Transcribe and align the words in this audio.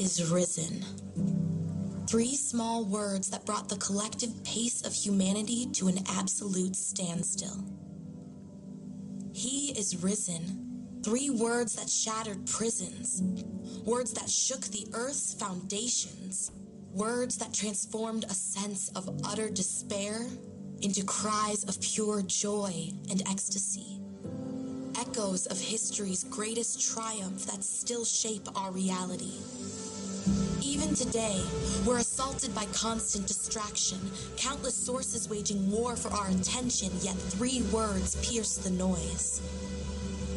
is 0.00 0.32
risen. 0.32 0.82
Three 2.08 2.34
small 2.34 2.84
words 2.84 3.28
that 3.30 3.44
brought 3.44 3.68
the 3.68 3.76
collective 3.76 4.42
pace 4.44 4.80
of 4.84 4.94
humanity 4.94 5.66
to 5.74 5.88
an 5.88 5.98
absolute 6.08 6.74
standstill. 6.74 7.62
He 9.34 9.78
is 9.78 10.02
risen. 10.02 11.02
Three 11.04 11.28
words 11.28 11.74
that 11.74 11.90
shattered 11.90 12.46
prisons. 12.46 13.22
Words 13.84 14.12
that 14.14 14.30
shook 14.30 14.62
the 14.62 14.86
earth's 14.94 15.34
foundations. 15.34 16.50
Words 16.94 17.36
that 17.36 17.52
transformed 17.52 18.24
a 18.24 18.34
sense 18.34 18.88
of 18.96 19.20
utter 19.24 19.50
despair 19.50 20.26
into 20.80 21.04
cries 21.04 21.62
of 21.64 21.80
pure 21.82 22.22
joy 22.22 22.90
and 23.10 23.22
ecstasy. 23.28 24.00
Echoes 24.98 25.46
of 25.46 25.60
history's 25.60 26.24
greatest 26.24 26.80
triumph 26.92 27.46
that 27.46 27.62
still 27.62 28.04
shape 28.04 28.48
our 28.56 28.70
reality. 28.72 29.38
Even 30.62 30.94
today, 30.94 31.42
we're 31.86 31.98
assaulted 31.98 32.54
by 32.54 32.66
constant 32.66 33.26
distraction, 33.26 33.98
countless 34.36 34.74
sources 34.74 35.28
waging 35.28 35.70
war 35.70 35.96
for 35.96 36.10
our 36.10 36.28
attention, 36.28 36.90
yet 37.00 37.14
three 37.14 37.62
words 37.72 38.16
pierce 38.28 38.56
the 38.58 38.70
noise. 38.70 39.40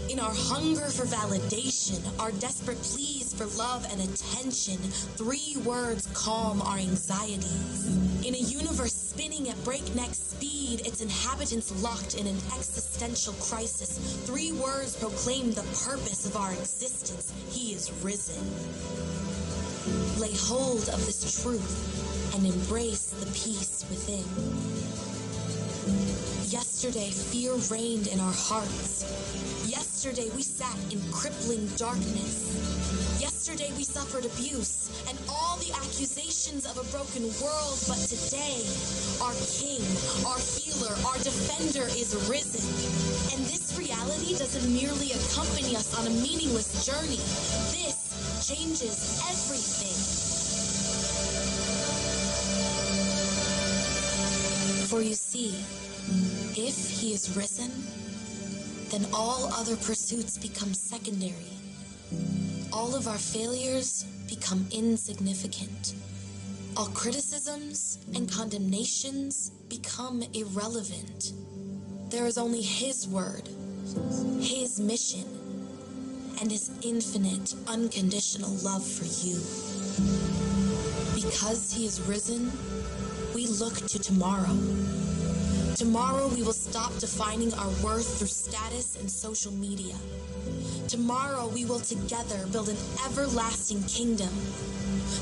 In 0.09 0.19
our 0.19 0.33
hunger 0.33 0.89
for 0.89 1.05
validation, 1.05 1.99
our 2.19 2.31
desperate 2.33 2.81
pleas 2.81 3.33
for 3.33 3.45
love 3.57 3.85
and 3.91 4.01
attention, 4.01 4.77
three 5.17 5.57
words 5.65 6.07
calm 6.13 6.61
our 6.61 6.77
anxieties. 6.77 7.87
In 8.25 8.35
a 8.35 8.37
universe 8.37 8.93
spinning 8.93 9.49
at 9.49 9.63
breakneck 9.63 10.13
speed, 10.13 10.85
its 10.85 11.01
inhabitants 11.01 11.71
locked 11.81 12.15
in 12.15 12.27
an 12.27 12.37
existential 12.55 13.33
crisis, 13.33 13.97
three 14.25 14.51
words 14.53 14.95
proclaim 14.95 15.51
the 15.51 15.63
purpose 15.85 16.25
of 16.25 16.37
our 16.37 16.51
existence. 16.53 17.33
He 17.49 17.73
is 17.73 17.91
risen. 18.03 19.02
Lay 20.17 20.33
hold 20.35 20.87
of 20.89 21.05
this 21.05 21.41
truth 21.43 22.35
and 22.35 22.45
embrace 22.45 23.09
the 23.19 23.25
peace 23.27 23.85
within. 23.89 24.23
Yesterday, 26.49 27.09
fear 27.09 27.53
reigned 27.69 28.07
in 28.07 28.19
our 28.19 28.31
hearts. 28.31 29.03
Yesterday, 29.67 30.29
we 30.35 30.41
sat 30.41 30.77
in 30.91 31.01
crippling 31.11 31.67
darkness. 31.75 32.82
Yesterday, 33.43 33.75
we 33.75 33.83
suffered 33.83 34.23
abuse 34.23 34.87
and 35.09 35.19
all 35.27 35.57
the 35.57 35.69
accusations 35.75 36.63
of 36.63 36.79
a 36.79 36.89
broken 36.95 37.23
world. 37.43 37.75
But 37.91 37.99
today, 38.07 38.63
our 39.19 39.35
King, 39.51 39.83
our 40.23 40.39
healer, 40.39 40.95
our 41.03 41.19
defender 41.19 41.83
is 41.91 42.15
risen. 42.31 42.63
And 43.35 43.43
this 43.43 43.75
reality 43.77 44.39
doesn't 44.39 44.71
merely 44.71 45.11
accompany 45.11 45.75
us 45.75 45.91
on 45.99 46.07
a 46.07 46.09
meaningless 46.23 46.87
journey. 46.87 47.19
This 47.75 48.47
changes 48.47 49.19
everything. 49.27 49.99
For 54.87 55.01
you 55.01 55.15
see, 55.15 55.51
if 56.55 56.79
he 56.89 57.11
is 57.11 57.35
risen, 57.35 57.71
then 58.87 59.05
all 59.13 59.51
other 59.51 59.75
pursuits 59.75 60.37
become 60.37 60.73
secondary. 60.73 61.51
All 62.73 62.95
of 62.95 63.07
our 63.07 63.19
failures 63.19 64.03
become 64.27 64.65
insignificant. 64.71 65.93
All 66.75 66.87
criticisms 66.87 67.99
and 68.15 68.29
condemnations 68.29 69.51
become 69.69 70.23
irrelevant. 70.33 71.33
There 72.09 72.25
is 72.25 72.39
only 72.39 72.63
his 72.63 73.07
word, 73.07 73.47
his 74.41 74.79
mission, 74.79 75.25
and 76.41 76.49
his 76.49 76.71
infinite, 76.81 77.53
unconditional 77.67 78.49
love 78.63 78.83
for 78.83 79.05
you. 79.05 79.37
Because 81.13 81.71
he 81.71 81.85
is 81.85 82.01
risen, 82.01 82.51
we 83.35 83.45
look 83.45 83.75
to 83.85 83.99
tomorrow. 83.99 84.57
Tomorrow 85.75 86.27
we 86.29 86.41
will 86.41 86.53
stop 86.53 86.97
defining 86.97 87.53
our 87.53 87.69
worth 87.83 88.17
through 88.17 88.27
status 88.27 88.95
and 88.99 89.09
social 89.09 89.51
media. 89.51 89.95
Tomorrow 90.87 91.47
we 91.47 91.65
will 91.65 91.79
together 91.79 92.45
build 92.51 92.69
an 92.69 92.77
everlasting 93.05 93.83
kingdom. 93.83 94.29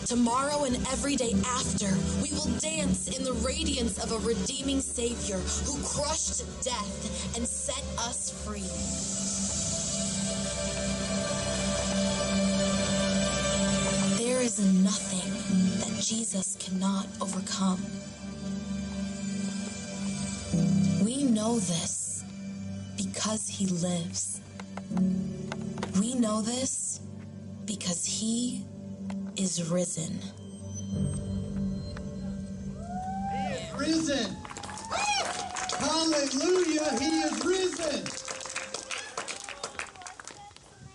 Tomorrow 0.06 0.66
and 0.66 0.76
every 0.92 1.16
day 1.16 1.34
after, 1.46 1.88
we 2.22 2.32
will 2.32 2.50
dance 2.60 3.18
in 3.18 3.24
the 3.24 3.34
radiance 3.34 3.98
of 4.04 4.12
a 4.12 4.18
redeeming 4.28 4.82
Savior 4.82 5.38
who 5.38 5.82
crushed 5.84 6.44
death 6.64 7.38
and 7.38 7.48
set 7.48 7.84
us 8.00 8.32
free. 8.44 8.68
There 14.18 14.42
is 14.42 14.60
nothing 14.84 15.80
that 15.80 16.02
Jesus 16.04 16.58
cannot 16.60 17.08
overcome. 17.22 17.82
We 21.04 21.24
know 21.24 21.60
this 21.60 22.24
because 22.98 23.48
he 23.48 23.68
lives. 23.68 24.42
We 26.00 26.14
know 26.16 26.42
this 26.42 27.02
because 27.66 28.06
he 28.06 28.66
is 29.36 29.70
risen. 29.70 30.20
He 33.32 33.54
is 33.54 33.74
risen. 33.78 34.38
Hallelujah, 35.80 36.98
he 37.00 37.20
is 37.20 37.46
risen. 37.46 38.04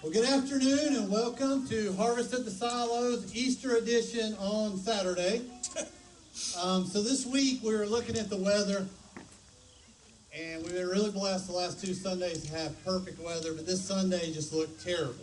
Well, 0.03 0.13
good 0.13 0.25
afternoon 0.25 0.97
and 0.97 1.11
welcome 1.11 1.67
to 1.69 1.93
Harvest 1.95 2.33
at 2.33 2.45
the 2.45 2.51
Silos 2.51 3.35
Easter 3.35 3.77
edition 3.77 4.35
on 4.39 4.77
Saturday. 4.79 5.43
Um, 6.63 6.87
so 6.87 7.03
this 7.03 7.27
week 7.27 7.61
we 7.63 7.75
were 7.75 7.87
looking 7.87 8.17
at 8.17 8.31
the 8.31 8.37
weather 8.37 8.87
and 10.39 10.63
we've 10.63 10.75
been 10.75 10.89
really 10.89 11.11
blessed 11.11 11.47
the 11.47 11.53
last 11.53 11.85
two 11.85 11.95
Sundays 11.95 12.43
to 12.45 12.57
have 12.57 12.85
perfect 12.85 13.21
weather, 13.21 13.55
but 13.55 13.67
this 13.67 13.83
Sunday 13.83 14.33
just 14.33 14.53
looked 14.53 14.85
terrible. 14.85 15.15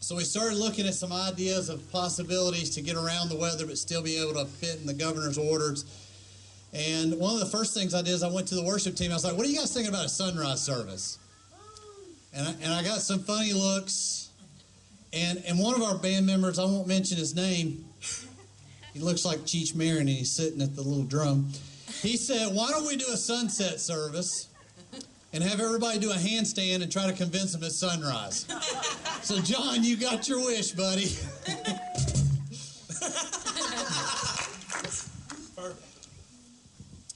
So 0.00 0.16
we 0.16 0.24
started 0.24 0.56
looking 0.56 0.86
at 0.86 0.94
some 0.94 1.12
ideas 1.12 1.68
of 1.68 1.90
possibilities 1.92 2.70
to 2.70 2.80
get 2.80 2.96
around 2.96 3.28
the 3.28 3.36
weather 3.36 3.66
but 3.66 3.78
still 3.78 4.02
be 4.02 4.16
able 4.20 4.34
to 4.34 4.46
fit 4.46 4.80
in 4.80 4.86
the 4.86 4.94
governor's 4.94 5.38
orders. 5.38 5.84
And 6.72 7.18
one 7.18 7.34
of 7.34 7.40
the 7.40 7.46
first 7.46 7.74
things 7.74 7.94
I 7.94 8.02
did 8.02 8.10
is 8.10 8.22
I 8.22 8.30
went 8.30 8.48
to 8.48 8.54
the 8.54 8.62
worship 8.62 8.96
team. 8.96 9.10
I 9.10 9.14
was 9.14 9.24
like, 9.24 9.36
what 9.36 9.46
are 9.46 9.48
you 9.48 9.58
guys 9.58 9.72
thinking 9.72 9.92
about 9.92 10.04
a 10.04 10.08
sunrise 10.08 10.62
service? 10.62 11.18
And 12.34 12.46
I, 12.46 12.50
and 12.62 12.72
I 12.74 12.82
got 12.82 13.00
some 13.00 13.20
funny 13.20 13.52
looks. 13.52 14.30
And, 15.12 15.42
and 15.46 15.58
one 15.58 15.74
of 15.74 15.82
our 15.82 15.96
band 15.96 16.26
members, 16.26 16.58
I 16.58 16.64
won't 16.64 16.86
mention 16.86 17.16
his 17.16 17.34
name, 17.34 17.84
he 18.92 19.00
looks 19.00 19.24
like 19.24 19.40
Cheech 19.40 19.74
Marin 19.74 20.00
and 20.00 20.08
he's 20.08 20.30
sitting 20.30 20.60
at 20.60 20.74
the 20.74 20.82
little 20.82 21.04
drum. 21.04 21.52
He 22.02 22.16
said, 22.16 22.54
why 22.54 22.68
don't 22.70 22.86
we 22.86 22.96
do 22.96 23.06
a 23.12 23.16
sunset 23.16 23.80
service 23.80 24.48
and 25.32 25.42
have 25.42 25.60
everybody 25.60 25.98
do 25.98 26.10
a 26.10 26.14
handstand 26.14 26.82
and 26.82 26.92
try 26.92 27.06
to 27.06 27.12
convince 27.12 27.52
them 27.52 27.64
it's 27.64 27.76
sunrise? 27.76 28.46
So, 29.22 29.40
John, 29.40 29.82
you 29.82 29.96
got 29.96 30.28
your 30.28 30.38
wish, 30.44 30.72
buddy. 30.72 31.10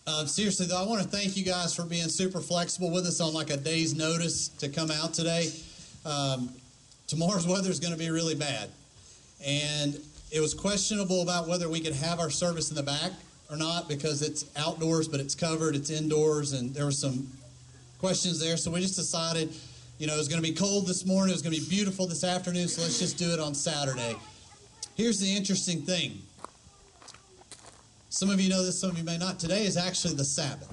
Um, 0.04 0.26
seriously, 0.26 0.66
though, 0.66 0.82
I 0.82 0.87
want 0.87 1.00
to 1.00 1.09
thank 1.09 1.37
you 1.37 1.44
guys 1.44 1.75
for 1.75 1.84
being 1.84 2.09
super 2.09 2.41
flexible 2.41 2.91
with 2.91 3.06
us 3.06 3.21
on 3.21 3.32
like 3.32 3.50
a 3.50 3.56
day's 3.56 3.94
notice 3.94 4.48
to 4.48 4.69
come 4.69 4.91
out 4.91 5.15
today. 5.15 5.53
Um, 6.04 6.50
tomorrow's 7.06 7.47
weather 7.47 7.71
is 7.71 7.78
going 7.78 7.92
to 7.92 7.98
be 7.98 8.10
really 8.10 8.34
bad. 8.34 8.69
And 9.47 9.98
it 10.32 10.41
was 10.41 10.54
questionable 10.54 11.22
about 11.22 11.47
whether 11.47 11.69
we 11.69 11.78
could 11.78 11.94
have 11.94 12.19
our 12.19 12.31
service 12.31 12.69
in 12.71 12.76
the 12.76 12.82
back 12.82 13.12
or 13.53 13.57
not 13.57 13.87
because 13.87 14.23
it's 14.23 14.47
outdoors, 14.57 15.07
but 15.07 15.21
it's 15.21 15.35
covered, 15.35 15.77
it's 15.77 15.91
indoors, 15.91 16.55
and 16.55 16.75
there 16.75 16.87
were 16.87 16.91
some 16.91 17.29
questions 17.99 18.41
there. 18.41 18.57
So 18.57 18.71
we 18.71 18.81
just 18.81 18.97
decided, 18.97 19.55
you 19.99 20.07
know, 20.07 20.15
it 20.15 20.19
was 20.19 20.29
going 20.29 20.43
to 20.43 20.49
be 20.49 20.55
cold 20.55 20.87
this 20.87 21.05
morning, 21.05 21.31
it 21.31 21.35
was 21.35 21.43
going 21.43 21.55
to 21.55 21.61
be 21.61 21.69
beautiful 21.69 22.07
this 22.07 22.25
afternoon, 22.25 22.67
so 22.67 22.81
let's 22.81 22.99
just 22.99 23.19
do 23.19 23.31
it 23.33 23.39
on 23.39 23.54
Saturday. 23.54 24.16
Here's 24.97 25.21
the 25.21 25.37
interesting 25.37 25.83
thing 25.83 26.22
some 28.09 28.31
of 28.31 28.41
you 28.41 28.49
know 28.49 28.63
this, 28.63 28.78
some 28.78 28.91
of 28.91 28.99
you 28.99 29.04
may 29.04 29.19
not. 29.19 29.39
Today 29.39 29.65
is 29.65 29.77
actually 29.77 30.15
the 30.15 30.25
Sabbath. 30.25 30.69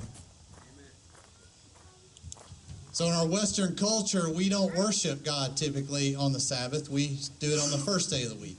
So, 2.91 3.05
in 3.05 3.13
our 3.13 3.25
Western 3.25 3.77
culture, 3.77 4.29
we 4.29 4.49
don't 4.49 4.75
worship 4.75 5.23
God 5.23 5.55
typically 5.55 6.15
on 6.15 6.33
the 6.33 6.39
Sabbath. 6.39 6.89
We 6.89 7.17
do 7.39 7.47
it 7.47 7.59
on 7.61 7.71
the 7.71 7.77
first 7.77 8.09
day 8.09 8.23
of 8.23 8.29
the 8.29 8.35
week. 8.35 8.57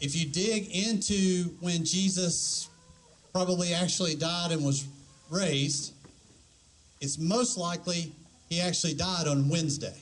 If 0.00 0.14
you 0.14 0.26
dig 0.26 0.68
into 0.70 1.50
when 1.60 1.84
Jesus 1.84 2.68
probably 3.32 3.72
actually 3.72 4.14
died 4.14 4.52
and 4.52 4.64
was 4.64 4.86
raised, 5.30 5.92
it's 7.00 7.18
most 7.18 7.56
likely 7.56 8.12
he 8.48 8.60
actually 8.60 8.94
died 8.94 9.26
on 9.26 9.48
Wednesday. 9.48 9.96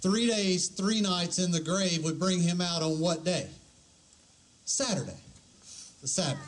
Three 0.00 0.26
days, 0.26 0.68
three 0.68 1.00
nights 1.00 1.38
in 1.38 1.50
the 1.50 1.60
grave 1.60 2.04
would 2.04 2.18
bring 2.18 2.40
him 2.40 2.60
out 2.60 2.82
on 2.82 2.98
what 2.98 3.24
day? 3.24 3.48
Saturday, 4.64 5.18
the 6.00 6.08
Sabbath. 6.08 6.40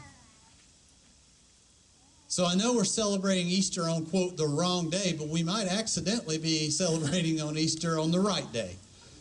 So 2.28 2.44
I 2.44 2.56
know 2.56 2.74
we're 2.74 2.84
celebrating 2.84 3.46
Easter 3.46 3.88
on, 3.88 4.06
quote, 4.06 4.36
the 4.36 4.46
wrong 4.46 4.90
day, 4.90 5.14
but 5.16 5.28
we 5.28 5.44
might 5.44 5.68
accidentally 5.68 6.36
be 6.36 6.68
celebrating 6.82 7.40
on 7.40 7.56
Easter 7.56 7.98
on 7.98 8.10
the 8.10 8.20
right 8.20 8.50
day. 8.52 8.76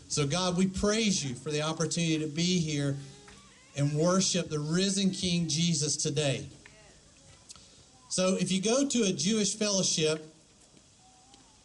So, 0.08 0.28
God, 0.28 0.58
we 0.58 0.68
praise 0.68 1.24
you 1.24 1.36
for 1.36 1.50
the 1.50 1.62
opportunity 1.62 2.20
to 2.20 2.28
be 2.28 2.60
here 2.60 2.96
and 3.76 3.94
worship 3.94 4.50
the 4.50 4.60
risen 4.60 5.10
King 5.12 5.48
Jesus 5.48 5.98
today. 5.98 6.46
So, 8.10 8.38
if 8.40 8.52
you 8.52 8.62
go 8.62 8.88
to 8.88 9.04
a 9.04 9.12
Jewish 9.12 9.56
fellowship 9.56 10.34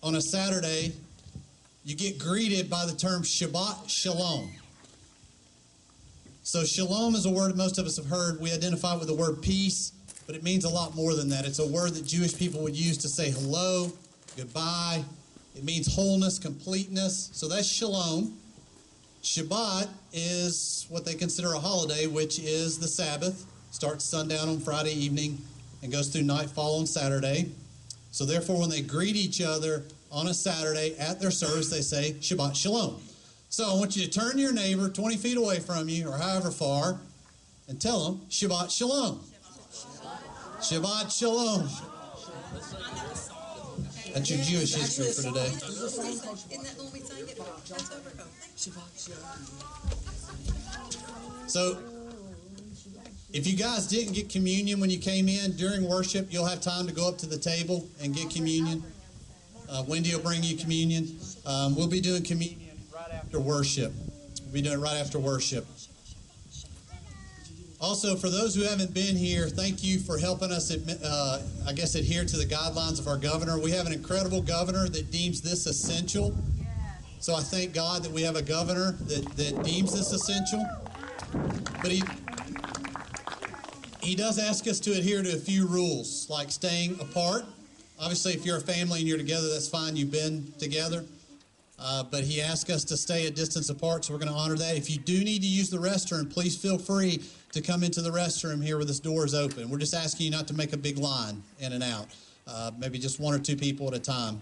on 0.03 0.15
a 0.15 0.21
Saturday, 0.23 0.93
you 1.85 1.95
get 1.95 2.19
greeted 2.19 2.71
by 2.71 2.87
the 2.87 2.95
term 2.95 3.23
Shabbat 3.23 3.89
Shalom. 3.89 4.51
So, 6.43 6.65
shalom 6.65 7.15
is 7.15 7.27
a 7.27 7.31
word 7.31 7.55
most 7.59 7.77
of 7.77 7.85
us 7.85 7.99
have 7.99 8.07
heard. 8.07 8.41
We 8.41 8.51
identify 8.53 8.97
with 8.97 9.09
the 9.09 9.15
word 9.15 9.43
peace, 9.43 9.93
but 10.27 10.35
it 10.35 10.43
means 10.43 10.65
a 10.65 10.71
lot 10.71 10.95
more 10.95 11.15
than 11.15 11.29
that. 11.29 11.45
It's 11.45 11.59
a 11.59 11.67
word 11.67 11.93
that 11.93 12.07
Jewish 12.07 12.35
people 12.35 12.63
would 12.63 12.75
use 12.75 12.97
to 12.99 13.09
say 13.09 13.31
hello, 13.31 13.93
goodbye. 14.35 15.05
It 15.59 15.65
means 15.65 15.93
wholeness, 15.93 16.39
completeness. 16.39 17.31
So, 17.33 17.49
that's 17.49 17.67
shalom. 17.67 18.39
Shabbat 19.25 19.89
is 20.13 20.87
what 20.89 21.05
they 21.05 21.15
consider 21.15 21.53
a 21.53 21.59
holiday, 21.59 22.07
which 22.07 22.39
is 22.39 22.79
the 22.79 22.87
Sabbath. 22.87 23.45
Starts 23.73 24.05
sundown 24.05 24.49
on 24.49 24.61
Friday 24.61 24.93
evening 24.93 25.37
and 25.83 25.91
goes 25.91 26.09
through 26.09 26.23
nightfall 26.23 26.79
on 26.79 26.87
Saturday. 26.87 27.51
So, 28.13 28.25
therefore, 28.25 28.61
when 28.61 28.71
they 28.71 28.83
greet 28.83 29.17
each 29.17 29.43
other 29.43 29.83
on 30.13 30.29
a 30.29 30.35
Saturday 30.35 30.97
at 30.97 31.21
their 31.21 31.33
service, 31.33 31.71
they 31.71 31.81
say 31.81 32.13
Shabbat 32.21 32.55
Shalom. 32.55 33.03
So 33.51 33.69
I 33.69 33.75
want 33.75 33.97
you 33.97 34.05
to 34.05 34.11
turn 34.11 34.33
to 34.33 34.39
your 34.39 34.53
neighbor 34.53 34.89
20 34.89 35.17
feet 35.17 35.39
away 35.39 35.59
from 35.59 35.89
you 35.89 36.09
or 36.09 36.19
however 36.19 36.53
far 36.53 37.01
and 37.67 37.81
tell 37.81 38.05
them 38.05 38.21
Shabbat 38.31 38.71
Shalom. 38.71 39.25
Shabbat 40.61 41.19
Shalom. 41.19 41.69
That's 44.19 44.31
your 44.31 44.41
Jewish 44.41 44.75
history 44.75 45.13
for 45.13 45.23
today. 45.23 45.49
So 51.47 51.79
if 53.33 53.47
you 53.47 53.57
guys 53.57 53.87
didn't 53.87 54.15
get 54.15 54.29
communion 54.29 54.81
when 54.81 54.91
you 54.91 54.99
came 54.99 55.29
in 55.29 55.53
during 55.53 55.89
worship, 55.89 56.33
you'll 56.33 56.47
have 56.47 56.61
time 56.61 56.89
to 56.89 56.93
go 56.93 57.07
up 57.07 57.19
to 57.19 57.27
the 57.27 57.39
table 57.39 57.87
and 58.03 58.13
get 58.13 58.29
communion. 58.29 58.83
Uh, 59.71 59.85
Wendy 59.87 60.13
will 60.13 60.23
bring 60.23 60.43
you 60.43 60.57
communion. 60.57 61.17
Um, 61.47 61.77
we'll 61.77 61.87
be 61.87 62.01
doing 62.01 62.25
communion 62.25 62.77
right 62.93 63.13
after 63.13 63.39
worship. 63.39 63.93
We'll 64.43 64.53
be 64.53 64.63
doing 64.63 64.81
it 64.81 64.83
right 64.83 64.97
after 64.97 65.21
worship. 65.21 65.65
Also, 67.81 68.17
for 68.17 68.29
those 68.29 68.57
who 68.57 68.63
haven't 68.63 68.93
been 68.93 69.15
here, 69.15 69.49
thank 69.49 69.85
you 69.85 70.01
for 70.01 70.19
helping 70.19 70.51
us, 70.51 70.73
uh, 70.73 71.43
I 71.65 71.73
guess, 71.73 71.95
adhere 71.95 72.25
to 72.25 72.37
the 72.37 72.45
guidelines 72.45 72.99
of 72.99 73.07
our 73.07 73.17
governor. 73.17 73.61
We 73.61 73.71
have 73.71 73.87
an 73.87 73.93
incredible 73.93 74.43
governor 74.43 74.89
that 74.89 75.13
deems 75.13 75.41
this 75.41 75.65
essential. 75.67 76.37
So 77.21 77.37
I 77.37 77.41
thank 77.41 77.75
God 77.75 78.03
that 78.03 78.11
we 78.11 78.23
have 78.23 78.35
a 78.35 78.43
governor 78.43 78.93
that, 79.03 79.25
that 79.37 79.63
deems 79.63 79.93
this 79.93 80.13
essential. 80.13 80.67
But 81.81 81.93
he, 81.93 82.03
he 84.03 84.17
does 84.17 84.41
ask 84.41 84.67
us 84.67 84.81
to 84.81 84.93
adhere 84.93 85.23
to 85.23 85.33
a 85.33 85.39
few 85.39 85.65
rules, 85.69 86.29
like 86.29 86.51
staying 86.51 86.99
apart. 87.01 87.45
Obviously, 88.01 88.33
if 88.33 88.45
you're 88.45 88.57
a 88.57 88.61
family 88.61 89.01
and 89.01 89.09
you're 89.09 89.19
together, 89.19 89.49
that's 89.53 89.69
fine. 89.69 89.95
You've 89.95 90.11
been 90.11 90.53
together. 90.59 91.05
Uh, 91.79 92.03
but 92.03 92.25
he 92.25 92.41
asked 92.41 92.69
us 92.71 92.83
to 92.83 92.97
stay 92.97 93.27
a 93.27 93.31
distance 93.31 93.71
apart, 93.71 94.05
so 94.05 94.13
we're 94.13 94.19
going 94.19 94.33
to 94.33 94.37
honor 94.37 94.57
that. 94.57 94.77
If 94.77 94.91
you 94.91 94.99
do 94.99 95.23
need 95.23 95.43
to 95.43 95.49
use 95.49 95.71
the 95.71 95.79
restroom, 95.79 96.29
please 96.29 96.57
feel 96.57 96.77
free 96.77 97.23
to 97.53 97.61
come 97.61 97.83
into 97.83 98.03
the 98.03 98.11
restroom 98.11 98.63
here 98.63 98.77
where 98.77 98.85
this 98.85 99.01
door 99.01 99.25
is 99.25 99.35
open. 99.35 99.71
We're 99.71 99.79
just 99.79 99.95
asking 99.95 100.27
you 100.27 100.31
not 100.33 100.47
to 100.49 100.55
make 100.55 100.73
a 100.73 100.77
big 100.77 100.99
line 100.99 101.43
in 101.59 101.73
and 101.73 101.83
out, 101.83 102.09
uh, 102.47 102.71
maybe 102.79 102.99
just 102.99 103.21
one 103.21 103.35
or 103.35 103.39
two 103.39 103.57
people 103.57 103.89
at 103.89 103.95
a 103.95 103.99
time. 103.99 104.41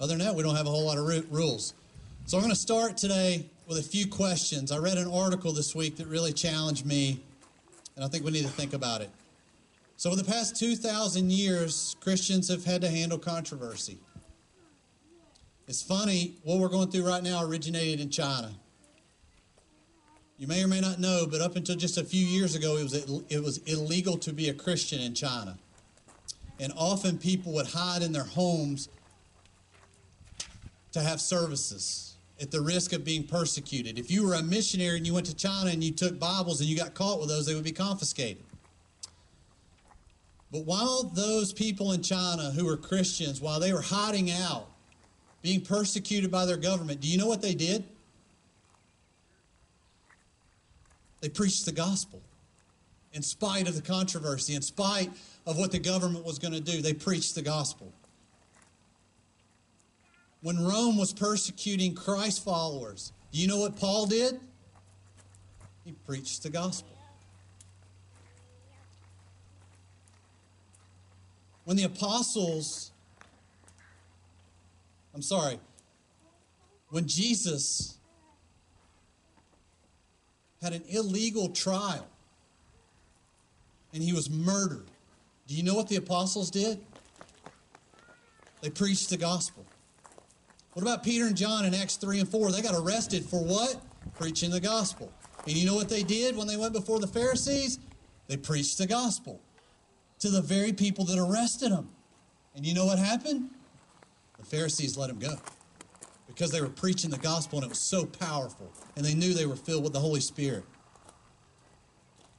Other 0.00 0.16
than 0.16 0.26
that, 0.26 0.34
we 0.34 0.42
don't 0.42 0.56
have 0.56 0.66
a 0.66 0.70
whole 0.70 0.86
lot 0.86 0.98
of 0.98 1.06
ru- 1.06 1.26
rules. 1.30 1.74
So 2.26 2.36
I'm 2.38 2.42
going 2.42 2.54
to 2.54 2.60
start 2.60 2.96
today 2.96 3.46
with 3.66 3.78
a 3.78 3.82
few 3.82 4.06
questions. 4.06 4.72
I 4.72 4.78
read 4.78 4.96
an 4.96 5.10
article 5.10 5.52
this 5.52 5.74
week 5.74 5.96
that 5.96 6.06
really 6.06 6.32
challenged 6.32 6.86
me, 6.86 7.20
and 7.96 8.04
I 8.04 8.08
think 8.08 8.24
we 8.24 8.30
need 8.30 8.44
to 8.44 8.48
think 8.48 8.72
about 8.72 9.00
it. 9.00 9.10
So, 9.96 10.10
for 10.10 10.16
the 10.16 10.24
past 10.24 10.54
2,000 10.56 11.32
years, 11.32 11.96
Christians 12.00 12.48
have 12.48 12.64
had 12.64 12.82
to 12.82 12.88
handle 12.88 13.18
controversy. 13.18 13.98
It's 15.66 15.82
funny, 15.82 16.36
what 16.44 16.60
we're 16.60 16.68
going 16.68 16.90
through 16.90 17.06
right 17.06 17.22
now 17.22 17.44
originated 17.44 18.00
in 18.00 18.08
China. 18.08 18.52
You 20.38 20.46
may 20.46 20.62
or 20.62 20.68
may 20.68 20.80
not 20.80 21.00
know, 21.00 21.26
but 21.28 21.40
up 21.40 21.56
until 21.56 21.74
just 21.74 21.98
a 21.98 22.04
few 22.04 22.24
years 22.24 22.54
ago, 22.54 22.76
it 22.76 22.84
was, 22.84 22.94
it 23.28 23.42
was 23.42 23.58
illegal 23.66 24.16
to 24.18 24.32
be 24.32 24.48
a 24.48 24.54
Christian 24.54 25.00
in 25.00 25.12
China. 25.12 25.58
And 26.60 26.72
often 26.76 27.18
people 27.18 27.52
would 27.54 27.66
hide 27.66 28.02
in 28.02 28.12
their 28.12 28.24
homes 28.24 28.88
to 30.92 31.00
have 31.00 31.20
services 31.20 32.14
at 32.40 32.52
the 32.52 32.60
risk 32.60 32.92
of 32.92 33.04
being 33.04 33.24
persecuted. 33.24 33.98
If 33.98 34.12
you 34.12 34.24
were 34.24 34.34
a 34.34 34.42
missionary 34.42 34.96
and 34.96 35.04
you 35.04 35.12
went 35.12 35.26
to 35.26 35.34
China 35.34 35.70
and 35.70 35.82
you 35.82 35.90
took 35.90 36.20
Bibles 36.20 36.60
and 36.60 36.70
you 36.70 36.76
got 36.76 36.94
caught 36.94 37.18
with 37.18 37.28
those, 37.28 37.46
they 37.46 37.54
would 37.54 37.64
be 37.64 37.72
confiscated. 37.72 38.44
But 40.52 40.64
while 40.64 41.02
those 41.02 41.52
people 41.52 41.92
in 41.92 42.02
China 42.02 42.52
who 42.52 42.64
were 42.64 42.76
Christians, 42.76 43.40
while 43.40 43.58
they 43.58 43.72
were 43.72 43.82
hiding 43.82 44.30
out, 44.30 44.68
being 45.42 45.60
persecuted 45.60 46.30
by 46.30 46.46
their 46.46 46.56
government, 46.56 47.00
do 47.00 47.08
you 47.08 47.18
know 47.18 47.26
what 47.26 47.42
they 47.42 47.54
did? 47.54 47.84
They 51.20 51.28
preached 51.28 51.64
the 51.64 51.72
gospel. 51.72 52.22
In 53.12 53.22
spite 53.22 53.68
of 53.68 53.74
the 53.74 53.82
controversy, 53.82 54.54
in 54.54 54.62
spite 54.62 55.10
of 55.46 55.56
what 55.58 55.72
the 55.72 55.78
government 55.78 56.24
was 56.24 56.38
going 56.38 56.52
to 56.52 56.60
do, 56.60 56.82
they 56.82 56.92
preached 56.92 57.34
the 57.34 57.42
gospel. 57.42 57.92
When 60.40 60.64
Rome 60.64 60.96
was 60.96 61.12
persecuting 61.12 61.94
Christ 61.94 62.44
followers, 62.44 63.12
do 63.32 63.40
you 63.40 63.48
know 63.48 63.58
what 63.58 63.76
Paul 63.76 64.06
did? 64.06 64.38
He 65.84 65.92
preached 66.06 66.42
the 66.42 66.50
gospel. 66.50 66.96
When 71.64 71.76
the 71.76 71.84
apostles, 71.84 72.92
I'm 75.14 75.22
sorry, 75.22 75.58
when 76.90 77.06
Jesus 77.06 77.97
had 80.62 80.72
an 80.72 80.82
illegal 80.88 81.48
trial 81.48 82.06
and 83.92 84.02
he 84.02 84.12
was 84.12 84.28
murdered, 84.28 84.86
do 85.46 85.54
you 85.54 85.62
know 85.62 85.74
what 85.74 85.88
the 85.88 85.96
apostles 85.96 86.50
did? 86.50 86.78
They 88.60 88.70
preached 88.70 89.10
the 89.10 89.16
gospel. 89.16 89.64
What 90.74 90.82
about 90.82 91.02
Peter 91.02 91.26
and 91.26 91.36
John 91.36 91.64
in 91.64 91.74
Acts 91.74 91.96
3 91.96 92.20
and 92.20 92.28
4? 92.28 92.52
They 92.52 92.60
got 92.60 92.74
arrested 92.74 93.24
for 93.24 93.42
what? 93.42 93.80
Preaching 94.18 94.50
the 94.50 94.60
gospel. 94.60 95.10
And 95.46 95.56
you 95.56 95.64
know 95.66 95.74
what 95.74 95.88
they 95.88 96.02
did 96.02 96.36
when 96.36 96.46
they 96.46 96.56
went 96.56 96.72
before 96.72 96.98
the 96.98 97.06
Pharisees? 97.06 97.78
They 98.26 98.36
preached 98.36 98.78
the 98.78 98.86
gospel 98.86 99.40
to 100.18 100.28
the 100.28 100.42
very 100.42 100.72
people 100.72 101.04
that 101.06 101.18
arrested 101.18 101.72
them. 101.72 101.88
And 102.54 102.66
you 102.66 102.74
know 102.74 102.84
what 102.84 102.98
happened? 102.98 103.50
The 104.38 104.44
Pharisees 104.44 104.96
let 104.96 105.08
them 105.08 105.18
go 105.18 105.36
because 106.28 106.52
they 106.52 106.60
were 106.60 106.68
preaching 106.68 107.10
the 107.10 107.18
gospel 107.18 107.58
and 107.58 107.66
it 107.66 107.68
was 107.68 107.80
so 107.80 108.04
powerful. 108.04 108.70
And 108.94 109.04
they 109.04 109.14
knew 109.14 109.34
they 109.34 109.46
were 109.46 109.56
filled 109.56 109.82
with 109.82 109.92
the 109.92 109.98
Holy 109.98 110.20
Spirit. 110.20 110.64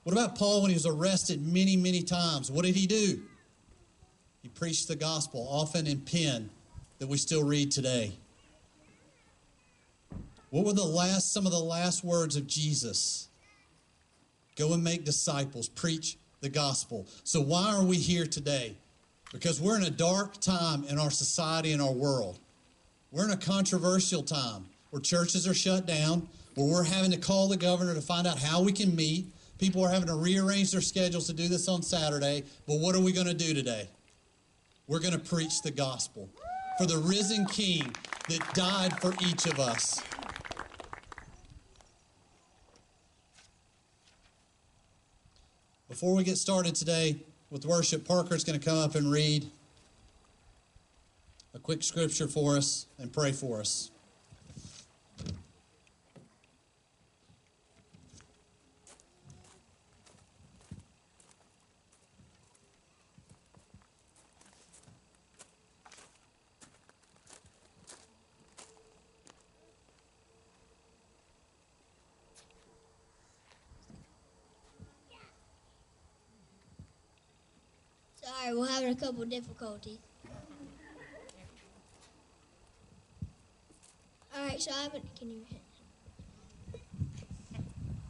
What 0.03 0.13
about 0.13 0.37
Paul 0.37 0.61
when 0.61 0.69
he 0.69 0.75
was 0.75 0.85
arrested 0.85 1.45
many, 1.45 1.75
many 1.75 2.01
times? 2.03 2.49
What 2.49 2.63
did 2.65 2.75
he 2.75 2.87
do? 2.87 3.21
He 4.41 4.47
preached 4.47 4.87
the 4.87 4.95
gospel, 4.95 5.45
often 5.49 5.85
in 5.85 5.99
pen, 5.99 6.49
that 6.99 7.07
we 7.07 7.17
still 7.17 7.43
read 7.43 7.71
today. 7.71 8.13
What 10.49 10.65
were 10.65 10.73
the 10.73 10.83
last 10.83 11.33
some 11.33 11.45
of 11.45 11.51
the 11.51 11.59
last 11.59 12.03
words 12.03 12.35
of 12.35 12.47
Jesus? 12.47 13.27
Go 14.55 14.73
and 14.73 14.83
make 14.83 15.03
disciples, 15.03 15.67
preach 15.69 16.17
the 16.41 16.49
gospel. 16.49 17.05
So 17.23 17.41
why 17.41 17.73
are 17.75 17.83
we 17.83 17.97
here 17.97 18.25
today? 18.25 18.75
Because 19.31 19.61
we're 19.61 19.77
in 19.77 19.83
a 19.83 19.91
dark 19.91 20.39
time 20.39 20.85
in 20.85 20.97
our 20.97 21.11
society 21.11 21.71
and 21.71 21.81
our 21.81 21.91
world. 21.91 22.39
We're 23.11 23.25
in 23.25 23.31
a 23.31 23.37
controversial 23.37 24.21
time 24.21 24.65
where 24.91 25.01
churches 25.01 25.47
are 25.47 25.53
shut 25.53 25.87
down, 25.87 26.27
where 26.53 26.67
we're 26.67 26.83
having 26.83 27.11
to 27.11 27.17
call 27.17 27.47
the 27.47 27.57
governor 27.57 27.95
to 27.95 28.01
find 28.01 28.27
out 28.27 28.37
how 28.37 28.61
we 28.61 28.71
can 28.71 28.95
meet. 28.95 29.27
People 29.57 29.83
are 29.83 29.89
having 29.89 30.07
to 30.07 30.15
rearrange 30.15 30.71
their 30.71 30.81
schedules 30.81 31.25
to 31.27 31.33
do 31.33 31.47
this 31.47 31.67
on 31.67 31.81
Saturday. 31.81 32.43
But 32.67 32.79
what 32.79 32.95
are 32.95 32.99
we 32.99 33.11
going 33.11 33.27
to 33.27 33.33
do 33.33 33.53
today? 33.53 33.89
We're 34.87 34.99
going 34.99 35.13
to 35.13 35.19
preach 35.19 35.61
the 35.63 35.71
gospel 35.71 36.29
for 36.77 36.85
the 36.85 36.97
risen 36.97 37.45
King 37.45 37.95
that 38.29 38.53
died 38.53 38.99
for 39.01 39.13
each 39.25 39.47
of 39.47 39.59
us. 39.59 40.01
Before 45.87 46.13
we 46.15 46.23
get 46.23 46.37
started 46.37 46.75
today 46.75 47.17
with 47.49 47.65
worship, 47.65 48.07
Parker's 48.07 48.43
going 48.43 48.59
to 48.59 48.63
come 48.63 48.77
up 48.77 48.93
and 48.93 49.11
read 49.11 49.49
quick 51.59 51.83
scripture 51.83 52.27
for 52.27 52.57
us 52.57 52.87
and 52.97 53.11
pray 53.13 53.31
for 53.31 53.59
us. 53.59 53.91
Sorry, 78.21 78.55
we're 78.55 78.67
having 78.67 78.89
a 78.89 78.95
couple 78.95 79.25
difficulties. 79.25 80.08
All 84.59 84.65
right, 84.65 84.75
so 84.75 84.83
I'm 84.83 84.91
gonna, 84.91 85.03
can 85.17 85.29
you? 85.31 85.45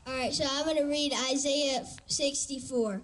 All 0.08 0.14
right, 0.14 0.34
so 0.34 0.46
I'm 0.50 0.66
going 0.66 0.78
to 0.78 0.84
read 0.84 1.14
Isaiah 1.32 1.86
64. 2.08 3.02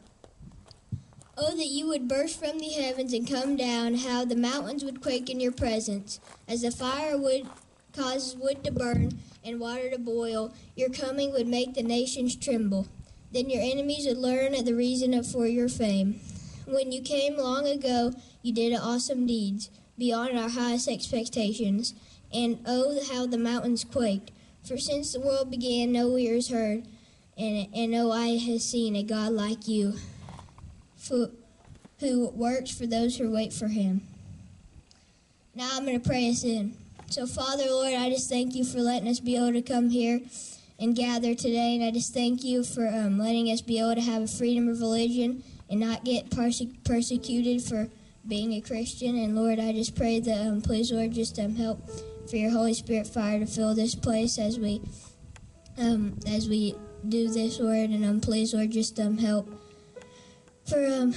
Oh, 1.37 1.55
that 1.55 1.67
you 1.67 1.87
would 1.87 2.07
burst 2.07 2.39
from 2.39 2.57
the 2.57 2.69
heavens 2.69 3.13
and 3.13 3.29
come 3.29 3.55
down, 3.55 3.95
how 3.95 4.25
the 4.25 4.35
mountains 4.35 4.83
would 4.83 5.01
quake 5.01 5.29
in 5.29 5.39
your 5.39 5.51
presence. 5.51 6.19
As 6.47 6.61
the 6.61 6.71
fire 6.71 7.17
would 7.19 7.47
causes 7.93 8.35
wood 8.35 8.63
to 8.63 8.71
burn 8.71 9.19
and 9.43 9.59
water 9.59 9.91
to 9.91 9.99
boil, 9.99 10.51
your 10.75 10.89
coming 10.89 11.31
would 11.31 11.47
make 11.47 11.75
the 11.75 11.83
nations 11.83 12.35
tremble. 12.35 12.87
Then 13.31 13.49
your 13.49 13.61
enemies 13.61 14.07
would 14.07 14.17
learn 14.17 14.53
the 14.63 14.73
reason 14.73 15.21
for 15.23 15.45
your 15.45 15.69
fame. 15.69 16.19
When 16.65 16.91
you 16.91 17.03
came 17.03 17.37
long 17.37 17.67
ago, 17.67 18.13
you 18.41 18.53
did 18.53 18.73
awesome 18.73 19.27
deeds, 19.27 19.69
beyond 19.99 20.37
our 20.37 20.49
highest 20.49 20.87
expectations. 20.87 21.93
And 22.34 22.60
oh, 22.65 23.00
how 23.12 23.25
the 23.25 23.38
mountains 23.38 23.84
quaked. 23.84 24.32
For 24.63 24.77
since 24.77 25.13
the 25.13 25.20
world 25.20 25.51
began, 25.51 25.91
no 25.91 26.17
ears 26.17 26.50
heard, 26.50 26.84
and, 27.38 27.67
and 27.74 27.91
no 27.91 28.12
eye 28.12 28.38
has 28.38 28.63
seen 28.63 28.96
a 28.96 29.03
God 29.03 29.32
like 29.32 29.67
you, 29.67 29.94
who, 31.08 31.32
who 32.00 32.29
works 32.29 32.72
for 32.72 32.88
those 32.88 33.17
who 33.17 33.32
wait 33.32 33.53
for 33.53 33.67
him. 33.67 34.01
Now 35.53 35.70
I'm 35.74 35.86
going 35.86 36.00
to 36.00 36.08
pray 36.08 36.29
us 36.29 36.44
in. 36.44 36.75
So, 37.10 37.27
Father, 37.27 37.65
Lord, 37.65 37.94
I 37.94 38.10
just 38.10 38.29
thank 38.29 38.55
you 38.55 38.65
for 38.65 38.79
letting 38.79 39.08
us 39.08 39.20
be 39.20 39.36
able 39.38 39.53
to 39.53 39.62
come 39.62 39.89
here 39.89 40.22
and 40.79 40.96
gather 40.96 41.36
today. 41.36 41.75
And 41.75 41.84
I 41.84 41.91
just 41.91 42.13
thank 42.13 42.44
you 42.44 42.63
for 42.63 42.88
um, 42.88 43.20
letting 43.20 43.50
us 43.51 43.62
be 43.62 43.79
able 43.79 43.96
to 43.96 44.01
have 44.01 44.24
a 44.24 44.27
freedom 44.27 44.67
of 44.67 44.82
religion 44.82 45.44
and 45.70 45.79
not 45.79 46.03
get 46.03 46.32
perse- 46.32 46.63
persecuted 46.84 47.62
for 47.62 47.88
being 48.27 48.53
a 48.53 48.62
Christian. 48.62 49.15
And 49.15 49.36
Lord, 49.36 49.60
I 49.60 49.72
just 49.72 49.96
pray 49.96 50.20
that, 50.20 50.48
um, 50.48 50.62
please, 50.62 50.91
Lord, 50.91 51.13
just 51.13 51.39
um, 51.39 51.55
help 51.55 51.88
for 52.29 52.36
your 52.36 52.51
Holy 52.51 52.74
Spirit 52.74 53.08
fire 53.08 53.39
to 53.39 53.46
fill 53.46 53.75
this 53.75 53.96
place 53.96 54.38
as 54.39 54.60
we 54.60 54.82
um, 55.77 56.17
as 56.27 56.48
we 56.48 56.75
do 57.08 57.27
this, 57.29 57.60
word 57.60 57.89
And 57.89 58.05
um, 58.05 58.22
please, 58.22 58.53
Lord, 58.53 58.72
just 58.72 59.00
um, 59.00 59.17
help 59.17 59.50
for 60.67 60.86
um, 60.86 61.13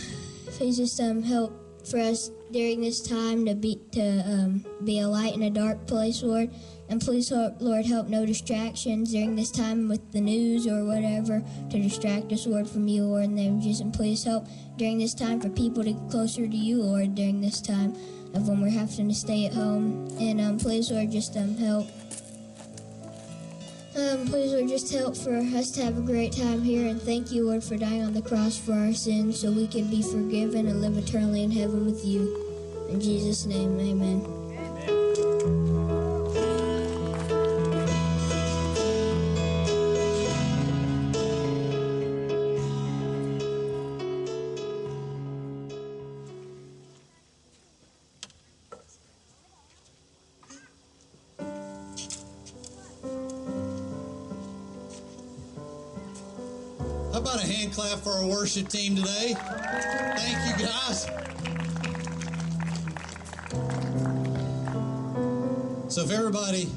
please 0.47 0.77
just 0.77 1.01
um, 1.01 1.23
help 1.23 1.53
for 1.89 1.99
us 1.99 2.31
during 2.51 2.83
this 2.83 3.01
time 3.01 3.47
to 3.47 3.55
be 3.55 3.81
to 3.93 4.21
um, 4.27 4.65
be 4.85 5.01
a 5.01 5.09
light 5.09 5.35
in 5.35 5.43
a 5.43 5.51
dark 5.51 5.87
place, 5.87 6.23
Lord. 6.23 6.51
And 6.91 7.03
please, 7.03 7.31
Lord, 7.31 7.85
help 7.85 8.09
no 8.09 8.25
distractions 8.25 9.13
during 9.13 9.37
this 9.37 9.51
time 9.51 9.89
with 9.89 10.11
the 10.11 10.23
news 10.23 10.67
or 10.67 10.87
whatever 10.87 11.43
to 11.71 11.79
distract 11.79 12.33
us, 12.33 12.47
Lord, 12.47 12.67
from 12.67 12.89
you, 12.89 13.05
Lord. 13.05 13.25
And 13.25 13.39
then 13.39 13.61
just 13.61 13.83
and 13.83 13.93
please 13.93 14.25
help 14.25 14.47
during 14.77 14.99
this 14.99 15.13
time 15.13 15.39
for 15.39 15.51
people 15.51 15.85
to 15.85 15.93
get 15.93 16.11
closer 16.11 16.47
to 16.47 16.57
you, 16.57 16.83
Lord, 16.83 17.15
during 17.15 17.43
this 17.43 17.61
time 17.61 17.95
of 18.35 18.49
when 18.49 18.61
we're 18.61 18.71
having 18.71 19.09
to 19.09 19.15
stay 19.15 19.47
at 19.47 19.53
home. 19.53 20.09
And 20.21 20.41
um, 20.41 20.59
please, 20.59 20.91
Lord, 20.91 21.11
just 21.11 21.37
um, 21.37 21.57
help. 21.57 21.87
Um, 23.97 24.27
please, 24.27 24.53
Lord, 24.53 24.69
just 24.69 24.93
help 24.93 25.17
for 25.17 25.37
us 25.37 25.71
to 25.73 25.83
have 25.83 25.99
a 25.99 26.03
great 26.03 26.33
time 26.33 26.63
here. 26.63 26.87
And 26.87 27.03
thank 27.03 27.33
you, 27.33 27.47
Lord, 27.47 27.65
for 27.65 27.77
dying 27.77 28.03
on 28.03 28.15
the 28.15 28.23
cross 28.23 28.57
for 28.57 28.73
our 28.73 28.93
sins 28.93 29.41
so 29.41 29.51
we 29.51 29.67
can 29.67 29.89
be 29.89 30.03
forgiven 30.03 30.69
and 30.69 30.81
live 30.81 30.97
eternally 30.97 31.43
in 31.43 31.51
heaven 31.51 31.85
with 31.85 32.05
you. 32.05 32.45
In 32.89 33.01
Jesus' 33.01 33.45
name, 33.45 33.79
amen. 33.81 35.28
How 57.19 57.23
about 57.23 57.43
a 57.43 57.47
hand 57.49 57.73
clap 57.73 57.99
for 57.99 58.11
our 58.11 58.25
worship 58.25 58.69
team 58.69 58.95
today? 58.95 59.35
Thank 59.35 60.61
you, 60.61 60.67
guys. 60.67 61.03
So, 65.93 66.03
if 66.03 66.13
everybody, 66.13 66.71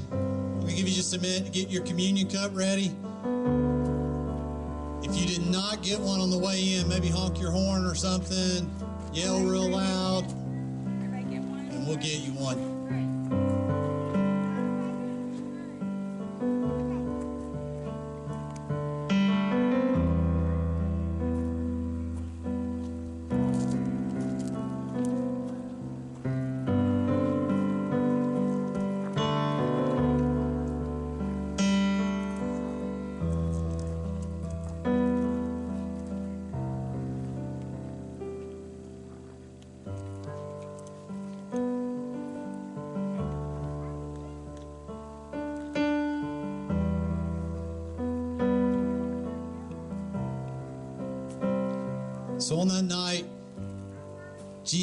we 0.64 0.74
give 0.74 0.88
you 0.88 0.94
just 0.96 1.14
a 1.14 1.20
minute 1.20 1.44
to 1.44 1.52
get 1.52 1.70
your 1.70 1.84
communion 1.84 2.28
cup 2.28 2.56
ready. 2.56 2.90
If 5.04 5.16
you 5.16 5.28
did 5.28 5.46
not 5.46 5.80
get 5.80 6.00
one 6.00 6.18
on 6.18 6.30
the 6.30 6.38
way 6.38 6.74
in, 6.74 6.88
maybe 6.88 7.06
honk 7.06 7.40
your 7.40 7.52
horn 7.52 7.86
or 7.86 7.94
something, 7.94 8.68
yell 9.12 9.38
real 9.44 9.70
loud, 9.70 10.24
and 10.28 11.86
we'll 11.86 11.98
get 11.98 12.18
you 12.18 12.32
one. 12.32 12.71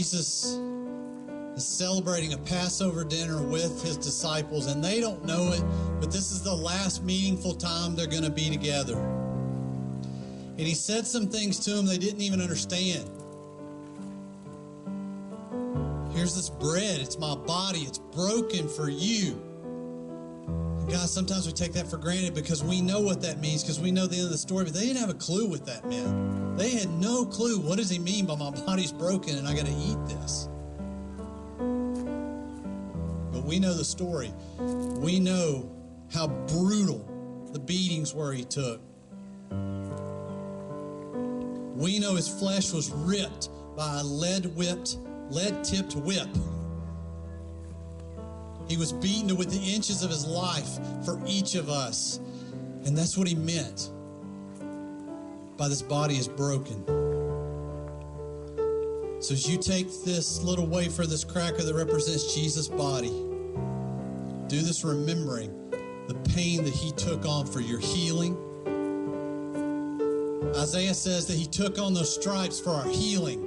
Jesus 0.09 0.57
is 1.55 1.63
celebrating 1.67 2.33
a 2.33 2.37
Passover 2.39 3.03
dinner 3.03 3.43
with 3.43 3.83
his 3.83 3.95
disciples, 3.95 4.65
and 4.65 4.83
they 4.83 4.99
don't 4.99 5.23
know 5.23 5.51
it, 5.51 5.61
but 5.99 6.11
this 6.11 6.31
is 6.31 6.41
the 6.41 6.55
last 6.55 7.03
meaningful 7.03 7.53
time 7.53 7.95
they're 7.95 8.07
going 8.07 8.23
to 8.23 8.31
be 8.31 8.49
together. 8.49 8.97
And 8.97 10.61
he 10.61 10.73
said 10.73 11.05
some 11.05 11.27
things 11.27 11.59
to 11.59 11.73
them 11.73 11.85
they 11.85 11.99
didn't 11.99 12.21
even 12.21 12.41
understand. 12.41 13.07
Here's 16.11 16.35
this 16.35 16.49
bread, 16.49 17.01
it's 17.01 17.19
my 17.19 17.35
body, 17.35 17.81
it's 17.81 17.99
broken 17.99 18.67
for 18.67 18.89
you. 18.89 19.39
Guys, 20.89 21.13
sometimes 21.13 21.45
we 21.45 21.53
take 21.53 21.73
that 21.73 21.87
for 21.87 21.97
granted 21.97 22.33
because 22.33 22.63
we 22.63 22.81
know 22.81 22.99
what 22.99 23.21
that 23.21 23.39
means 23.39 23.61
because 23.61 23.79
we 23.79 23.91
know 23.91 24.07
the 24.07 24.15
end 24.15 24.25
of 24.25 24.31
the 24.31 24.39
story, 24.39 24.63
but 24.63 24.73
they 24.73 24.87
didn't 24.87 24.97
have 24.97 25.11
a 25.11 25.13
clue 25.13 25.47
what 25.47 25.67
that 25.67 25.87
meant. 25.87 26.48
They 26.59 26.71
had 26.71 26.89
no 26.89 27.25
clue. 27.25 27.57
What 27.57 27.77
does 27.77 27.89
he 27.89 27.99
mean 27.99 28.25
by 28.25 28.35
my 28.35 28.51
body's 28.51 28.91
broken 28.91 29.37
and 29.37 29.47
I 29.47 29.55
got 29.55 29.65
to 29.65 29.71
eat 29.71 29.97
this? 30.07 30.49
But 33.31 33.45
we 33.45 33.59
know 33.59 33.73
the 33.73 33.85
story. 33.85 34.33
We 34.57 35.21
know 35.21 35.71
how 36.11 36.27
brutal 36.27 37.07
the 37.53 37.59
beatings 37.59 38.13
were 38.13 38.33
he 38.33 38.43
took. 38.43 38.81
We 41.77 41.97
know 41.97 42.15
his 42.15 42.27
flesh 42.27 42.73
was 42.73 42.91
ripped 42.91 43.47
by 43.77 44.01
a 44.01 44.03
lead 44.03 44.53
whipped, 44.57 44.97
lead 45.29 45.63
tipped 45.63 45.95
whip. 45.95 46.27
He 48.67 48.75
was 48.75 48.91
beaten 48.91 49.29
to 49.29 49.35
within 49.35 49.61
inches 49.61 50.03
of 50.03 50.09
his 50.09 50.25
life 50.27 50.77
for 51.05 51.21
each 51.25 51.55
of 51.55 51.69
us. 51.69 52.19
And 52.85 52.97
that's 52.97 53.17
what 53.17 53.29
he 53.29 53.35
meant 53.35 53.91
by 55.59 55.67
this 55.67 55.81
body 55.81 56.15
is 56.15 56.27
broken. 56.29 56.83
So 59.21 59.33
as 59.33 59.47
you 59.47 59.57
take 59.57 59.87
this 60.05 60.41
little 60.41 60.65
wafer, 60.65 61.05
this 61.05 61.25
cracker 61.25 61.61
that 61.61 61.75
represents 61.75 62.33
Jesus' 62.33 62.69
body, 62.69 63.09
do 64.47 64.61
this 64.61 64.85
remembering 64.85 65.53
the 66.07 66.15
pain 66.33 66.63
that 66.63 66.73
he 66.73 66.91
took 66.93 67.25
on 67.25 67.45
for 67.45 67.59
your 67.59 67.79
healing. 67.79 68.37
Isaiah 70.55 70.93
says 70.93 71.27
that 71.27 71.35
he 71.35 71.45
took 71.45 71.77
on 71.77 71.93
those 71.93 72.15
stripes 72.15 72.57
for 72.57 72.69
our 72.69 72.87
healing. 72.87 73.45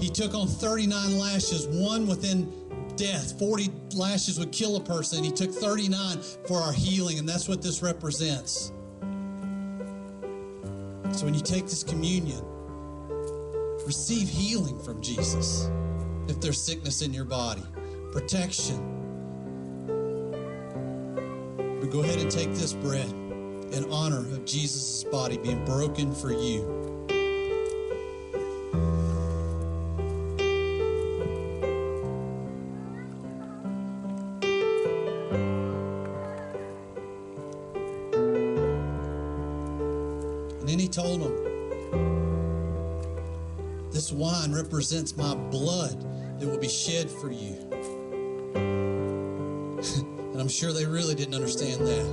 He 0.00 0.08
took 0.08 0.34
on 0.34 0.48
39 0.48 1.18
lashes, 1.18 1.66
one 1.66 2.06
within 2.06 2.50
death. 2.96 3.38
40 3.38 3.70
lashes 3.94 4.38
would 4.38 4.50
kill 4.50 4.76
a 4.76 4.80
person. 4.80 5.22
He 5.22 5.30
took 5.30 5.52
39 5.52 6.22
for 6.46 6.56
our 6.56 6.72
healing, 6.72 7.18
and 7.18 7.28
that's 7.28 7.48
what 7.48 7.60
this 7.60 7.82
represents. 7.82 8.72
So 11.18 11.24
when 11.24 11.34
you 11.34 11.40
take 11.40 11.64
this 11.64 11.82
communion, 11.82 12.44
receive 13.84 14.28
healing 14.28 14.78
from 14.78 15.02
Jesus. 15.02 15.68
If 16.28 16.40
there's 16.40 16.62
sickness 16.62 17.02
in 17.02 17.12
your 17.12 17.24
body, 17.24 17.64
protection. 18.12 18.76
But 21.80 21.90
go 21.90 22.04
ahead 22.04 22.20
and 22.20 22.30
take 22.30 22.50
this 22.50 22.72
bread 22.72 23.10
in 23.72 23.84
honor 23.90 24.20
of 24.20 24.44
Jesus' 24.44 25.02
body 25.02 25.38
being 25.38 25.64
broken 25.64 26.14
for 26.14 26.30
you. 26.30 26.77
Represents 44.90 45.18
my 45.18 45.34
blood 45.50 46.00
that 46.40 46.48
will 46.48 46.56
be 46.56 46.66
shed 46.66 47.10
for 47.10 47.30
you. 47.30 47.58
and 48.54 50.40
I'm 50.40 50.48
sure 50.48 50.72
they 50.72 50.86
really 50.86 51.14
didn't 51.14 51.34
understand 51.34 51.86
that. 51.86 52.06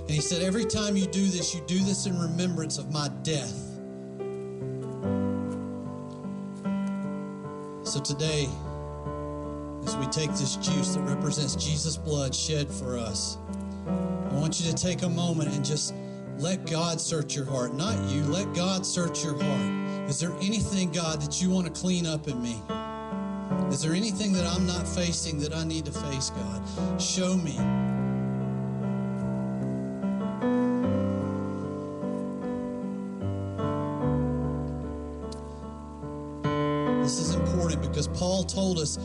And 0.00 0.10
he 0.10 0.20
said, 0.20 0.42
Every 0.42 0.64
time 0.64 0.96
you 0.96 1.06
do 1.06 1.24
this, 1.26 1.54
you 1.54 1.60
do 1.68 1.78
this 1.84 2.06
in 2.06 2.18
remembrance 2.18 2.78
of 2.78 2.90
my 2.90 3.08
death. 3.22 3.56
So 7.84 8.00
today, 8.00 8.48
as 9.84 9.96
we 9.98 10.06
take 10.06 10.30
this 10.30 10.56
juice 10.56 10.96
that 10.96 11.02
represents 11.02 11.54
Jesus' 11.54 11.96
blood 11.96 12.34
shed 12.34 12.68
for 12.68 12.98
us, 12.98 13.38
I 13.86 14.34
want 14.34 14.60
you 14.60 14.68
to 14.68 14.76
take 14.76 15.02
a 15.02 15.08
moment 15.08 15.54
and 15.54 15.64
just 15.64 15.94
let 16.42 16.66
God 16.66 17.00
search 17.00 17.36
your 17.36 17.44
heart. 17.44 17.72
Not 17.72 18.10
you, 18.10 18.24
let 18.24 18.52
God 18.52 18.84
search 18.84 19.22
your 19.22 19.40
heart. 19.40 20.10
Is 20.10 20.18
there 20.18 20.32
anything, 20.42 20.90
God, 20.90 21.22
that 21.22 21.40
you 21.40 21.48
want 21.50 21.72
to 21.72 21.80
clean 21.80 22.04
up 22.04 22.26
in 22.26 22.42
me? 22.42 22.60
Is 23.70 23.80
there 23.80 23.92
anything 23.92 24.32
that 24.32 24.44
I'm 24.44 24.66
not 24.66 24.86
facing 24.86 25.38
that 25.38 25.54
I 25.54 25.62
need 25.62 25.84
to 25.84 25.92
face, 25.92 26.30
God? 26.30 27.00
Show 27.00 27.36
me. 27.36 27.52
This 37.02 37.18
is 37.20 37.36
important 37.36 37.82
because 37.82 38.08
Paul 38.08 38.42
told 38.42 38.80
us 38.80 38.98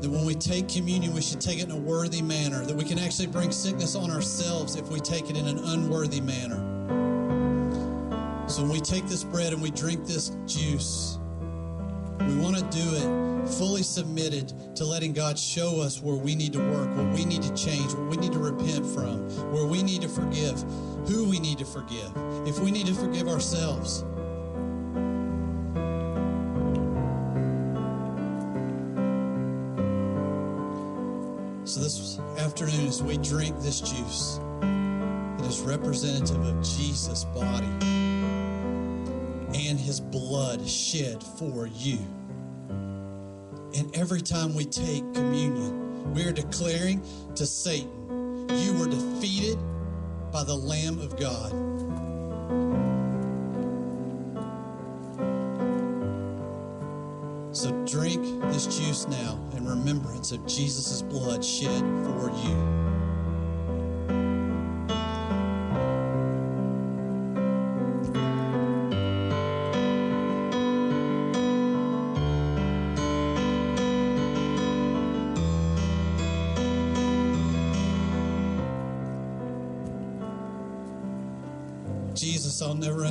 that 0.00 0.08
when 0.08 0.24
we 0.24 0.34
take 0.36 0.68
communion, 0.68 1.12
we 1.12 1.22
should 1.22 1.40
take 1.40 1.58
it 1.58 1.64
in 1.64 1.72
a 1.72 1.76
worthy 1.76 2.22
manner, 2.22 2.64
that 2.64 2.76
we 2.76 2.84
can 2.84 3.00
actually 3.00 3.26
bring 3.26 3.50
sickness 3.50 3.96
on 3.96 4.12
ourselves 4.12 4.76
if 4.76 4.88
we 4.90 5.00
take 5.00 5.28
it 5.28 5.36
in 5.36 5.48
an 5.48 5.58
unworthy 5.58 6.20
manner. 6.20 6.67
So 8.48 8.62
when 8.62 8.72
we 8.72 8.80
take 8.80 9.06
this 9.06 9.24
bread 9.24 9.52
and 9.52 9.60
we 9.60 9.70
drink 9.70 10.06
this 10.06 10.30
juice, 10.46 11.18
we 12.20 12.34
want 12.36 12.56
to 12.56 12.62
do 12.70 12.94
it 12.94 13.48
fully 13.48 13.82
submitted 13.82 14.52
to 14.74 14.86
letting 14.86 15.12
God 15.12 15.38
show 15.38 15.80
us 15.80 16.00
where 16.00 16.16
we 16.16 16.34
need 16.34 16.54
to 16.54 16.58
work, 16.58 16.88
what 16.96 17.12
we 17.12 17.26
need 17.26 17.42
to 17.42 17.54
change, 17.54 17.92
what 17.92 18.08
we 18.08 18.16
need 18.16 18.32
to 18.32 18.38
repent 18.38 18.86
from, 18.86 19.28
where 19.52 19.66
we 19.66 19.82
need 19.82 20.00
to 20.00 20.08
forgive, 20.08 20.62
who 21.06 21.28
we 21.28 21.38
need 21.38 21.58
to 21.58 21.66
forgive, 21.66 22.10
if 22.46 22.58
we 22.58 22.70
need 22.70 22.86
to 22.86 22.94
forgive 22.94 23.28
ourselves. 23.28 24.00
So 31.70 31.80
this 31.80 32.18
afternoon, 32.38 32.86
as 32.86 33.02
we 33.02 33.18
drink 33.18 33.60
this 33.60 33.80
juice, 33.80 34.40
it 35.38 35.46
is 35.46 35.60
representative 35.60 36.40
of 36.46 36.62
Jesus' 36.62 37.24
body 37.24 37.87
his 39.88 40.00
blood 40.00 40.68
shed 40.68 41.24
for 41.38 41.66
you. 41.66 41.98
And 42.68 43.90
every 43.96 44.20
time 44.20 44.54
we 44.54 44.66
take 44.66 45.02
communion, 45.14 46.12
we 46.12 46.26
are 46.26 46.32
declaring 46.32 47.02
to 47.34 47.46
Satan, 47.46 48.46
You 48.50 48.74
were 48.74 48.86
defeated 48.86 49.58
by 50.30 50.44
the 50.44 50.54
Lamb 50.54 50.98
of 50.98 51.18
God. 51.18 51.52
So 57.56 57.70
drink 57.86 58.42
this 58.52 58.66
juice 58.66 59.08
now 59.08 59.38
in 59.56 59.66
remembrance 59.66 60.32
of 60.32 60.46
Jesus' 60.46 61.00
blood 61.00 61.42
shed 61.42 61.80
for 62.04 62.30
you. 62.44 62.87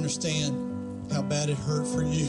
Understand 0.08 1.12
how 1.12 1.22
bad 1.22 1.50
it 1.50 1.58
hurt 1.58 1.86
for 1.86 2.02
you. 2.02 2.28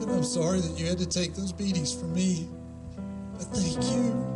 And 0.00 0.08
I'm 0.08 0.22
sorry 0.22 0.60
that 0.60 0.78
you 0.78 0.86
had 0.86 0.98
to 0.98 1.06
take 1.06 1.34
those 1.34 1.50
beatings 1.50 1.92
from 1.92 2.14
me. 2.14 2.46
But. 3.32 3.46
Thank 3.46 3.84
you, 3.90 4.31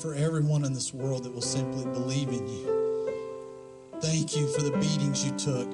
for 0.00 0.14
everyone 0.14 0.64
in 0.64 0.72
this 0.72 0.94
world 0.94 1.24
that 1.24 1.32
will 1.32 1.42
simply 1.42 1.84
believe 1.92 2.28
in 2.28 2.46
you. 2.48 3.12
Thank 4.00 4.34
you 4.34 4.48
for 4.48 4.62
the 4.62 4.70
beatings 4.78 5.22
you 5.24 5.30
took, 5.32 5.70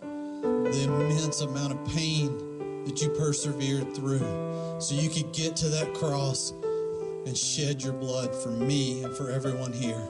the 0.00 0.84
immense 0.84 1.40
amount 1.40 1.72
of 1.72 1.84
pain 1.94 2.84
that 2.84 3.02
you 3.02 3.08
persevered 3.08 3.92
through 3.92 4.20
so 4.78 4.94
you 4.94 5.10
could 5.10 5.32
get 5.32 5.56
to 5.56 5.68
that 5.68 5.94
cross 5.94 6.52
and 7.26 7.36
shed 7.36 7.82
your 7.82 7.92
blood 7.92 8.32
for 8.32 8.50
me 8.50 9.02
and 9.02 9.16
for 9.16 9.32
everyone 9.32 9.72
here. 9.72 10.08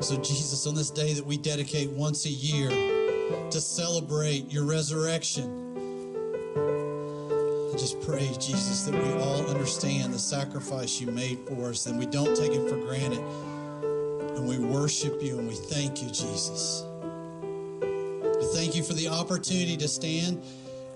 So, 0.00 0.16
Jesus, 0.16 0.66
on 0.66 0.74
this 0.74 0.90
day 0.90 1.12
that 1.12 1.24
we 1.24 1.36
dedicate 1.36 1.90
once 1.90 2.26
a 2.26 2.30
year 2.30 2.70
to 3.50 3.60
celebrate 3.60 4.50
your 4.50 4.64
resurrection, 4.64 5.59
just 7.80 7.98
pray, 8.02 8.28
Jesus, 8.38 8.82
that 8.82 8.94
we 8.94 9.12
all 9.22 9.46
understand 9.46 10.12
the 10.12 10.18
sacrifice 10.18 11.00
you 11.00 11.06
made 11.06 11.38
for 11.48 11.70
us 11.70 11.86
and 11.86 11.98
we 11.98 12.04
don't 12.04 12.36
take 12.36 12.52
it 12.52 12.68
for 12.68 12.76
granted. 12.76 13.20
And 14.36 14.46
we 14.46 14.58
worship 14.58 15.22
you 15.22 15.38
and 15.38 15.48
we 15.48 15.54
thank 15.54 16.02
you, 16.02 16.10
Jesus. 16.10 16.84
Thank 18.52 18.76
you 18.76 18.82
for 18.82 18.92
the 18.92 19.08
opportunity 19.08 19.78
to 19.78 19.88
stand 19.88 20.42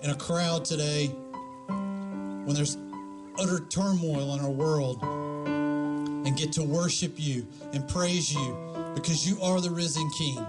in 0.03 0.11
a 0.11 0.15
crowd 0.15 0.63
today 0.63 1.07
when 1.67 2.53
there's 2.53 2.77
utter 3.39 3.61
turmoil 3.61 4.35
in 4.35 4.39
our 4.41 4.51
world 4.51 5.01
and 5.01 6.37
get 6.37 6.51
to 6.53 6.63
worship 6.63 7.13
you 7.15 7.47
and 7.73 7.87
praise 7.89 8.31
you 8.31 8.57
because 8.93 9.27
you 9.27 9.41
are 9.41 9.59
the 9.59 9.71
risen 9.71 10.07
King. 10.19 10.45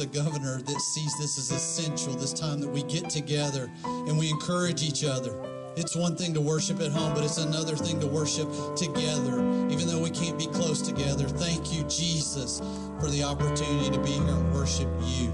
A 0.00 0.06
governor 0.06 0.62
that 0.62 0.80
sees 0.80 1.16
this 1.18 1.38
as 1.38 1.50
essential 1.50 2.14
this 2.14 2.32
time 2.32 2.58
that 2.60 2.68
we 2.68 2.82
get 2.84 3.10
together 3.10 3.70
and 3.84 4.18
we 4.18 4.30
encourage 4.30 4.82
each 4.82 5.04
other. 5.04 5.32
It's 5.76 5.94
one 5.94 6.16
thing 6.16 6.32
to 6.34 6.40
worship 6.40 6.80
at 6.80 6.90
home, 6.90 7.14
but 7.14 7.22
it's 7.22 7.38
another 7.38 7.76
thing 7.76 8.00
to 8.00 8.06
worship 8.06 8.48
together, 8.76 9.38
even 9.70 9.86
though 9.86 10.00
we 10.00 10.10
can't 10.10 10.38
be 10.38 10.46
close 10.46 10.80
together. 10.82 11.28
Thank 11.28 11.72
you, 11.72 11.84
Jesus, 11.84 12.60
for 12.98 13.08
the 13.10 13.22
opportunity 13.22 13.90
to 13.90 14.00
be 14.02 14.10
here 14.10 14.34
and 14.34 14.54
worship 14.54 14.88
you. 15.04 15.30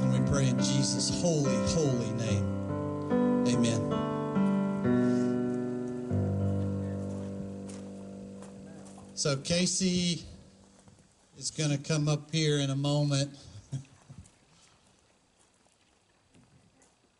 And 0.00 0.12
we 0.12 0.30
pray 0.30 0.48
in 0.48 0.58
Jesus' 0.58 1.10
holy, 1.22 1.54
holy 1.68 2.10
name. 2.14 3.46
Amen. 3.46 4.02
So 9.14 9.36
Casey 9.36 10.24
is 11.42 11.50
going 11.50 11.70
to 11.70 11.78
come 11.78 12.08
up 12.08 12.30
here 12.30 12.58
in 12.58 12.70
a 12.70 12.76
moment. 12.76 13.28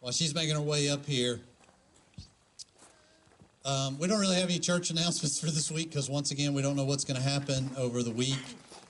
While 0.01 0.13
she's 0.13 0.33
making 0.33 0.55
her 0.55 0.61
way 0.61 0.89
up 0.89 1.05
here, 1.05 1.41
um, 3.65 3.99
we 3.99 4.07
don't 4.07 4.21
really 4.21 4.37
have 4.37 4.49
any 4.49 4.61
church 4.61 4.91
announcements 4.91 5.41
for 5.41 5.47
this 5.47 5.73
week 5.73 5.89
because 5.91 6.09
once 6.09 6.31
again 6.31 6.55
we 6.55 6.63
don't 6.63 6.77
know 6.77 6.85
what's 6.85 7.05
going 7.05 7.21
to 7.21 7.29
happen 7.29 7.69
over 7.77 8.05
the 8.05 8.13
week. 8.13 8.39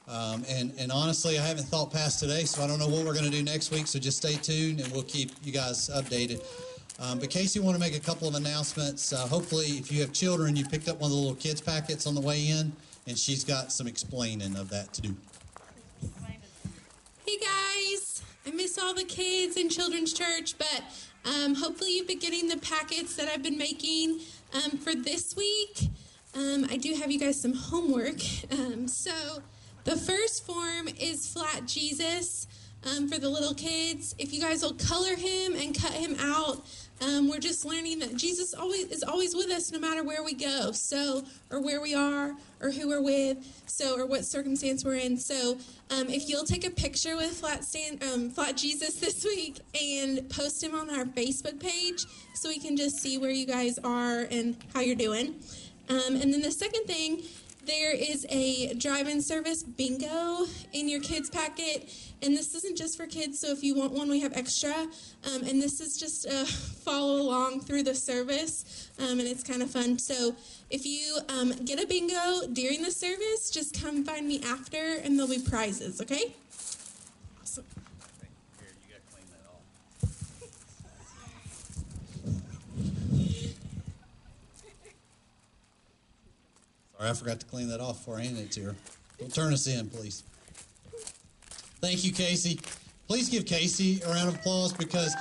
Um, 0.06 0.44
and 0.50 0.74
and 0.78 0.92
honestly, 0.92 1.38
I 1.38 1.46
haven't 1.46 1.64
thought 1.64 1.90
past 1.90 2.20
today, 2.20 2.44
so 2.44 2.62
I 2.62 2.66
don't 2.66 2.78
know 2.78 2.88
what 2.88 3.06
we're 3.06 3.14
going 3.14 3.24
to 3.24 3.30
do 3.30 3.42
next 3.42 3.70
week. 3.70 3.86
So 3.86 3.98
just 3.98 4.18
stay 4.18 4.34
tuned, 4.34 4.80
and 4.80 4.92
we'll 4.92 5.04
keep 5.04 5.30
you 5.42 5.52
guys 5.52 5.88
updated. 5.88 6.44
Um, 7.00 7.18
but 7.18 7.30
Casey, 7.30 7.58
want 7.58 7.74
to 7.74 7.80
make 7.80 7.96
a 7.96 8.00
couple 8.00 8.28
of 8.28 8.34
announcements. 8.34 9.14
Uh, 9.14 9.26
hopefully, 9.26 9.78
if 9.78 9.90
you 9.90 10.02
have 10.02 10.12
children, 10.12 10.56
you 10.56 10.66
picked 10.66 10.88
up 10.88 11.00
one 11.00 11.10
of 11.10 11.16
the 11.16 11.22
little 11.22 11.36
kids 11.36 11.62
packets 11.62 12.06
on 12.06 12.14
the 12.14 12.20
way 12.20 12.48
in, 12.48 12.72
and 13.06 13.18
she's 13.18 13.44
got 13.44 13.72
some 13.72 13.86
explaining 13.86 14.56
of 14.56 14.68
that 14.70 14.92
to 14.94 15.02
do. 15.02 15.16
Hey 17.26 17.38
guys, 17.38 18.22
I'm 18.46 18.56
miss 18.56 18.78
all 18.78 18.94
the 18.94 19.04
kids 19.04 19.56
in 19.56 19.68
children's 19.68 20.12
church, 20.12 20.56
but 20.58 20.82
um, 21.24 21.54
hopefully 21.54 21.96
you've 21.96 22.08
been 22.08 22.18
getting 22.18 22.48
the 22.48 22.58
packets 22.58 23.16
that 23.16 23.28
I've 23.28 23.42
been 23.42 23.58
making 23.58 24.20
um, 24.54 24.78
for 24.78 24.94
this 24.94 25.36
week. 25.36 25.88
Um, 26.34 26.66
I 26.70 26.76
do 26.76 26.94
have 26.94 27.10
you 27.10 27.18
guys 27.18 27.40
some 27.40 27.54
homework. 27.54 28.20
Um, 28.52 28.86
so 28.86 29.12
the 29.84 29.96
first 29.96 30.44
form 30.44 30.88
is 31.00 31.26
Flat 31.26 31.66
Jesus 31.66 32.41
um, 32.84 33.08
for 33.08 33.18
the 33.18 33.28
little 33.28 33.54
kids. 33.54 34.14
If 34.18 34.32
you 34.32 34.40
guys 34.40 34.62
will 34.62 34.74
color 34.74 35.16
him 35.16 35.54
and 35.54 35.78
cut 35.78 35.92
him 35.92 36.16
out, 36.18 36.64
um, 37.00 37.28
we're 37.28 37.40
just 37.40 37.64
learning 37.64 37.98
that 38.00 38.16
Jesus 38.16 38.54
always 38.54 38.86
is 38.86 39.02
always 39.02 39.34
with 39.34 39.50
us 39.50 39.72
no 39.72 39.80
matter 39.80 40.04
where 40.04 40.22
we 40.22 40.34
go. 40.34 40.70
So, 40.72 41.22
or 41.50 41.60
where 41.60 41.80
we 41.80 41.94
are, 41.94 42.34
or 42.60 42.70
who 42.70 42.88
we're 42.88 43.02
with. 43.02 43.38
So, 43.66 43.98
or 43.98 44.06
what 44.06 44.24
circumstance 44.24 44.84
we're 44.84 44.96
in. 44.96 45.16
So, 45.16 45.58
um, 45.90 46.08
if 46.08 46.28
you'll 46.28 46.44
take 46.44 46.66
a 46.66 46.70
picture 46.70 47.16
with 47.16 47.32
Flat 47.32 47.64
Stand, 47.64 48.02
um, 48.04 48.30
Flat 48.30 48.56
Jesus 48.56 48.94
this 49.00 49.24
week 49.24 49.58
and 49.80 50.28
post 50.30 50.62
him 50.62 50.74
on 50.74 50.90
our 50.90 51.04
Facebook 51.04 51.58
page, 51.58 52.04
so 52.34 52.48
we 52.48 52.58
can 52.58 52.76
just 52.76 52.98
see 52.98 53.18
where 53.18 53.30
you 53.30 53.46
guys 53.46 53.78
are 53.82 54.28
and 54.30 54.56
how 54.74 54.80
you're 54.80 54.94
doing. 54.94 55.34
Um, 55.88 56.16
and 56.16 56.32
then 56.32 56.40
the 56.40 56.52
second 56.52 56.84
thing 56.86 57.22
there 57.66 57.94
is 57.94 58.26
a 58.28 58.74
drive-in 58.74 59.20
service 59.22 59.62
bingo 59.62 60.46
in 60.72 60.88
your 60.88 61.00
kids 61.00 61.30
packet. 61.30 61.92
And 62.22 62.36
this 62.36 62.54
isn't 62.54 62.76
just 62.76 62.96
for 62.96 63.06
kids 63.06 63.40
so 63.40 63.48
if 63.48 63.62
you 63.62 63.74
want 63.74 63.92
one 63.92 64.08
we 64.08 64.20
have 64.20 64.32
extra. 64.34 64.72
Um, 64.72 65.42
and 65.42 65.60
this 65.60 65.80
is 65.80 65.96
just 65.96 66.26
a 66.26 66.46
follow 66.84 67.20
along 67.20 67.60
through 67.60 67.84
the 67.84 67.94
service 67.94 68.90
um, 68.98 69.18
and 69.18 69.22
it's 69.22 69.42
kind 69.42 69.62
of 69.62 69.70
fun. 69.70 69.98
So 69.98 70.34
if 70.70 70.86
you 70.86 71.18
um, 71.28 71.52
get 71.64 71.82
a 71.82 71.86
bingo 71.86 72.46
during 72.52 72.82
the 72.82 72.90
service 72.90 73.50
just 73.50 73.80
come 73.80 74.04
find 74.04 74.26
me 74.26 74.42
after 74.44 74.96
and 75.02 75.18
there'll 75.18 75.30
be 75.30 75.38
prizes 75.38 76.00
okay 76.00 76.34
awesome 77.40 77.64
Here, 78.58 78.68
you 78.70 78.94
gotta 78.94 79.02
clean 79.12 79.26
that 79.30 79.44
off. 79.48 79.62
Sorry, 87.02 87.10
I 87.10 87.14
forgot 87.14 87.40
to 87.40 87.46
clean 87.46 87.68
that 87.70 87.80
off 87.80 87.98
before 87.98 88.18
I 88.18 88.22
handed 88.22 88.44
it 88.44 88.52
to 88.52 88.60
her. 88.62 88.76
Don't 89.18 89.34
turn 89.34 89.52
us 89.52 89.66
in, 89.66 89.90
please. 89.90 90.22
Thank 91.80 92.04
you, 92.04 92.12
Casey. 92.12 92.60
Please 93.08 93.28
give 93.28 93.44
Casey 93.44 94.00
a 94.06 94.08
round 94.08 94.28
of 94.28 94.36
applause 94.36 94.72
because 94.72 95.12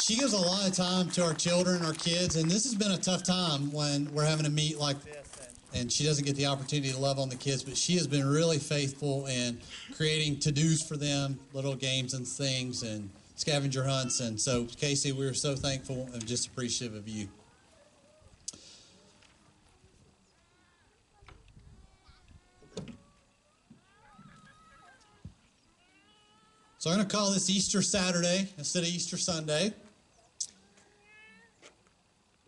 she 0.00 0.16
gives 0.16 0.32
a 0.32 0.38
lot 0.38 0.68
of 0.68 0.74
time 0.74 1.08
to 1.10 1.24
our 1.24 1.32
children, 1.32 1.84
our 1.84 1.92
kids, 1.92 2.34
and 2.34 2.50
this 2.50 2.64
has 2.64 2.74
been 2.74 2.90
a 2.90 2.98
tough 2.98 3.22
time 3.22 3.70
when 3.70 4.12
we're 4.12 4.24
having 4.24 4.44
to 4.44 4.50
meet 4.50 4.80
like 4.80 4.96
and 5.72 5.92
she 5.92 6.02
doesn't 6.02 6.24
get 6.24 6.34
the 6.34 6.46
opportunity 6.46 6.90
to 6.90 6.98
love 6.98 7.20
on 7.20 7.28
the 7.28 7.36
kids, 7.36 7.62
but 7.62 7.76
she 7.76 7.94
has 7.94 8.08
been 8.08 8.26
really 8.28 8.58
faithful 8.58 9.26
in 9.26 9.60
creating 9.94 10.40
to 10.40 10.50
dos 10.50 10.82
for 10.82 10.96
them, 10.96 11.38
little 11.52 11.76
games 11.76 12.14
and 12.14 12.26
things, 12.26 12.82
and 12.82 13.08
scavenger 13.36 13.84
hunts. 13.84 14.18
And 14.18 14.40
so, 14.40 14.66
Casey, 14.80 15.12
we 15.12 15.26
are 15.26 15.34
so 15.34 15.54
thankful 15.54 16.08
and 16.12 16.26
just 16.26 16.48
appreciative 16.48 16.96
of 16.96 17.08
you. 17.08 17.28
So 26.84 26.90
I'm 26.90 26.96
going 26.96 27.08
to 27.08 27.16
call 27.16 27.30
this 27.30 27.48
Easter 27.48 27.80
Saturday 27.80 28.46
instead 28.58 28.82
of 28.82 28.90
Easter 28.90 29.16
Sunday. 29.16 29.72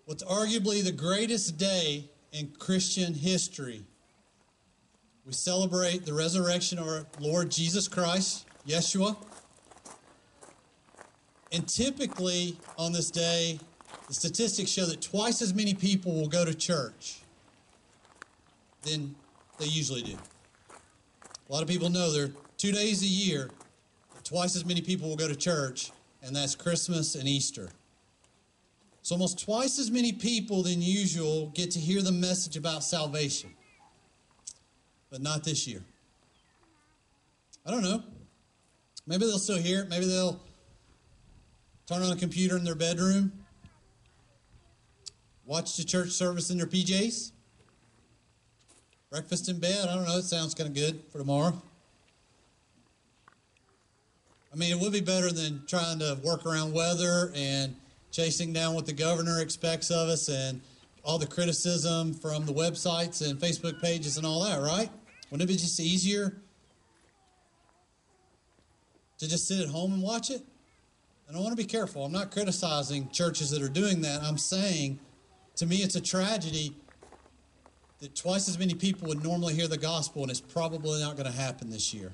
What's 0.04 0.22
arguably 0.24 0.84
the 0.84 0.92
greatest 0.92 1.56
day 1.56 2.10
in 2.32 2.52
Christian 2.58 3.14
history. 3.14 3.82
We 5.24 5.32
celebrate 5.32 6.04
the 6.04 6.12
resurrection 6.12 6.78
of 6.78 6.86
our 6.86 7.06
Lord 7.18 7.50
Jesus 7.50 7.88
Christ, 7.88 8.44
Yeshua. 8.68 9.16
And 11.50 11.66
typically 11.66 12.58
on 12.76 12.92
this 12.92 13.10
day, 13.10 13.58
the 14.06 14.12
statistics 14.12 14.70
show 14.70 14.84
that 14.84 15.00
twice 15.00 15.40
as 15.40 15.54
many 15.54 15.72
people 15.72 16.12
will 16.12 16.28
go 16.28 16.44
to 16.44 16.54
church 16.54 17.20
than 18.82 19.14
they 19.58 19.64
usually 19.64 20.02
do. 20.02 20.18
A 21.48 21.52
lot 21.54 21.62
of 21.62 21.68
people 21.68 21.88
know 21.88 22.12
there 22.12 22.26
are 22.26 22.32
two 22.58 22.72
days 22.72 23.02
a 23.02 23.06
year 23.06 23.48
twice 24.26 24.56
as 24.56 24.64
many 24.64 24.80
people 24.80 25.08
will 25.08 25.16
go 25.16 25.28
to 25.28 25.36
church, 25.36 25.92
and 26.20 26.34
that's 26.34 26.56
Christmas 26.56 27.14
and 27.14 27.28
Easter. 27.28 27.70
So 29.02 29.14
almost 29.14 29.38
twice 29.38 29.78
as 29.78 29.88
many 29.88 30.12
people 30.12 30.64
than 30.64 30.82
usual 30.82 31.52
get 31.54 31.70
to 31.72 31.78
hear 31.78 32.02
the 32.02 32.10
message 32.10 32.56
about 32.56 32.82
salvation. 32.82 33.50
But 35.10 35.22
not 35.22 35.44
this 35.44 35.68
year. 35.68 35.80
I 37.64 37.70
don't 37.70 37.84
know. 37.84 38.02
Maybe 39.06 39.26
they'll 39.26 39.38
still 39.38 39.58
hear 39.58 39.82
it. 39.82 39.88
Maybe 39.88 40.06
they'll 40.06 40.40
turn 41.86 42.02
on 42.02 42.10
a 42.10 42.16
computer 42.16 42.56
in 42.56 42.64
their 42.64 42.74
bedroom, 42.74 43.30
watch 45.44 45.76
the 45.76 45.84
church 45.84 46.10
service 46.10 46.50
in 46.50 46.58
their 46.58 46.66
PJs, 46.66 47.30
breakfast 49.08 49.48
in 49.48 49.60
bed. 49.60 49.86
I 49.88 49.94
don't 49.94 50.04
know. 50.04 50.18
It 50.18 50.24
sounds 50.24 50.52
kind 50.52 50.68
of 50.68 50.74
good 50.74 51.00
for 51.12 51.18
tomorrow. 51.18 51.62
I 54.56 54.58
mean, 54.58 54.70
it 54.70 54.80
would 54.80 54.92
be 54.92 55.02
better 55.02 55.30
than 55.30 55.62
trying 55.66 55.98
to 55.98 56.18
work 56.24 56.46
around 56.46 56.72
weather 56.72 57.30
and 57.36 57.76
chasing 58.10 58.54
down 58.54 58.74
what 58.74 58.86
the 58.86 58.92
governor 58.94 59.42
expects 59.42 59.90
of 59.90 60.08
us 60.08 60.28
and 60.30 60.62
all 61.04 61.18
the 61.18 61.26
criticism 61.26 62.14
from 62.14 62.46
the 62.46 62.54
websites 62.54 63.28
and 63.28 63.38
Facebook 63.38 63.82
pages 63.82 64.16
and 64.16 64.24
all 64.24 64.42
that, 64.44 64.58
right? 64.62 64.88
Wouldn't 65.30 65.50
it 65.50 65.52
be 65.52 65.58
just 65.58 65.78
easier 65.78 66.38
to 69.18 69.28
just 69.28 69.46
sit 69.46 69.60
at 69.60 69.68
home 69.68 69.92
and 69.92 70.02
watch 70.02 70.30
it? 70.30 70.40
And 71.28 71.36
I 71.36 71.40
want 71.40 71.50
to 71.52 71.62
be 71.62 71.68
careful. 71.68 72.06
I'm 72.06 72.12
not 72.12 72.30
criticizing 72.30 73.10
churches 73.10 73.50
that 73.50 73.60
are 73.60 73.68
doing 73.68 74.00
that. 74.02 74.22
I'm 74.22 74.38
saying, 74.38 74.98
to 75.56 75.66
me, 75.66 75.76
it's 75.82 75.96
a 75.96 76.00
tragedy 76.00 76.74
that 78.00 78.16
twice 78.16 78.48
as 78.48 78.58
many 78.58 78.74
people 78.74 79.06
would 79.08 79.22
normally 79.22 79.52
hear 79.52 79.68
the 79.68 79.76
gospel, 79.76 80.22
and 80.22 80.30
it's 80.30 80.40
probably 80.40 80.98
not 81.02 81.14
going 81.14 81.30
to 81.30 81.38
happen 81.38 81.68
this 81.68 81.92
year. 81.92 82.12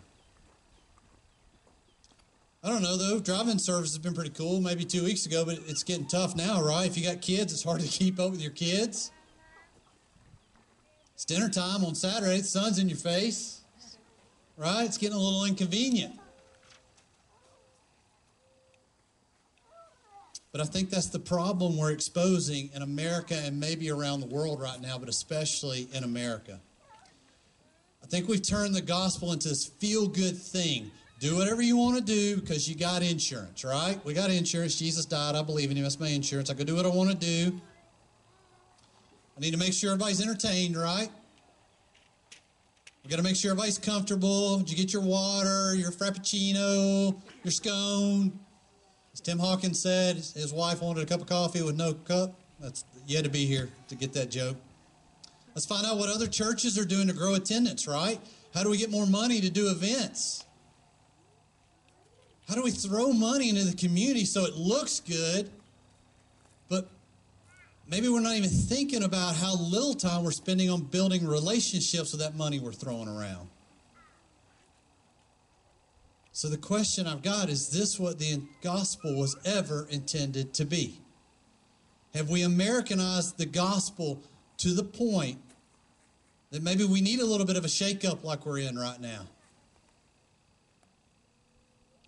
I 2.64 2.68
don't 2.68 2.83
know 2.83 2.96
though. 2.96 3.18
Driving 3.18 3.59
service 3.59 3.90
has 3.90 3.98
been 3.98 4.14
pretty 4.14 4.31
cool. 4.31 4.61
Maybe 4.61 4.85
two 4.85 5.03
weeks 5.03 5.27
ago, 5.27 5.44
but 5.44 5.59
it's 5.66 5.83
getting 5.83 6.07
tough 6.07 6.37
now, 6.37 6.62
right? 6.62 6.87
If 6.87 6.96
you 6.96 7.05
got 7.05 7.20
kids, 7.20 7.53
it's 7.53 7.64
hard 7.64 7.81
to 7.81 7.88
keep 7.88 8.20
up 8.20 8.31
with 8.31 8.40
your 8.40 8.53
kids. 8.53 9.11
It's 11.14 11.25
dinner 11.25 11.48
time 11.48 11.85
on 11.85 11.94
Saturday. 11.94 12.38
The 12.38 12.44
sun's 12.44 12.79
in 12.79 12.88
your 12.88 12.98
face, 12.98 13.62
right? 14.57 14.85
It's 14.85 14.96
getting 14.96 15.16
a 15.16 15.20
little 15.20 15.44
inconvenient. 15.44 16.18
But 20.53 20.61
I 20.61 20.64
think 20.64 20.90
that's 20.90 21.07
the 21.07 21.18
problem 21.18 21.79
we're 21.79 21.92
exposing 21.92 22.70
in 22.75 22.83
America 22.83 23.35
and 23.35 23.59
maybe 23.59 23.90
around 23.90 24.20
the 24.20 24.27
world 24.27 24.61
right 24.61 24.81
now, 24.81 24.98
but 24.98 25.09
especially 25.09 25.88
in 25.92 26.05
America. 26.05 26.61
I 28.03 28.07
think 28.07 28.29
we've 28.29 28.42
turned 28.42 28.75
the 28.75 28.83
gospel 28.83 29.33
into 29.33 29.48
this 29.48 29.64
feel 29.64 30.07
good 30.07 30.37
thing. 30.37 30.90
Do 31.22 31.37
whatever 31.37 31.62
you 31.62 31.76
want 31.76 31.96
to 31.96 32.02
do 32.02 32.40
because 32.40 32.68
you 32.68 32.74
got 32.74 33.00
insurance, 33.00 33.64
right? 33.64 34.04
We 34.04 34.12
got 34.12 34.28
insurance. 34.30 34.76
Jesus 34.76 35.04
died. 35.04 35.37
I 35.37 35.42
believe 35.42 35.70
in 35.70 35.76
him. 35.76 35.85
That's 35.85 36.00
my 36.00 36.08
insurance. 36.08 36.50
I 36.50 36.54
can 36.54 36.66
do 36.66 36.74
what 36.74 36.85
I 36.85 36.88
want 36.88 37.11
to 37.11 37.16
do. 37.16 37.61
I 39.37 39.40
need 39.40 39.52
to 39.52 39.56
make 39.56 39.72
sure 39.72 39.92
everybody's 39.92 40.20
entertained, 40.20 40.76
right? 40.76 41.08
We 43.04 43.08
got 43.08 43.18
to 43.18 43.22
make 43.22 43.37
sure 43.37 43.52
everybody's 43.52 43.78
comfortable. 43.78 44.58
Did 44.58 44.70
you 44.72 44.76
get 44.76 44.92
your 44.92 45.02
water, 45.02 45.76
your 45.76 45.92
frappuccino, 45.92 47.14
your 47.44 47.52
scone? 47.52 48.37
As 49.12 49.20
Tim 49.20 49.38
Hawkins 49.38 49.78
said, 49.78 50.16
his 50.16 50.52
wife 50.52 50.82
wanted 50.82 51.04
a 51.04 51.06
cup 51.06 51.20
of 51.20 51.28
coffee 51.28 51.62
with 51.62 51.76
no 51.76 51.94
cup. 51.94 52.35
That's 52.58 52.85
you 53.06 53.14
had 53.14 53.24
to 53.24 53.30
be 53.30 53.46
here 53.46 53.70
to 53.87 53.94
get 53.94 54.12
that 54.14 54.28
joke. 54.28 54.56
Let's 55.54 55.66
find 55.66 55.87
out 55.87 55.98
what 55.98 56.08
other 56.08 56.26
churches 56.26 56.76
are 56.76 56.85
doing 56.85 57.06
to 57.06 57.12
grow 57.12 57.35
attendance, 57.35 57.87
right? 57.87 58.18
How 58.52 58.64
do 58.64 58.70
we 58.70 58.76
get 58.76 58.90
more 58.90 59.06
money 59.06 59.40
to 59.40 59.50
do 59.50 59.70
events? 59.70 60.46
How 62.53 62.57
do 62.57 62.65
we 62.65 62.71
throw 62.71 63.15
money 63.15 63.49
into 63.49 63.65
the 63.65 63.75
community 63.75 64.27
so 64.27 64.45
it 64.45 64.57
looks 64.57 65.01
good, 65.01 65.49
but 66.69 66.87
maybe 67.88 68.11
we're 68.11 68.21
not 68.21 68.35
even 68.35 68.51
thinking 68.51 69.05
about 69.05 69.37
how 69.37 69.57
little 69.57 69.95
time 69.95 70.23
we're 70.23 70.33
spending 70.33 70.69
on 70.69 70.83
building 70.83 71.27
relationships 71.27 72.12
with 72.12 72.21
that 72.21 72.37
money 72.37 72.61
we're 72.61 72.75
throwing 72.75 73.09
around? 73.09 73.49
So 76.33 76.51
the 76.51 76.59
question 76.59 77.07
I've 77.07 77.23
got 77.23 77.49
is 77.49 77.71
this 77.71 77.99
what 77.99 78.19
the 78.19 78.43
gospel 78.61 79.19
was 79.19 79.35
ever 79.47 79.87
intended 79.88 80.53
to 80.53 80.67
be? 80.67 81.01
Have 82.12 82.29
we 82.29 82.43
Americanized 82.43 83.38
the 83.38 83.47
gospel 83.47 84.21
to 84.59 84.75
the 84.75 84.85
point 84.85 85.38
that 86.51 86.62
maybe 86.62 86.85
we 86.85 87.01
need 87.01 87.21
a 87.21 87.25
little 87.25 87.47
bit 87.47 87.57
of 87.57 87.65
a 87.65 87.69
shakeup 87.69 88.23
like 88.23 88.45
we're 88.45 88.59
in 88.59 88.77
right 88.77 89.01
now? 89.01 89.23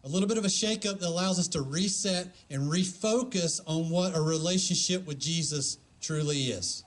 A 0.05 0.09
little 0.09 0.29
bit 0.29 0.37
of 0.37 0.45
a 0.45 0.49
shakeup 0.49 1.01
that 1.01 1.09
allows 1.09 1.39
us 1.39 1.49
to 1.49 1.63
reset 1.63 2.35
and 2.51 2.71
refocus 2.71 3.61
on 3.67 3.89
what 3.89 4.15
a 4.15 4.21
relationship 4.21 5.07
with 5.07 5.19
Jesus 5.19 5.79
truly 6.01 6.37
is. 6.45 6.85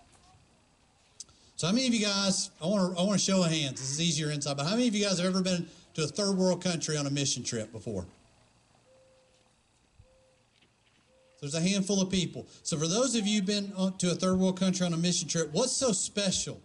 So, 1.56 1.65
how 1.65 1.73
many 1.73 1.88
of 1.88 1.93
you 1.95 2.06
guys? 2.06 2.51
I 2.62 2.67
want 2.67 2.93
to 2.95 3.01
I 3.01 3.03
want 3.03 3.19
to 3.19 3.25
show 3.25 3.43
of 3.43 3.49
hands. 3.49 3.80
This 3.80 3.89
is 3.89 3.99
easier 3.99 4.30
inside, 4.30 4.58
but 4.58 4.67
how 4.67 4.75
many 4.75 4.88
of 4.88 4.93
you 4.93 5.03
guys 5.03 5.17
have 5.17 5.25
ever 5.25 5.41
been 5.41 5.67
to 5.95 6.03
a 6.03 6.08
third 6.08 6.38
world 6.38 6.63
country 6.63 6.95
on 6.95 7.08
a 7.08 7.10
mission 7.10 7.43
trip 7.43 7.71
before? 7.71 8.06
There's 11.41 11.56
a 11.56 11.62
handful 11.62 11.99
of 11.99 12.12
people. 12.12 12.45
So, 12.62 12.77
for 12.77 12.88
those 12.88 13.15
of 13.15 13.25
you 13.25 13.41
been 13.41 13.73
uh, 13.75 13.89
to 13.97 14.12
a 14.12 14.15
third 14.15 14.38
world 14.38 14.60
country 14.60 14.86
on 14.86 14.93
a 14.93 14.97
mission 14.97 15.27
trip, 15.27 15.49
what's 15.51 15.71
so 15.71 15.91
special? 15.91 16.62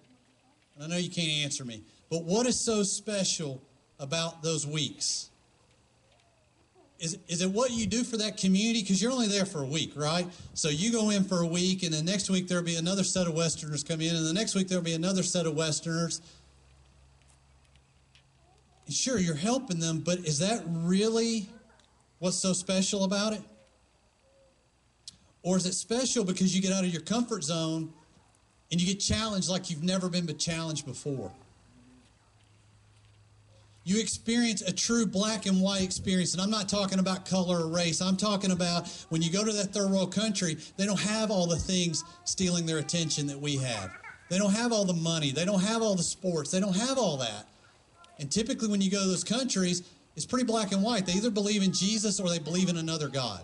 I 0.78 0.86
know 0.86 0.96
you 0.96 1.10
can't 1.10 1.44
answer 1.44 1.64
me, 1.64 1.82
but 2.10 2.24
what 2.24 2.46
is 2.46 2.60
so 2.60 2.82
special 2.82 3.62
about 3.98 4.42
those 4.42 4.66
weeks? 4.66 5.30
Is, 7.02 7.18
is 7.26 7.42
it 7.42 7.50
what 7.50 7.72
you 7.72 7.86
do 7.86 8.04
for 8.04 8.16
that 8.18 8.36
community? 8.36 8.80
Because 8.80 9.02
you're 9.02 9.10
only 9.10 9.26
there 9.26 9.44
for 9.44 9.60
a 9.60 9.66
week, 9.66 9.94
right? 9.96 10.24
So 10.54 10.68
you 10.68 10.92
go 10.92 11.10
in 11.10 11.24
for 11.24 11.40
a 11.40 11.46
week, 11.46 11.82
and 11.82 11.92
then 11.92 12.04
next 12.04 12.30
week 12.30 12.46
there'll 12.46 12.62
be 12.62 12.76
another 12.76 13.02
set 13.02 13.26
of 13.26 13.34
Westerners 13.34 13.82
come 13.82 14.00
in, 14.00 14.14
and 14.14 14.24
the 14.24 14.32
next 14.32 14.54
week 14.54 14.68
there'll 14.68 14.84
be 14.84 14.94
another 14.94 15.24
set 15.24 15.44
of 15.44 15.56
Westerners. 15.56 16.22
Sure, 18.88 19.18
you're 19.18 19.34
helping 19.34 19.80
them, 19.80 19.98
but 19.98 20.20
is 20.20 20.38
that 20.38 20.62
really 20.64 21.48
what's 22.20 22.36
so 22.36 22.52
special 22.52 23.02
about 23.02 23.32
it? 23.32 23.42
Or 25.42 25.56
is 25.56 25.66
it 25.66 25.74
special 25.74 26.22
because 26.22 26.54
you 26.54 26.62
get 26.62 26.72
out 26.72 26.84
of 26.84 26.90
your 26.90 27.02
comfort 27.02 27.42
zone 27.42 27.92
and 28.70 28.80
you 28.80 28.86
get 28.86 29.00
challenged 29.00 29.48
like 29.48 29.70
you've 29.70 29.82
never 29.82 30.08
been 30.08 30.28
challenged 30.38 30.86
before? 30.86 31.32
You 33.84 34.00
experience 34.00 34.62
a 34.62 34.72
true 34.72 35.06
black 35.06 35.46
and 35.46 35.60
white 35.60 35.82
experience. 35.82 36.34
And 36.34 36.42
I'm 36.42 36.50
not 36.50 36.68
talking 36.68 37.00
about 37.00 37.26
color 37.26 37.64
or 37.64 37.68
race. 37.68 38.00
I'm 38.00 38.16
talking 38.16 38.52
about 38.52 38.88
when 39.08 39.22
you 39.22 39.30
go 39.30 39.44
to 39.44 39.52
that 39.52 39.72
third 39.72 39.90
world 39.90 40.14
country, 40.14 40.56
they 40.76 40.86
don't 40.86 41.00
have 41.00 41.30
all 41.30 41.46
the 41.46 41.56
things 41.56 42.04
stealing 42.24 42.64
their 42.64 42.78
attention 42.78 43.26
that 43.26 43.40
we 43.40 43.56
have. 43.56 43.90
They 44.30 44.38
don't 44.38 44.52
have 44.54 44.72
all 44.72 44.84
the 44.84 44.94
money. 44.94 45.32
They 45.32 45.44
don't 45.44 45.62
have 45.62 45.82
all 45.82 45.94
the 45.94 46.02
sports. 46.02 46.50
They 46.50 46.60
don't 46.60 46.76
have 46.76 46.96
all 46.96 47.16
that. 47.18 47.48
And 48.18 48.30
typically, 48.30 48.68
when 48.68 48.80
you 48.80 48.90
go 48.90 49.02
to 49.02 49.08
those 49.08 49.24
countries, 49.24 49.82
it's 50.14 50.26
pretty 50.26 50.44
black 50.44 50.72
and 50.72 50.82
white. 50.82 51.06
They 51.06 51.14
either 51.14 51.30
believe 51.30 51.62
in 51.62 51.72
Jesus 51.72 52.20
or 52.20 52.28
they 52.28 52.38
believe 52.38 52.68
in 52.68 52.76
another 52.76 53.08
God. 53.08 53.42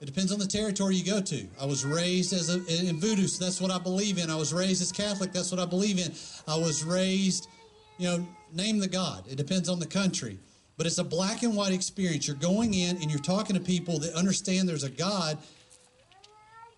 It 0.00 0.06
depends 0.06 0.32
on 0.32 0.38
the 0.38 0.46
territory 0.46 0.96
you 0.96 1.04
go 1.04 1.20
to. 1.20 1.46
I 1.58 1.64
was 1.64 1.84
raised 1.84 2.32
as 2.32 2.54
a, 2.54 2.86
in 2.86 2.98
voodoo, 3.00 3.26
so 3.26 3.44
that's 3.44 3.60
what 3.60 3.70
I 3.70 3.78
believe 3.78 4.18
in. 4.18 4.28
I 4.28 4.36
was 4.36 4.52
raised 4.52 4.82
as 4.82 4.92
Catholic, 4.92 5.32
that's 5.32 5.50
what 5.50 5.60
I 5.60 5.64
believe 5.64 5.98
in. 5.98 6.12
I 6.46 6.58
was 6.58 6.84
raised, 6.84 7.48
you 7.96 8.08
know, 8.08 8.26
name 8.54 8.78
the 8.78 8.88
God. 8.88 9.24
It 9.28 9.36
depends 9.36 9.68
on 9.68 9.78
the 9.78 9.86
country. 9.86 10.38
But 10.76 10.86
it's 10.86 10.98
a 10.98 11.04
black 11.04 11.42
and 11.42 11.54
white 11.54 11.72
experience. 11.72 12.26
You're 12.26 12.36
going 12.36 12.74
in 12.74 12.96
and 12.96 13.10
you're 13.10 13.20
talking 13.20 13.54
to 13.54 13.62
people 13.62 13.98
that 14.00 14.14
understand 14.14 14.68
there's 14.68 14.82
a 14.82 14.90
God, 14.90 15.38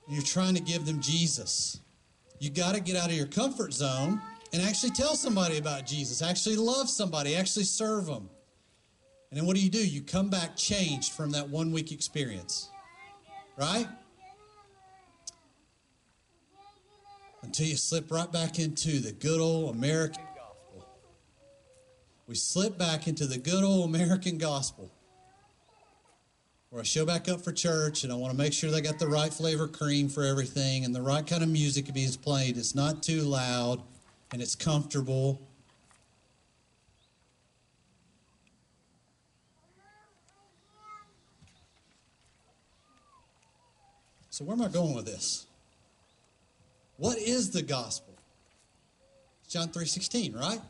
you're 0.08 0.22
trying 0.22 0.54
to 0.54 0.60
give 0.60 0.84
them 0.84 1.00
Jesus. 1.00 1.80
You 2.38 2.50
got 2.50 2.74
to 2.74 2.80
get 2.80 2.96
out 2.96 3.08
of 3.08 3.16
your 3.16 3.26
comfort 3.26 3.72
zone 3.72 4.20
and 4.52 4.62
actually 4.62 4.90
tell 4.90 5.14
somebody 5.14 5.58
about 5.58 5.86
Jesus, 5.86 6.22
actually 6.22 6.56
love 6.56 6.88
somebody, 6.88 7.34
actually 7.34 7.64
serve 7.64 8.06
them. 8.06 8.28
And 9.30 9.38
then 9.38 9.46
what 9.46 9.56
do 9.56 9.62
you 9.62 9.70
do? 9.70 9.84
You 9.84 10.02
come 10.02 10.28
back 10.28 10.56
changed 10.56 11.12
from 11.12 11.30
that 11.32 11.48
one 11.48 11.72
week 11.72 11.90
experience. 11.90 12.68
Right? 13.58 13.88
Until 17.42 17.66
you 17.66 17.76
slip 17.76 18.10
right 18.10 18.30
back 18.30 18.58
into 18.58 19.00
the 19.00 19.12
good 19.12 19.40
old 19.40 19.74
American. 19.74 20.25
We 22.26 22.34
slip 22.34 22.76
back 22.76 23.06
into 23.06 23.26
the 23.26 23.38
good 23.38 23.62
old 23.62 23.88
American 23.88 24.36
gospel. 24.38 24.90
Where 26.70 26.80
I 26.80 26.84
show 26.84 27.06
back 27.06 27.28
up 27.28 27.42
for 27.42 27.52
church 27.52 28.02
and 28.02 28.12
I 28.12 28.16
want 28.16 28.32
to 28.32 28.36
make 28.36 28.52
sure 28.52 28.70
they 28.70 28.80
got 28.80 28.98
the 28.98 29.06
right 29.06 29.32
flavor 29.32 29.68
cream 29.68 30.08
for 30.08 30.24
everything 30.24 30.84
and 30.84 30.94
the 30.94 31.00
right 31.00 31.24
kind 31.24 31.42
of 31.44 31.48
music 31.48 31.92
being 31.94 32.12
played. 32.14 32.56
It's 32.58 32.74
not 32.74 33.02
too 33.02 33.22
loud 33.22 33.80
and 34.32 34.42
it's 34.42 34.56
comfortable. 34.56 35.40
So, 44.30 44.44
where 44.44 44.54
am 44.54 44.62
I 44.62 44.68
going 44.68 44.94
with 44.94 45.06
this? 45.06 45.46
What 46.96 47.16
is 47.18 47.52
the 47.52 47.62
gospel? 47.62 48.14
John 49.48 49.68
3:16, 49.68 50.34
right? 50.34 50.60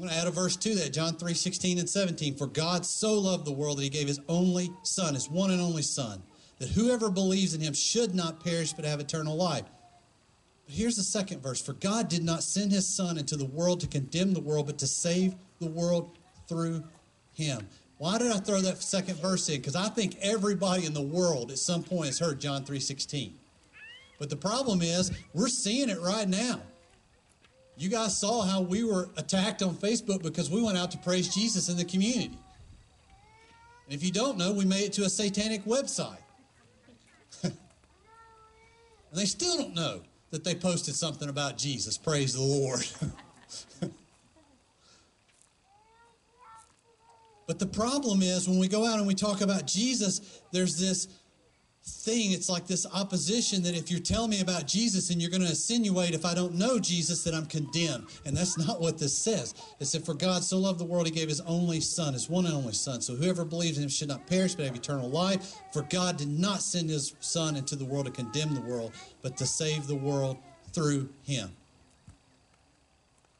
I'm 0.00 0.06
going 0.06 0.14
to 0.14 0.20
add 0.22 0.28
a 0.28 0.30
verse 0.30 0.56
to 0.56 0.74
that, 0.76 0.94
John 0.94 1.14
3:16 1.14 1.78
and 1.78 1.86
17. 1.88 2.34
For 2.34 2.46
God 2.46 2.86
so 2.86 3.18
loved 3.18 3.44
the 3.44 3.52
world 3.52 3.76
that 3.76 3.82
he 3.82 3.90
gave 3.90 4.08
his 4.08 4.18
only 4.30 4.72
son, 4.82 5.12
his 5.12 5.28
one 5.28 5.50
and 5.50 5.60
only 5.60 5.82
son, 5.82 6.22
that 6.58 6.70
whoever 6.70 7.10
believes 7.10 7.52
in 7.52 7.60
him 7.60 7.74
should 7.74 8.14
not 8.14 8.42
perish 8.42 8.72
but 8.72 8.86
have 8.86 8.98
eternal 8.98 9.36
life. 9.36 9.66
But 10.64 10.74
here's 10.74 10.96
the 10.96 11.02
second 11.02 11.42
verse. 11.42 11.60
For 11.60 11.74
God 11.74 12.08
did 12.08 12.24
not 12.24 12.42
send 12.42 12.72
his 12.72 12.88
son 12.88 13.18
into 13.18 13.36
the 13.36 13.44
world 13.44 13.80
to 13.80 13.86
condemn 13.86 14.32
the 14.32 14.40
world, 14.40 14.68
but 14.68 14.78
to 14.78 14.86
save 14.86 15.34
the 15.58 15.68
world 15.68 16.16
through 16.48 16.82
him. 17.34 17.68
Why 17.98 18.16
did 18.16 18.32
I 18.32 18.38
throw 18.38 18.62
that 18.62 18.82
second 18.82 19.18
verse 19.20 19.50
in? 19.50 19.56
Because 19.56 19.76
I 19.76 19.90
think 19.90 20.16
everybody 20.22 20.86
in 20.86 20.94
the 20.94 21.02
world 21.02 21.50
at 21.50 21.58
some 21.58 21.82
point 21.82 22.06
has 22.06 22.18
heard 22.18 22.40
John 22.40 22.64
3:16. 22.64 23.34
But 24.18 24.30
the 24.30 24.36
problem 24.36 24.80
is, 24.80 25.12
we're 25.34 25.48
seeing 25.48 25.90
it 25.90 26.00
right 26.00 26.26
now. 26.26 26.62
You 27.80 27.88
guys 27.88 28.20
saw 28.20 28.42
how 28.42 28.60
we 28.60 28.84
were 28.84 29.08
attacked 29.16 29.62
on 29.62 29.74
Facebook 29.74 30.22
because 30.22 30.50
we 30.50 30.60
went 30.60 30.76
out 30.76 30.90
to 30.90 30.98
praise 30.98 31.34
Jesus 31.34 31.70
in 31.70 31.78
the 31.78 31.84
community. 31.86 32.38
And 33.86 33.94
if 33.94 34.04
you 34.04 34.12
don't 34.12 34.36
know, 34.36 34.52
we 34.52 34.66
made 34.66 34.82
it 34.82 34.92
to 34.94 35.04
a 35.04 35.08
satanic 35.08 35.64
website. 35.64 36.18
and 37.42 37.54
they 39.14 39.24
still 39.24 39.56
don't 39.56 39.74
know 39.74 40.02
that 40.30 40.44
they 40.44 40.54
posted 40.54 40.94
something 40.94 41.30
about 41.30 41.56
Jesus. 41.56 41.96
Praise 41.96 42.34
the 42.34 42.42
Lord. 42.42 42.86
But 47.50 47.58
the 47.58 47.66
problem 47.66 48.22
is 48.22 48.48
when 48.48 48.60
we 48.60 48.68
go 48.68 48.86
out 48.86 48.98
and 48.98 49.08
we 49.08 49.14
talk 49.16 49.40
about 49.40 49.66
Jesus, 49.66 50.40
there's 50.52 50.78
this 50.78 51.08
thing. 51.90 52.32
It's 52.32 52.48
like 52.48 52.66
this 52.66 52.86
opposition 52.92 53.62
that 53.64 53.76
if 53.76 53.90
you're 53.90 54.00
telling 54.00 54.30
me 54.30 54.40
about 54.40 54.66
Jesus 54.66 55.10
and 55.10 55.20
you're 55.20 55.30
going 55.30 55.42
to 55.42 55.48
insinuate 55.48 56.14
if 56.14 56.24
I 56.24 56.34
don't 56.34 56.54
know 56.54 56.78
Jesus 56.78 57.22
that 57.24 57.34
I'm 57.34 57.46
condemned. 57.46 58.06
And 58.24 58.36
that's 58.36 58.56
not 58.66 58.80
what 58.80 58.98
this 58.98 59.16
says. 59.16 59.54
It 59.78 59.86
said, 59.86 60.04
For 60.04 60.14
God 60.14 60.42
so 60.42 60.58
loved 60.58 60.80
the 60.80 60.84
world, 60.84 61.06
he 61.06 61.12
gave 61.12 61.28
his 61.28 61.40
only 61.42 61.80
Son, 61.80 62.14
his 62.14 62.28
one 62.28 62.46
and 62.46 62.54
only 62.54 62.72
Son. 62.72 63.00
So 63.00 63.14
whoever 63.14 63.44
believes 63.44 63.76
in 63.76 63.84
him 63.84 63.90
should 63.90 64.08
not 64.08 64.26
perish 64.26 64.54
but 64.54 64.66
have 64.66 64.76
eternal 64.76 65.10
life. 65.10 65.54
For 65.72 65.82
God 65.82 66.16
did 66.16 66.28
not 66.28 66.62
send 66.62 66.90
his 66.90 67.14
Son 67.20 67.56
into 67.56 67.76
the 67.76 67.84
world 67.84 68.06
to 68.06 68.12
condemn 68.12 68.54
the 68.54 68.60
world, 68.62 68.92
but 69.22 69.36
to 69.38 69.46
save 69.46 69.86
the 69.86 69.96
world 69.96 70.38
through 70.72 71.08
him. 71.24 71.50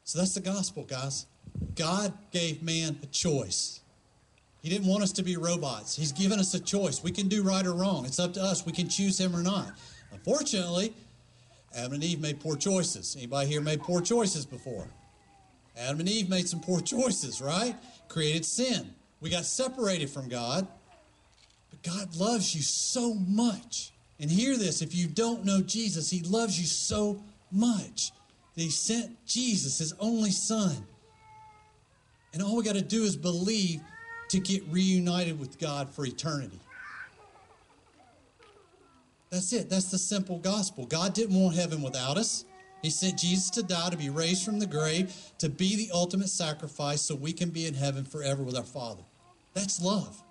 So 0.03 0.19
that's 0.19 0.33
the 0.33 0.41
gospel, 0.41 0.83
guys. 0.83 1.25
God 1.75 2.13
gave 2.31 2.61
man 2.61 2.99
a 3.03 3.05
choice. 3.07 3.81
He 4.61 4.69
didn't 4.69 4.87
want 4.87 5.03
us 5.03 5.11
to 5.13 5.23
be 5.23 5.37
robots. 5.37 5.95
He's 5.95 6.11
given 6.11 6.39
us 6.39 6.53
a 6.53 6.59
choice. 6.59 7.03
We 7.03 7.11
can 7.11 7.27
do 7.27 7.41
right 7.41 7.65
or 7.65 7.73
wrong. 7.73 8.05
It's 8.05 8.19
up 8.19 8.33
to 8.33 8.41
us. 8.41 8.65
We 8.65 8.71
can 8.71 8.87
choose 8.87 9.19
him 9.19 9.35
or 9.35 9.41
not. 9.41 9.71
Unfortunately, 10.11 10.93
Adam 11.75 11.93
and 11.93 12.03
Eve 12.03 12.19
made 12.19 12.39
poor 12.39 12.55
choices. 12.55 13.15
Anybody 13.15 13.49
here 13.49 13.61
made 13.61 13.81
poor 13.81 14.01
choices 14.01 14.45
before? 14.45 14.87
Adam 15.77 16.01
and 16.01 16.09
Eve 16.09 16.29
made 16.29 16.47
some 16.47 16.59
poor 16.59 16.79
choices, 16.79 17.41
right? 17.41 17.75
Created 18.07 18.45
sin. 18.45 18.93
We 19.19 19.29
got 19.29 19.45
separated 19.45 20.09
from 20.09 20.29
God. 20.29 20.67
But 21.69 21.81
God 21.81 22.15
loves 22.15 22.53
you 22.53 22.61
so 22.61 23.13
much. 23.13 23.91
And 24.19 24.29
hear 24.29 24.57
this 24.57 24.83
if 24.83 24.93
you 24.93 25.07
don't 25.07 25.43
know 25.43 25.61
Jesus, 25.61 26.09
He 26.09 26.21
loves 26.21 26.59
you 26.59 26.67
so 26.67 27.23
much 27.51 28.11
that 28.55 28.61
He 28.61 28.69
sent 28.69 29.25
Jesus, 29.25 29.79
His 29.79 29.93
only 29.99 30.31
Son. 30.31 30.85
And 32.33 32.43
all 32.43 32.55
we 32.57 32.63
got 32.63 32.75
to 32.75 32.81
do 32.81 33.03
is 33.03 33.15
believe 33.15 33.81
to 34.31 34.39
get 34.39 34.63
reunited 34.71 35.37
with 35.37 35.59
God 35.59 35.89
for 35.89 36.05
eternity. 36.05 36.57
That's 39.29 39.51
it. 39.51 39.69
That's 39.69 39.91
the 39.91 39.97
simple 39.97 40.39
gospel. 40.39 40.85
God 40.85 41.13
didn't 41.13 41.37
want 41.37 41.53
heaven 41.55 41.81
without 41.81 42.17
us. 42.17 42.45
He 42.81 42.89
sent 42.89 43.19
Jesus 43.19 43.49
to 43.51 43.63
die, 43.63 43.89
to 43.89 43.97
be 43.97 44.09
raised 44.09 44.45
from 44.45 44.59
the 44.59 44.65
grave, 44.65 45.13
to 45.39 45.49
be 45.49 45.75
the 45.75 45.89
ultimate 45.93 46.29
sacrifice 46.29 47.01
so 47.01 47.13
we 47.13 47.33
can 47.33 47.49
be 47.49 47.65
in 47.65 47.73
heaven 47.73 48.05
forever 48.05 48.41
with 48.41 48.55
our 48.55 48.63
Father. 48.63 49.03
That's 49.53 49.81
love. 49.81 50.23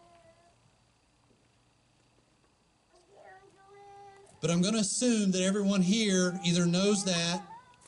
But 4.40 4.50
I'm 4.50 4.62
going 4.62 4.74
to 4.74 4.80
assume 4.80 5.30
that 5.32 5.42
everyone 5.42 5.82
here 5.82 6.40
either 6.42 6.64
knows 6.64 7.04
that 7.04 7.42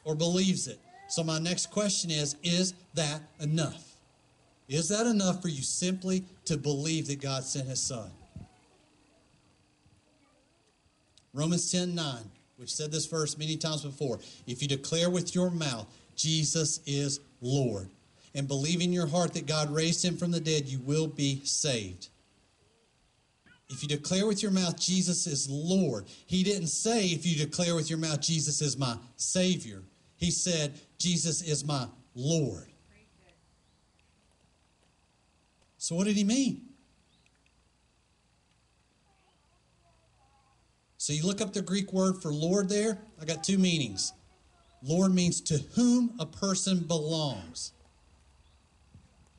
or 0.04 0.14
believes 0.14 0.68
it. 0.68 0.78
So 1.08 1.24
my 1.24 1.38
next 1.38 1.70
question 1.70 2.10
is 2.10 2.36
Is 2.42 2.74
that 2.92 3.22
enough? 3.40 3.91
Is 4.68 4.88
that 4.88 5.06
enough 5.06 5.42
for 5.42 5.48
you 5.48 5.62
simply 5.62 6.24
to 6.46 6.56
believe 6.56 7.08
that 7.08 7.20
God 7.20 7.44
sent 7.44 7.68
his 7.68 7.80
son? 7.80 8.10
Romans 11.34 11.70
10 11.70 11.94
9. 11.94 12.16
We've 12.58 12.70
said 12.70 12.92
this 12.92 13.06
verse 13.06 13.36
many 13.36 13.56
times 13.56 13.82
before. 13.82 14.20
If 14.46 14.62
you 14.62 14.68
declare 14.68 15.10
with 15.10 15.34
your 15.34 15.50
mouth, 15.50 15.86
Jesus 16.14 16.80
is 16.86 17.20
Lord, 17.40 17.88
and 18.34 18.46
believe 18.46 18.80
in 18.80 18.92
your 18.92 19.06
heart 19.06 19.34
that 19.34 19.46
God 19.46 19.70
raised 19.74 20.04
him 20.04 20.16
from 20.16 20.30
the 20.30 20.40
dead, 20.40 20.66
you 20.66 20.78
will 20.78 21.08
be 21.08 21.40
saved. 21.44 22.08
If 23.68 23.82
you 23.82 23.88
declare 23.88 24.26
with 24.26 24.42
your 24.42 24.52
mouth 24.52 24.78
Jesus 24.78 25.26
is 25.26 25.48
Lord, 25.48 26.04
he 26.26 26.42
didn't 26.42 26.68
say 26.68 27.06
if 27.06 27.26
you 27.26 27.36
declare 27.36 27.74
with 27.74 27.88
your 27.88 27.98
mouth 27.98 28.20
Jesus 28.20 28.60
is 28.60 28.76
my 28.76 28.96
Savior. 29.16 29.82
He 30.16 30.30
said 30.30 30.78
Jesus 30.98 31.40
is 31.42 31.64
my 31.64 31.86
Lord. 32.14 32.71
So, 35.82 35.96
what 35.96 36.06
did 36.06 36.16
he 36.16 36.22
mean? 36.22 36.62
So 40.96 41.12
you 41.12 41.26
look 41.26 41.40
up 41.40 41.52
the 41.52 41.60
Greek 41.60 41.92
word 41.92 42.22
for 42.22 42.32
Lord 42.32 42.68
there. 42.68 42.98
I 43.20 43.24
got 43.24 43.42
two 43.42 43.58
meanings. 43.58 44.12
Lord 44.84 45.12
means 45.12 45.40
to 45.40 45.58
whom 45.74 46.14
a 46.20 46.24
person 46.26 46.84
belongs. 46.84 47.72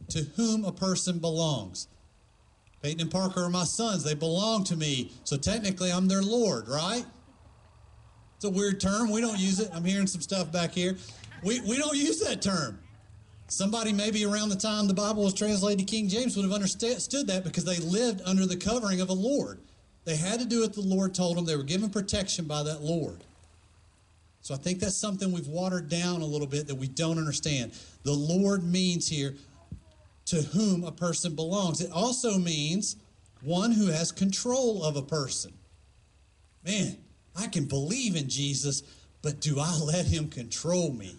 To 0.09 0.23
whom 0.35 0.65
a 0.65 0.73
person 0.73 1.19
belongs. 1.19 1.87
Peyton 2.81 2.99
and 2.99 3.09
Parker 3.09 3.45
are 3.45 3.49
my 3.49 3.63
sons. 3.63 4.03
They 4.03 4.13
belong 4.13 4.65
to 4.65 4.75
me. 4.75 5.13
So 5.23 5.37
technically, 5.37 5.93
I'm 5.93 6.09
their 6.09 6.21
Lord, 6.21 6.67
right? 6.67 7.05
It's 8.35 8.43
a 8.43 8.49
weird 8.49 8.81
term. 8.81 9.11
We 9.11 9.21
don't 9.21 9.39
use 9.39 9.61
it. 9.61 9.69
I'm 9.73 9.85
hearing 9.85 10.07
some 10.07 10.19
stuff 10.19 10.51
back 10.51 10.73
here. 10.73 10.97
We, 11.41 11.61
we 11.61 11.77
don't 11.77 11.95
use 11.95 12.19
that 12.19 12.41
term. 12.41 12.82
Somebody 13.53 13.93
maybe 13.93 14.25
around 14.25 14.49
the 14.49 14.55
time 14.55 14.87
the 14.87 14.95
Bible 14.95 15.23
was 15.23 15.33
translated 15.35 15.77
to 15.77 15.85
King 15.85 16.07
James 16.07 16.35
would 16.35 16.41
have 16.41 16.51
understood 16.51 17.27
that 17.27 17.43
because 17.43 17.63
they 17.63 17.77
lived 17.77 18.19
under 18.25 18.47
the 18.47 18.57
covering 18.57 18.99
of 18.99 19.09
a 19.09 19.13
Lord. 19.13 19.59
They 20.05 20.15
had 20.15 20.39
to 20.39 20.45
do 20.47 20.61
what 20.61 20.73
the 20.73 20.81
Lord 20.81 21.13
told 21.13 21.37
them. 21.37 21.45
They 21.45 21.55
were 21.55 21.61
given 21.61 21.91
protection 21.91 22.45
by 22.45 22.63
that 22.63 22.81
Lord. 22.81 23.23
So 24.41 24.55
I 24.55 24.57
think 24.57 24.79
that's 24.79 24.95
something 24.95 25.31
we've 25.31 25.47
watered 25.47 25.87
down 25.87 26.21
a 26.21 26.25
little 26.25 26.47
bit 26.47 26.65
that 26.65 26.73
we 26.73 26.87
don't 26.87 27.19
understand. 27.19 27.73
The 28.01 28.11
Lord 28.11 28.63
means 28.63 29.07
here 29.07 29.35
to 30.25 30.41
whom 30.41 30.83
a 30.83 30.91
person 30.91 31.35
belongs. 31.35 31.79
It 31.79 31.91
also 31.91 32.39
means 32.39 32.95
one 33.41 33.71
who 33.71 33.85
has 33.91 34.11
control 34.11 34.83
of 34.83 34.95
a 34.95 35.03
person. 35.03 35.53
Man, 36.65 36.97
I 37.35 37.45
can 37.45 37.65
believe 37.65 38.15
in 38.15 38.29
Jesus, 38.29 38.81
but 39.21 39.41
do 39.41 39.59
I 39.59 39.77
let 39.77 40.07
him 40.07 40.27
control 40.27 40.91
me? 40.91 41.17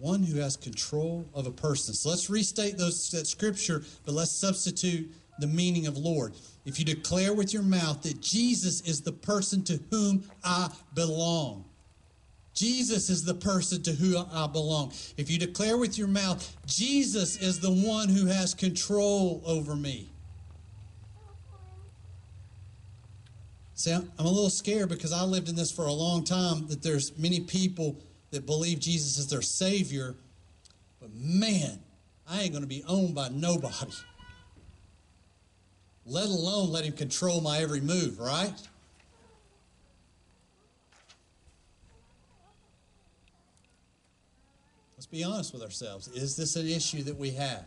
One 0.00 0.22
who 0.22 0.40
has 0.40 0.56
control 0.56 1.28
of 1.34 1.46
a 1.46 1.50
person. 1.50 1.94
So 1.94 2.08
let's 2.08 2.28
restate 2.28 2.78
those 2.78 3.10
that 3.10 3.26
scripture, 3.26 3.84
but 4.04 4.14
let's 4.14 4.32
substitute 4.32 5.12
the 5.38 5.46
meaning 5.46 5.86
of 5.86 5.96
Lord. 5.96 6.34
If 6.64 6.78
you 6.78 6.84
declare 6.84 7.34
with 7.34 7.52
your 7.52 7.62
mouth 7.62 8.02
that 8.02 8.20
Jesus 8.20 8.80
is 8.80 9.02
the 9.02 9.12
person 9.12 9.62
to 9.64 9.78
whom 9.90 10.24
I 10.42 10.70
belong, 10.94 11.66
Jesus 12.54 13.10
is 13.10 13.24
the 13.24 13.34
person 13.34 13.82
to 13.82 13.92
whom 13.92 14.26
I 14.32 14.46
belong. 14.46 14.92
If 15.16 15.30
you 15.30 15.38
declare 15.38 15.76
with 15.76 15.96
your 15.96 16.08
mouth, 16.08 16.56
Jesus 16.66 17.36
is 17.36 17.60
the 17.60 17.70
one 17.70 18.08
who 18.08 18.26
has 18.26 18.54
control 18.54 19.42
over 19.46 19.76
me. 19.76 20.10
See, 23.74 23.92
I'm 23.92 24.10
a 24.18 24.22
little 24.28 24.50
scared 24.50 24.90
because 24.90 25.12
I 25.12 25.22
lived 25.22 25.48
in 25.48 25.56
this 25.56 25.72
for 25.72 25.86
a 25.86 25.92
long 25.92 26.22
time 26.22 26.66
that 26.66 26.82
there's 26.82 27.16
many 27.16 27.40
people 27.40 27.96
that 28.30 28.46
believe 28.46 28.78
Jesus 28.78 29.18
is 29.18 29.28
their 29.28 29.42
Savior, 29.42 30.14
but 31.00 31.10
man, 31.14 31.80
I 32.28 32.42
ain't 32.42 32.52
going 32.52 32.62
to 32.62 32.68
be 32.68 32.84
owned 32.86 33.14
by 33.14 33.28
nobody. 33.28 33.92
Let 36.06 36.26
alone 36.26 36.70
let 36.70 36.84
Him 36.84 36.92
control 36.92 37.40
my 37.40 37.58
every 37.58 37.80
move, 37.80 38.18
right? 38.18 38.52
Let's 44.96 45.06
be 45.06 45.24
honest 45.24 45.52
with 45.52 45.62
ourselves. 45.62 46.08
Is 46.08 46.36
this 46.36 46.56
an 46.56 46.68
issue 46.68 47.02
that 47.04 47.16
we 47.16 47.30
have? 47.30 47.64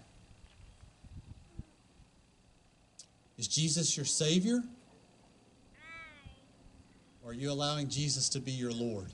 Is 3.38 3.48
Jesus 3.48 3.98
your 3.98 4.06
Savior? 4.06 4.62
Or 7.24 7.32
are 7.32 7.34
you 7.34 7.52
allowing 7.52 7.90
Jesus 7.90 8.30
to 8.30 8.40
be 8.40 8.52
your 8.52 8.72
Lord? 8.72 9.08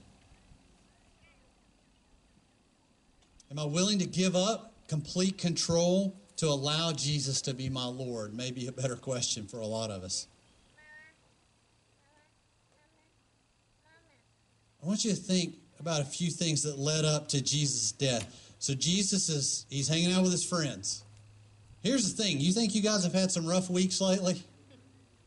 Am 3.52 3.58
I 3.58 3.66
willing 3.66 3.98
to 4.00 4.06
give 4.06 4.36
up 4.36 4.74
complete 4.88 5.38
control 5.38 6.16
to 6.38 6.48
allow 6.48 6.92
Jesus 6.92 7.42
to 7.44 7.54
be 7.54 7.68
my 7.68 7.86
Lord? 7.86 8.34
Maybe 8.34 8.68
a 8.68 8.72
better 8.72 8.96
question 8.96 9.48
for 9.48 9.60
a 9.60 9.66
lot 9.66 9.90
of 9.90 10.04
us. 10.04 10.28
I 14.82 14.88
want 14.88 15.04
you 15.04 15.12
to 15.12 15.18
think 15.18 15.56
about 15.80 16.02
a 16.02 16.06
few 16.06 16.30
things 16.30 16.64
that 16.64 16.78
led 16.78 17.06
up 17.06 17.28
to 17.30 17.42
Jesus' 17.42 17.92
death. 17.92 18.54
So 18.60 18.74
Jesus 18.74 19.30
is 19.30 19.66
he's 19.70 19.88
hanging 19.88 20.14
out 20.14 20.22
with 20.22 20.32
his 20.32 20.46
friends. 20.46 21.04
Here's 21.82 22.14
the 22.14 22.24
thing, 22.24 22.40
you 22.40 22.52
think 22.52 22.76
you 22.76 22.82
guys 22.82 23.04
have 23.04 23.14
had 23.14 23.32
some 23.32 23.48
rough 23.48 23.70
weeks 23.70 24.02
lately? 24.02 24.44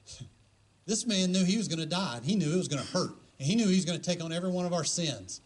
this 0.86 1.06
man 1.06 1.32
knew 1.32 1.44
he 1.44 1.56
was 1.56 1.66
going 1.66 1.78
to 1.78 1.86
die, 1.86 2.18
and 2.18 2.26
he 2.26 2.36
knew 2.36 2.52
it 2.52 2.58
was 2.58 2.68
going 2.68 2.82
to 2.82 2.92
hurt. 2.92 3.12
And 3.38 3.48
he 3.48 3.56
knew 3.56 3.66
he 3.66 3.74
was 3.74 3.86
going 3.86 3.98
to 3.98 4.04
take 4.04 4.22
on 4.22 4.32
every 4.32 4.50
one 4.50 4.66
of 4.66 4.74
our 4.74 4.84
sins. 4.84 5.40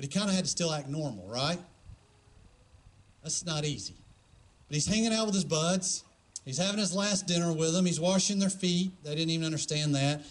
But 0.00 0.10
he 0.10 0.18
kind 0.18 0.30
of 0.30 0.34
had 0.34 0.44
to 0.44 0.50
still 0.50 0.72
act 0.72 0.88
normal, 0.88 1.28
right? 1.28 1.58
That's 3.22 3.44
not 3.44 3.66
easy. 3.66 3.96
But 4.66 4.76
he's 4.76 4.86
hanging 4.86 5.12
out 5.12 5.26
with 5.26 5.34
his 5.34 5.44
buds. 5.44 6.04
He's 6.46 6.56
having 6.56 6.80
his 6.80 6.94
last 6.94 7.26
dinner 7.26 7.52
with 7.52 7.74
them. 7.74 7.84
He's 7.84 8.00
washing 8.00 8.38
their 8.38 8.48
feet. 8.48 8.92
They 9.04 9.14
didn't 9.14 9.28
even 9.28 9.44
understand 9.44 9.94
that. 9.96 10.22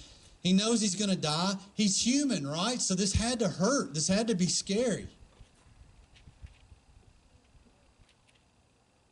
He 0.42 0.54
knows 0.54 0.82
he's 0.82 0.96
going 0.96 1.12
to 1.12 1.16
die. 1.16 1.54
He's 1.76 2.04
human, 2.04 2.48
right? 2.48 2.82
So 2.82 2.96
this 2.96 3.14
had 3.14 3.38
to 3.42 3.48
hurt. 3.48 3.94
This 3.94 4.08
had 4.08 4.28
to 4.30 4.34
be 4.34 4.48
scary. 4.48 5.08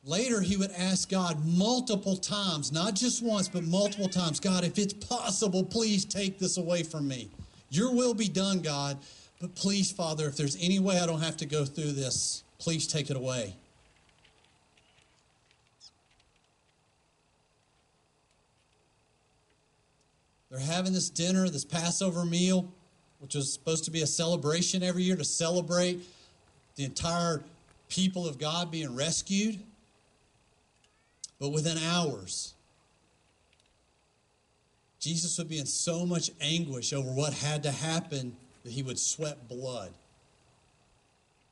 Later, 0.03 0.41
he 0.41 0.57
would 0.57 0.71
ask 0.71 1.07
God 1.07 1.45
multiple 1.45 2.17
times, 2.17 2.71
not 2.71 2.95
just 2.95 3.21
once, 3.21 3.47
but 3.47 3.61
multiple 3.61 4.09
times 4.09 4.39
God, 4.39 4.63
if 4.63 4.79
it's 4.79 4.93
possible, 4.93 5.63
please 5.63 6.03
take 6.03 6.39
this 6.39 6.57
away 6.57 6.81
from 6.81 7.07
me. 7.07 7.29
Your 7.69 7.93
will 7.93 8.15
be 8.15 8.27
done, 8.27 8.61
God. 8.61 8.97
But 9.39 9.54
please, 9.56 9.91
Father, 9.91 10.28
if 10.28 10.36
there's 10.36 10.58
any 10.60 10.80
way 10.80 11.00
I 11.00 11.06
don't 11.06 11.21
have 11.21 11.38
to 11.38 11.45
go 11.45 11.63
through 11.63 11.91
this, 11.91 12.43
please 12.58 12.88
take 12.88 13.10
it 13.10 13.17
away. 13.17 13.56
They're 20.50 20.60
having 20.60 20.93
this 20.93 21.10
dinner, 21.10 21.50
this 21.50 21.65
Passover 21.65 22.26
meal, 22.26 22.71
which 23.19 23.36
was 23.36 23.52
supposed 23.52 23.86
to 23.86 23.91
be 23.91 24.02
a 24.02 24.08
celebration 24.08 24.82
every 24.82 25.04
year 25.04 25.15
to 25.15 25.26
celebrate 25.26 26.02
the 26.76 26.84
entire 26.84 27.43
people 27.89 28.28
of 28.28 28.39
God 28.39 28.71
being 28.71 28.95
rescued. 28.95 29.60
But 31.39 31.50
within 31.50 31.78
hours, 31.78 32.54
Jesus 35.00 35.38
would 35.38 35.50
be 35.50 35.60
in 35.60 35.67
so 35.67 36.06
much 36.06 36.32
anguish 36.41 36.93
over 36.93 37.10
what 37.10 37.34
had 37.34 37.62
to 37.63 37.71
happen 37.71 38.36
that 38.67 38.73
he 38.73 38.84
would 38.84 38.99
sweat 38.99 39.47
blood. 39.47 39.93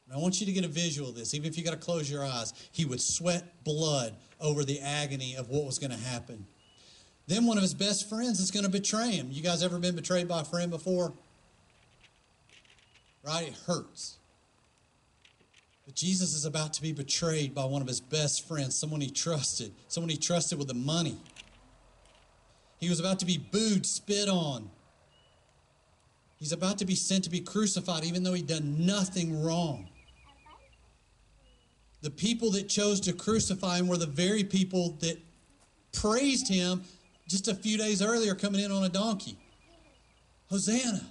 And 0.05 0.17
I 0.17 0.19
want 0.19 0.41
you 0.41 0.45
to 0.47 0.51
get 0.51 0.65
a 0.65 0.67
visual 0.67 1.09
of 1.09 1.15
this, 1.15 1.33
even 1.33 1.47
if 1.47 1.57
you 1.57 1.63
got 1.63 1.71
to 1.71 1.77
close 1.77 2.11
your 2.11 2.25
eyes. 2.25 2.53
He 2.73 2.83
would 2.83 2.99
sweat 2.99 3.63
blood 3.63 4.13
over 4.41 4.65
the 4.65 4.81
agony 4.81 5.33
of 5.37 5.47
what 5.47 5.65
was 5.65 5.79
going 5.79 5.91
to 5.91 5.97
happen. 5.97 6.45
Then 7.27 7.45
one 7.45 7.55
of 7.55 7.61
his 7.61 7.73
best 7.73 8.09
friends 8.09 8.41
is 8.41 8.51
going 8.51 8.65
to 8.65 8.69
betray 8.69 9.11
him. 9.11 9.29
You 9.31 9.41
guys 9.41 9.63
ever 9.63 9.79
been 9.79 9.95
betrayed 9.95 10.27
by 10.27 10.41
a 10.41 10.43
friend 10.43 10.69
before? 10.69 11.13
Right? 13.23 13.47
It 13.47 13.55
hurts. 13.65 14.17
But 15.85 15.95
Jesus 15.95 16.35
is 16.35 16.43
about 16.43 16.73
to 16.73 16.81
be 16.81 16.91
betrayed 16.91 17.55
by 17.55 17.63
one 17.63 17.81
of 17.81 17.87
his 17.87 18.01
best 18.01 18.45
friends, 18.45 18.75
someone 18.75 18.99
he 18.99 19.09
trusted, 19.09 19.71
someone 19.87 20.09
he 20.09 20.17
trusted 20.17 20.57
with 20.57 20.67
the 20.67 20.73
money. 20.73 21.15
He 22.77 22.89
was 22.89 22.99
about 22.99 23.19
to 23.19 23.25
be 23.25 23.37
booed, 23.37 23.85
spit 23.85 24.27
on. 24.27 24.69
He's 26.37 26.51
about 26.51 26.77
to 26.79 26.85
be 26.85 26.95
sent 26.95 27.23
to 27.23 27.29
be 27.29 27.39
crucified, 27.39 28.03
even 28.03 28.23
though 28.23 28.33
he'd 28.33 28.47
done 28.47 28.85
nothing 28.85 29.43
wrong. 29.43 29.87
The 32.01 32.11
people 32.11 32.51
that 32.51 32.69
chose 32.69 32.99
to 33.01 33.13
crucify 33.13 33.77
him 33.77 33.87
were 33.87 33.97
the 33.97 34.05
very 34.05 34.43
people 34.43 34.91
that 34.99 35.17
praised 35.91 36.47
him 36.47 36.83
just 37.27 37.47
a 37.47 37.55
few 37.55 37.77
days 37.77 38.01
earlier 38.01 38.35
coming 38.35 38.61
in 38.61 38.71
on 38.71 38.83
a 38.83 38.89
donkey. 38.89 39.37
Hosanna. 40.49 41.01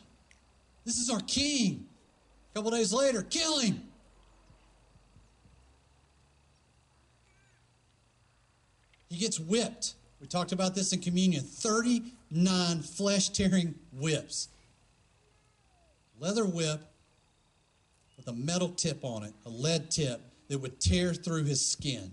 This 0.84 0.98
is 0.98 1.10
our 1.10 1.20
king. 1.20 1.86
A 2.52 2.54
couple 2.54 2.70
days 2.70 2.92
later, 2.92 3.22
kill 3.22 3.58
him. 3.58 3.82
He 9.08 9.16
gets 9.16 9.40
whipped. 9.40 9.94
We 10.20 10.26
talked 10.26 10.52
about 10.52 10.74
this 10.74 10.92
in 10.92 11.00
communion 11.00 11.42
39 11.42 12.82
flesh 12.82 13.30
tearing 13.30 13.74
whips. 13.92 14.48
Leather 16.20 16.44
whip 16.44 16.80
with 18.16 18.28
a 18.28 18.32
metal 18.32 18.68
tip 18.68 19.04
on 19.04 19.24
it, 19.24 19.34
a 19.46 19.48
lead 19.48 19.90
tip 19.90 20.20
that 20.48 20.58
would 20.58 20.80
tear 20.80 21.12
through 21.14 21.44
his 21.44 21.64
skin. 21.64 22.12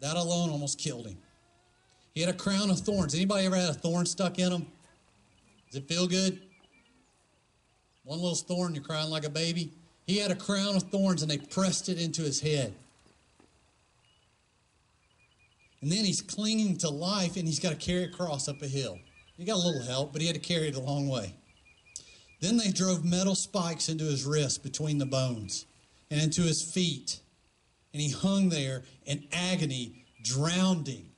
That 0.00 0.16
alone 0.16 0.50
almost 0.50 0.78
killed 0.78 1.06
him. 1.06 1.18
He 2.14 2.20
had 2.20 2.30
a 2.30 2.36
crown 2.36 2.70
of 2.70 2.80
thorns. 2.80 3.14
Anybody 3.14 3.46
ever 3.46 3.56
had 3.56 3.70
a 3.70 3.74
thorn 3.74 4.06
stuck 4.06 4.38
in 4.38 4.50
them? 4.50 4.66
Does 5.70 5.82
it 5.82 5.88
feel 5.88 6.06
good? 6.06 6.40
One 8.04 8.18
little 8.18 8.34
thorn, 8.34 8.74
you're 8.74 8.82
crying 8.82 9.10
like 9.10 9.24
a 9.24 9.30
baby. 9.30 9.72
He 10.06 10.18
had 10.18 10.30
a 10.30 10.36
crown 10.36 10.74
of 10.74 10.84
thorns 10.84 11.22
and 11.22 11.30
they 11.30 11.38
pressed 11.38 11.88
it 11.88 12.00
into 12.00 12.22
his 12.22 12.40
head. 12.40 12.74
And 15.82 15.90
then 15.90 16.04
he's 16.04 16.20
clinging 16.20 16.76
to 16.78 16.90
life 16.90 17.36
and 17.36 17.46
he's 17.46 17.60
got 17.60 17.70
to 17.70 17.76
carry 17.76 18.04
a 18.04 18.08
cross 18.08 18.48
up 18.48 18.60
a 18.62 18.66
hill. 18.66 18.98
He 19.36 19.44
got 19.44 19.54
a 19.54 19.66
little 19.66 19.82
help, 19.82 20.12
but 20.12 20.20
he 20.20 20.26
had 20.26 20.34
to 20.34 20.40
carry 20.40 20.68
it 20.68 20.74
a 20.74 20.80
long 20.80 21.08
way. 21.08 21.34
Then 22.40 22.56
they 22.56 22.70
drove 22.70 23.04
metal 23.04 23.34
spikes 23.34 23.88
into 23.88 24.04
his 24.04 24.24
wrists 24.24 24.58
between 24.58 24.98
the 24.98 25.06
bones 25.06 25.66
and 26.10 26.20
into 26.20 26.42
his 26.42 26.62
feet. 26.62 27.20
And 27.92 28.00
he 28.00 28.10
hung 28.10 28.48
there 28.48 28.82
in 29.04 29.24
agony 29.32 30.04
drowning 30.22 31.10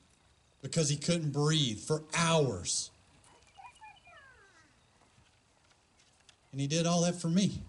because 0.61 0.89
he 0.89 0.95
couldn't 0.95 1.31
breathe 1.31 1.79
for 1.79 2.03
hours. 2.15 2.91
And 6.51 6.59
he 6.59 6.67
did 6.67 6.85
all 6.85 7.01
that 7.01 7.19
for 7.19 7.29
me. 7.29 7.61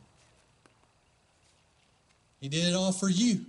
He 2.40 2.48
did 2.48 2.66
it 2.66 2.74
all 2.74 2.92
for 2.92 3.08
you, 3.08 3.46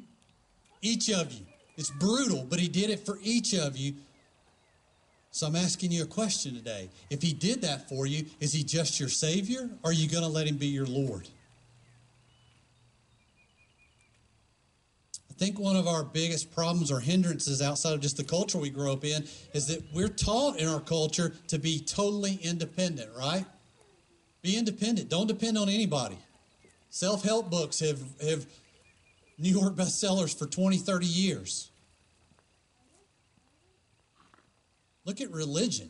each 0.82 1.10
of 1.10 1.32
you. 1.34 1.46
It's 1.78 1.92
brutal, 1.92 2.46
but 2.50 2.60
he 2.60 2.70
did 2.70 2.90
it 2.90 3.06
for 3.06 3.20
each 3.22 3.54
of 3.54 3.76
you. 3.76 3.96
So 5.36 5.46
I'm 5.48 5.58
asking 5.58 5.92
you 5.92 6.04
a 6.04 6.06
question 6.06 6.56
today. 6.56 6.90
If 7.10 7.22
he 7.22 7.34
did 7.34 7.62
that 7.64 7.90
for 7.90 8.08
you, 8.08 8.26
is 8.40 8.54
he 8.54 8.64
just 8.64 9.02
your 9.02 9.10
Savior, 9.10 9.70
or 9.84 9.90
are 9.90 9.94
you 9.94 10.08
going 10.08 10.24
to 10.24 10.30
let 10.30 10.48
him 10.48 10.56
be 10.56 10.68
your 10.68 10.86
Lord? 10.86 11.28
I 15.30 15.34
think 15.34 15.60
one 15.60 15.76
of 15.76 15.90
our 15.90 16.06
biggest 16.06 16.56
problems 16.56 16.90
or 16.90 17.02
hindrances 17.02 17.62
outside 17.62 17.96
of 17.96 18.00
just 18.00 18.16
the 18.16 18.24
culture 18.24 18.58
we 18.58 18.70
grew 18.70 18.94
up 18.94 19.04
in 19.04 19.26
is 19.54 19.68
that 19.68 19.84
we're 19.94 20.08
taught 20.08 20.58
in 20.58 20.70
our 20.70 20.80
culture 20.80 21.34
to 21.50 21.60
be 21.60 21.82
totally 21.82 22.40
independent, 22.42 23.10
right? 23.14 23.46
Be 24.42 24.58
independent. 24.58 25.10
Don't 25.10 25.28
depend 25.28 25.58
on 25.58 25.68
anybody. 25.68 26.18
Self 26.90 27.26
help 27.26 27.52
books 27.52 27.82
have, 27.82 28.00
have 28.26 28.46
New 29.38 29.50
York 29.50 29.76
bestsellers 29.76 30.34
for 30.34 30.46
20, 30.46 30.78
30 30.78 31.06
years. 31.06 31.72
Look 35.06 35.22
at 35.22 35.32
religion. 35.32 35.90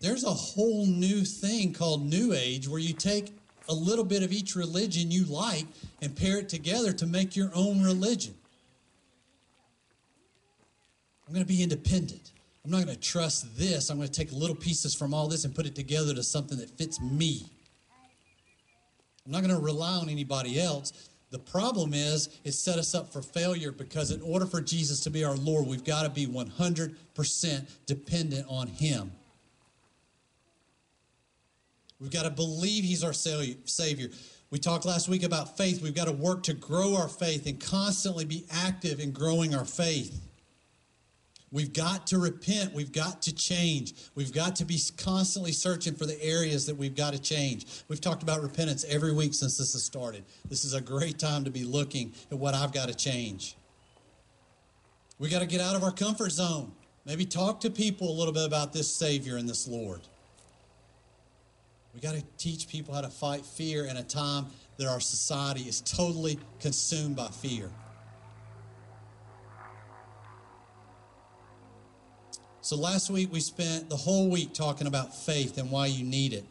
There's 0.00 0.24
a 0.24 0.30
whole 0.30 0.86
new 0.86 1.24
thing 1.24 1.72
called 1.72 2.06
New 2.06 2.32
Age 2.32 2.68
where 2.68 2.80
you 2.80 2.94
take 2.94 3.32
a 3.68 3.74
little 3.74 4.04
bit 4.04 4.22
of 4.22 4.32
each 4.32 4.54
religion 4.54 5.10
you 5.10 5.24
like 5.24 5.66
and 6.00 6.16
pair 6.16 6.38
it 6.38 6.48
together 6.48 6.92
to 6.92 7.06
make 7.06 7.36
your 7.36 7.50
own 7.54 7.82
religion. 7.82 8.34
I'm 11.26 11.34
going 11.34 11.44
to 11.44 11.48
be 11.48 11.62
independent. 11.62 12.32
I'm 12.64 12.70
not 12.70 12.84
going 12.84 12.96
to 12.96 13.00
trust 13.00 13.58
this. 13.58 13.90
I'm 13.90 13.98
going 13.98 14.08
to 14.08 14.14
take 14.14 14.32
little 14.32 14.56
pieces 14.56 14.94
from 14.94 15.12
all 15.12 15.28
this 15.28 15.44
and 15.44 15.54
put 15.54 15.66
it 15.66 15.74
together 15.74 16.14
to 16.14 16.22
something 16.22 16.58
that 16.58 16.70
fits 16.70 17.00
me. 17.00 17.46
I'm 19.26 19.32
not 19.32 19.42
going 19.42 19.54
to 19.54 19.60
rely 19.60 19.96
on 19.96 20.08
anybody 20.08 20.58
else. 20.60 21.07
The 21.30 21.38
problem 21.38 21.92
is, 21.92 22.30
it 22.44 22.52
set 22.52 22.78
us 22.78 22.94
up 22.94 23.12
for 23.12 23.20
failure 23.20 23.70
because, 23.70 24.10
in 24.10 24.22
order 24.22 24.46
for 24.46 24.62
Jesus 24.62 25.00
to 25.00 25.10
be 25.10 25.24
our 25.24 25.36
Lord, 25.36 25.66
we've 25.66 25.84
got 25.84 26.04
to 26.04 26.08
be 26.08 26.26
100% 26.26 27.70
dependent 27.86 28.46
on 28.48 28.66
Him. 28.66 29.12
We've 32.00 32.10
got 32.10 32.22
to 32.22 32.30
believe 32.30 32.84
He's 32.84 33.04
our 33.04 33.12
Savior. 33.12 34.08
We 34.50 34.58
talked 34.58 34.86
last 34.86 35.08
week 35.08 35.22
about 35.22 35.58
faith. 35.58 35.82
We've 35.82 35.94
got 35.94 36.06
to 36.06 36.12
work 36.12 36.44
to 36.44 36.54
grow 36.54 36.96
our 36.96 37.08
faith 37.08 37.46
and 37.46 37.60
constantly 37.60 38.24
be 38.24 38.46
active 38.50 38.98
in 38.98 39.10
growing 39.12 39.54
our 39.54 39.66
faith. 39.66 40.27
We've 41.50 41.72
got 41.72 42.06
to 42.08 42.18
repent. 42.18 42.74
We've 42.74 42.92
got 42.92 43.22
to 43.22 43.34
change. 43.34 43.94
We've 44.14 44.32
got 44.32 44.56
to 44.56 44.64
be 44.64 44.78
constantly 44.98 45.52
searching 45.52 45.94
for 45.94 46.04
the 46.04 46.22
areas 46.22 46.66
that 46.66 46.76
we've 46.76 46.94
got 46.94 47.14
to 47.14 47.18
change. 47.18 47.66
We've 47.88 48.00
talked 48.00 48.22
about 48.22 48.42
repentance 48.42 48.84
every 48.86 49.12
week 49.12 49.32
since 49.32 49.56
this 49.56 49.72
has 49.72 49.82
started. 49.82 50.24
This 50.48 50.64
is 50.64 50.74
a 50.74 50.80
great 50.80 51.18
time 51.18 51.44
to 51.44 51.50
be 51.50 51.64
looking 51.64 52.12
at 52.30 52.38
what 52.38 52.54
I've 52.54 52.72
got 52.72 52.88
to 52.88 52.94
change. 52.94 53.56
We 55.18 55.30
got 55.30 55.40
to 55.40 55.46
get 55.46 55.60
out 55.60 55.74
of 55.74 55.82
our 55.82 55.90
comfort 55.92 56.32
zone. 56.32 56.72
Maybe 57.06 57.24
talk 57.24 57.60
to 57.60 57.70
people 57.70 58.10
a 58.10 58.16
little 58.16 58.34
bit 58.34 58.44
about 58.44 58.74
this 58.74 58.94
Savior 58.94 59.36
and 59.36 59.48
this 59.48 59.66
Lord. 59.66 60.02
We 61.94 62.00
got 62.00 62.14
to 62.14 62.22
teach 62.36 62.68
people 62.68 62.94
how 62.94 63.00
to 63.00 63.08
fight 63.08 63.46
fear 63.46 63.86
in 63.86 63.96
a 63.96 64.02
time 64.02 64.46
that 64.76 64.86
our 64.86 65.00
society 65.00 65.62
is 65.62 65.80
totally 65.80 66.38
consumed 66.60 67.16
by 67.16 67.28
fear. 67.28 67.70
So 72.68 72.76
last 72.76 73.08
week 73.08 73.32
we 73.32 73.40
spent 73.40 73.88
the 73.88 73.96
whole 73.96 74.28
week 74.28 74.52
talking 74.52 74.86
about 74.86 75.16
faith 75.16 75.56
and 75.56 75.70
why 75.70 75.86
you 75.86 76.04
need 76.04 76.34
it. 76.34 76.44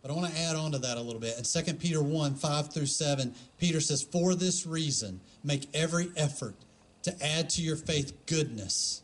But 0.00 0.12
I 0.12 0.14
want 0.14 0.32
to 0.32 0.40
add 0.40 0.54
on 0.54 0.70
to 0.70 0.78
that 0.78 0.96
a 0.96 1.00
little 1.00 1.20
bit. 1.20 1.36
In 1.36 1.64
2 1.64 1.74
Peter 1.74 2.00
1 2.00 2.36
5 2.36 2.72
through 2.72 2.86
7, 2.86 3.34
Peter 3.58 3.80
says, 3.80 4.00
For 4.00 4.36
this 4.36 4.64
reason, 4.64 5.18
make 5.42 5.66
every 5.74 6.12
effort 6.16 6.54
to 7.02 7.20
add 7.20 7.50
to 7.50 7.62
your 7.62 7.74
faith 7.74 8.12
goodness, 8.26 9.02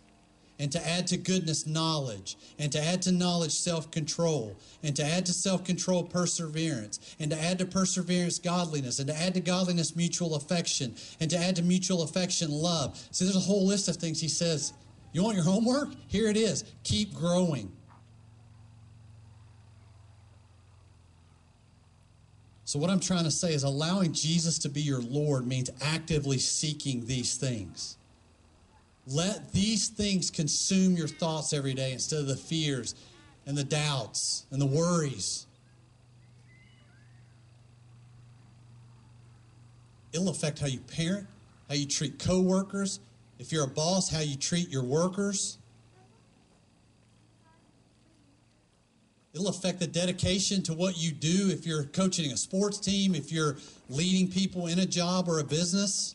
and 0.61 0.71
to 0.71 0.89
add 0.89 1.09
to 1.09 1.17
goodness 1.17 1.67
knowledge, 1.67 2.37
and 2.61 2.71
to 2.71 2.81
add 2.81 3.03
to 3.03 3.11
knowledge 3.11 3.55
self 3.55 3.91
control, 3.91 4.57
and 4.85 4.95
to 4.95 5.05
add 5.05 5.27
to 5.27 5.33
self 5.33 5.65
control 5.65 6.05
perseverance, 6.05 7.17
and 7.19 7.33
to 7.33 7.41
add 7.43 7.59
to 7.59 7.67
perseverance 7.67 8.39
godliness, 8.39 9.01
and 9.01 9.09
to 9.09 9.21
add 9.21 9.35
to 9.35 9.41
godliness 9.41 9.97
mutual 9.97 10.37
affection, 10.37 10.95
and 11.19 11.29
to 11.29 11.37
add 11.37 11.57
to 11.57 11.63
mutual 11.65 12.03
affection 12.05 12.53
love. 12.53 12.97
So 13.11 13.25
there's 13.25 13.37
a 13.37 13.41
whole 13.41 13.67
list 13.67 13.89
of 13.89 13.97
things 13.97 14.21
he 14.21 14.29
says 14.29 14.73
you 15.15 15.23
want 15.23 15.37
your 15.37 15.45
homework? 15.45 15.91
Here 16.09 16.29
it 16.29 16.37
is. 16.37 16.65
Keep 16.83 17.15
growing. 17.15 17.71
So, 22.65 22.81
what 22.81 22.91
I'm 22.91 22.99
trying 22.99 23.23
to 23.23 23.31
say 23.31 23.55
is 23.55 23.63
allowing 23.63 24.13
Jesus 24.13 24.59
to 24.59 24.69
be 24.69 24.83
your 24.83 25.01
Lord 25.01 25.47
means 25.47 25.71
actively 25.81 26.39
seeking 26.39 27.07
these 27.07 27.37
things. 27.37 27.97
Let 29.07 29.53
these 29.53 29.89
things 29.89 30.33
consume 30.33 30.97
your 30.97 31.07
thoughts 31.07 31.53
every 31.53 31.75
day 31.75 31.93
instead 31.93 32.19
of 32.19 32.27
the 32.27 32.37
fears 32.37 32.97
and 33.47 33.57
the 33.57 33.63
doubts 33.63 34.47
and 34.51 34.61
the 34.61 34.67
worries. 34.67 35.47
It'll 40.13 40.31
affect 40.31 40.59
how 40.59 40.67
you 40.67 40.81
parent, 40.81 41.29
how 41.69 41.77
you 41.77 41.87
treat 41.87 42.19
coworkers, 42.19 42.99
if 43.39 43.53
you're 43.53 43.65
a 43.65 43.69
boss, 43.69 44.11
how 44.11 44.21
you 44.21 44.37
treat 44.37 44.69
your 44.71 44.85
workers. 44.85 45.59
It'll 49.35 49.49
affect 49.49 49.81
the 49.81 49.87
dedication 49.89 50.63
to 50.63 50.75
what 50.75 50.97
you 50.97 51.11
do 51.11 51.51
if 51.51 51.67
you're 51.67 51.85
coaching 51.85 52.31
a 52.31 52.37
sports 52.37 52.79
team, 52.79 53.17
if 53.17 53.33
you're 53.33 53.57
leading 53.91 54.31
people 54.31 54.69
in 54.69 54.79
a 54.79 54.87
job 54.87 55.29
or 55.29 55.41
a 55.41 55.45
business. 55.45 56.15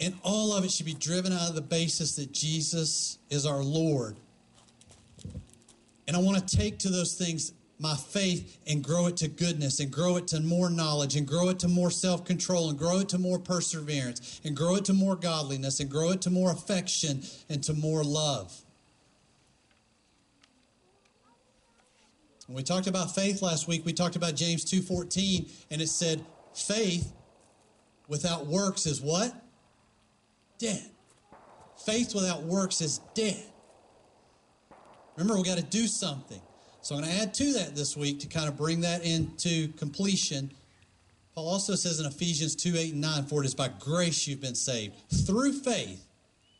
And 0.00 0.14
all 0.22 0.52
of 0.52 0.64
it 0.64 0.72
should 0.72 0.86
be 0.86 0.94
driven 0.94 1.32
out 1.32 1.48
of 1.48 1.54
the 1.54 1.62
basis 1.62 2.16
that 2.16 2.32
Jesus 2.32 3.18
is 3.30 3.46
our 3.46 3.62
Lord. 3.62 4.16
And 6.08 6.16
I 6.16 6.20
want 6.20 6.46
to 6.46 6.56
take 6.56 6.78
to 6.80 6.88
those 6.88 7.14
things 7.14 7.52
my 7.78 7.94
faith 7.94 8.58
and 8.66 8.82
grow 8.82 9.06
it 9.06 9.16
to 9.18 9.28
goodness 9.28 9.80
and 9.80 9.90
grow 9.90 10.16
it 10.16 10.26
to 10.28 10.40
more 10.40 10.70
knowledge 10.70 11.14
and 11.14 11.26
grow 11.26 11.50
it 11.50 11.58
to 11.58 11.68
more 11.68 11.90
self 11.90 12.24
control 12.24 12.70
and 12.70 12.78
grow 12.78 13.00
it 13.00 13.08
to 13.10 13.18
more 13.18 13.38
perseverance 13.38 14.40
and 14.44 14.56
grow 14.56 14.76
it 14.76 14.84
to 14.86 14.94
more 14.94 15.16
godliness 15.16 15.80
and 15.80 15.90
grow 15.90 16.10
it 16.10 16.22
to 16.22 16.30
more 16.30 16.50
affection 16.50 17.22
and 17.48 17.62
to 17.64 17.74
more 17.74 18.02
love. 18.02 18.62
When 22.46 22.56
we 22.56 22.62
talked 22.62 22.86
about 22.86 23.14
faith 23.14 23.42
last 23.42 23.66
week, 23.66 23.84
we 23.84 23.92
talked 23.92 24.16
about 24.16 24.36
James 24.36 24.64
2:14 24.64 25.50
and 25.70 25.82
it 25.82 25.88
said 25.88 26.24
faith 26.54 27.12
without 28.08 28.46
works 28.46 28.86
is 28.86 29.00
what? 29.00 29.34
Dead. 30.58 30.90
Faith 31.84 32.14
without 32.14 32.44
works 32.44 32.80
is 32.80 33.00
dead. 33.14 33.44
Remember 35.16 35.36
we 35.36 35.42
got 35.42 35.58
to 35.58 35.64
do 35.64 35.86
something. 35.86 36.40
So 36.86 36.94
I'm 36.94 37.00
going 37.00 37.12
to 37.12 37.20
add 37.20 37.34
to 37.34 37.52
that 37.54 37.74
this 37.74 37.96
week 37.96 38.20
to 38.20 38.28
kind 38.28 38.46
of 38.46 38.56
bring 38.56 38.82
that 38.82 39.04
into 39.04 39.66
completion. 39.72 40.52
Paul 41.34 41.48
also 41.48 41.74
says 41.74 41.98
in 41.98 42.06
Ephesians 42.06 42.54
2 42.54 42.76
8 42.76 42.92
and 42.92 43.00
9, 43.00 43.24
For 43.24 43.42
it 43.42 43.46
is 43.46 43.56
by 43.56 43.70
grace 43.80 44.28
you've 44.28 44.40
been 44.40 44.54
saved 44.54 44.94
through 45.26 45.54
faith. 45.54 46.06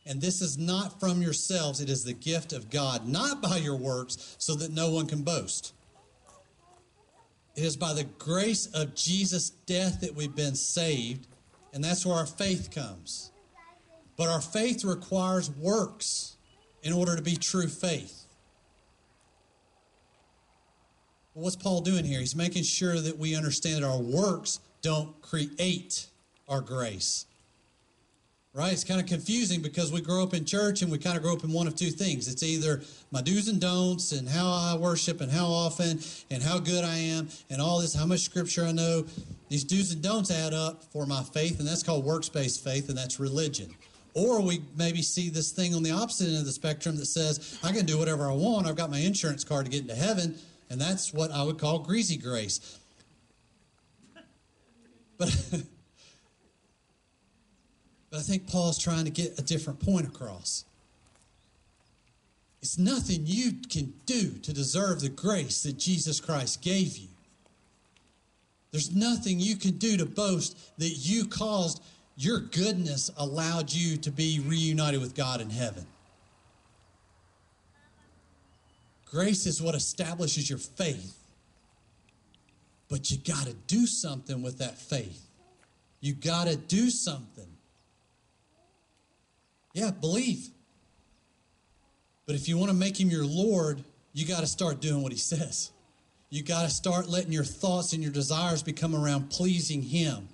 And 0.05 0.19
this 0.19 0.41
is 0.41 0.57
not 0.57 0.99
from 0.99 1.21
yourselves, 1.21 1.79
it 1.79 1.89
is 1.89 2.03
the 2.03 2.11
gift 2.11 2.51
of 2.51 2.69
God, 2.69 3.07
not 3.07 3.41
by 3.41 3.55
your 3.55 3.77
works, 3.77 4.35
so 4.37 4.53
that 4.55 4.73
no 4.73 4.91
one 4.91 5.07
can 5.07 5.21
boast. 5.21 5.73
It 7.55 7.63
is 7.63 7.77
by 7.77 7.93
the 7.93 8.03
grace 8.03 8.65
of 8.65 8.95
Jesus' 8.95 9.51
death 9.51 10.01
that 10.01 10.13
we've 10.13 10.35
been 10.35 10.55
saved, 10.55 11.25
and 11.71 11.81
that's 11.81 12.05
where 12.05 12.15
our 12.15 12.25
faith 12.25 12.69
comes. 12.69 13.31
But 14.17 14.27
our 14.27 14.41
faith 14.41 14.83
requires 14.83 15.49
works 15.49 16.35
in 16.83 16.91
order 16.91 17.15
to 17.15 17.21
be 17.21 17.37
true 17.37 17.69
faith. 17.69 18.16
What's 21.39 21.55
Paul 21.55 21.81
doing 21.81 22.03
here? 22.03 22.19
He's 22.19 22.35
making 22.35 22.63
sure 22.63 22.99
that 22.99 23.19
we 23.19 23.35
understand 23.35 23.83
that 23.83 23.87
our 23.87 23.99
works 23.99 24.59
don't 24.81 25.21
create 25.21 26.07
our 26.49 26.61
grace. 26.61 27.27
Right? 28.55 28.73
It's 28.73 28.83
kind 28.83 28.99
of 28.99 29.05
confusing 29.05 29.61
because 29.61 29.91
we 29.91 30.01
grow 30.01 30.23
up 30.23 30.33
in 30.33 30.45
church 30.45 30.81
and 30.81 30.91
we 30.91 30.97
kind 30.97 31.15
of 31.15 31.21
grow 31.21 31.33
up 31.33 31.43
in 31.43 31.53
one 31.53 31.67
of 31.67 31.75
two 31.75 31.91
things. 31.91 32.27
It's 32.27 32.41
either 32.41 32.81
my 33.11 33.21
do's 33.21 33.49
and 33.49 33.61
don'ts 33.61 34.13
and 34.13 34.27
how 34.27 34.47
I 34.47 34.75
worship 34.79 35.21
and 35.21 35.31
how 35.31 35.45
often 35.45 35.99
and 36.31 36.41
how 36.41 36.57
good 36.57 36.83
I 36.83 36.97
am 36.97 37.29
and 37.51 37.61
all 37.61 37.81
this, 37.81 37.93
how 37.93 38.07
much 38.07 38.21
scripture 38.21 38.65
I 38.65 38.71
know. 38.71 39.05
These 39.49 39.63
do's 39.63 39.91
and 39.91 40.01
don'ts 40.01 40.31
add 40.31 40.55
up 40.55 40.85
for 40.85 41.05
my 41.05 41.21
faith, 41.21 41.59
and 41.59 41.67
that's 41.67 41.83
called 41.83 42.03
works 42.03 42.29
based 42.29 42.63
faith, 42.63 42.89
and 42.89 42.97
that's 42.97 43.19
religion. 43.19 43.69
Or 44.15 44.41
we 44.41 44.63
maybe 44.75 45.03
see 45.03 45.29
this 45.29 45.51
thing 45.51 45.75
on 45.75 45.83
the 45.83 45.91
opposite 45.91 46.29
end 46.29 46.37
of 46.37 46.45
the 46.45 46.51
spectrum 46.51 46.95
that 46.95 47.05
says, 47.05 47.59
I 47.63 47.73
can 47.73 47.85
do 47.85 47.99
whatever 47.99 48.27
I 48.27 48.33
want. 48.33 48.65
I've 48.65 48.75
got 48.75 48.89
my 48.89 48.97
insurance 48.97 49.43
card 49.43 49.65
to 49.65 49.71
get 49.71 49.83
into 49.83 49.93
heaven. 49.93 50.33
And 50.69 50.79
that's 50.79 51.13
what 51.13 51.31
I 51.31 51.43
would 51.43 51.57
call 51.57 51.79
greasy 51.79 52.17
grace. 52.17 52.79
But, 55.17 55.35
but 58.09 58.19
I 58.19 58.21
think 58.21 58.47
Paul's 58.47 58.77
trying 58.77 59.05
to 59.05 59.11
get 59.11 59.39
a 59.39 59.41
different 59.41 59.79
point 59.79 60.07
across. 60.07 60.65
It's 62.61 62.77
nothing 62.77 63.21
you 63.25 63.53
can 63.69 63.93
do 64.05 64.31
to 64.39 64.53
deserve 64.53 65.01
the 65.01 65.09
grace 65.09 65.63
that 65.63 65.77
Jesus 65.77 66.19
Christ 66.19 66.61
gave 66.61 66.97
you. 66.97 67.07
There's 68.71 68.93
nothing 68.93 69.39
you 69.39 69.55
can 69.55 69.77
do 69.77 69.97
to 69.97 70.05
boast 70.05 70.57
that 70.77 70.89
you 70.89 71.25
caused 71.25 71.81
your 72.17 72.39
goodness 72.39 73.11
allowed 73.17 73.71
you 73.71 73.95
to 73.97 74.11
be 74.11 74.41
reunited 74.45 74.99
with 74.99 75.15
God 75.15 75.39
in 75.39 75.49
heaven. 75.49 75.85
Grace 79.11 79.45
is 79.45 79.61
what 79.61 79.75
establishes 79.75 80.49
your 80.49 80.59
faith. 80.59 81.17
But 82.89 83.11
you 83.11 83.17
got 83.17 83.45
to 83.45 83.53
do 83.67 83.85
something 83.85 84.41
with 84.41 84.59
that 84.59 84.77
faith. 84.77 85.27
You 85.99 86.13
got 86.13 86.47
to 86.47 86.55
do 86.55 86.89
something. 86.89 87.47
Yeah, 89.73 89.91
believe. 89.91 90.49
But 92.25 92.35
if 92.35 92.47
you 92.47 92.57
want 92.57 92.71
to 92.71 92.75
make 92.75 92.99
him 92.99 93.09
your 93.09 93.25
Lord, 93.25 93.83
you 94.13 94.25
got 94.25 94.41
to 94.41 94.47
start 94.47 94.81
doing 94.81 95.01
what 95.01 95.11
he 95.11 95.17
says. 95.17 95.71
You 96.29 96.43
got 96.43 96.63
to 96.63 96.69
start 96.69 97.07
letting 97.07 97.31
your 97.31 97.43
thoughts 97.43 97.93
and 97.93 98.03
your 98.03 98.11
desires 98.11 98.61
become 98.61 98.95
around 98.95 99.29
pleasing 99.29 99.81
him. 99.81 100.27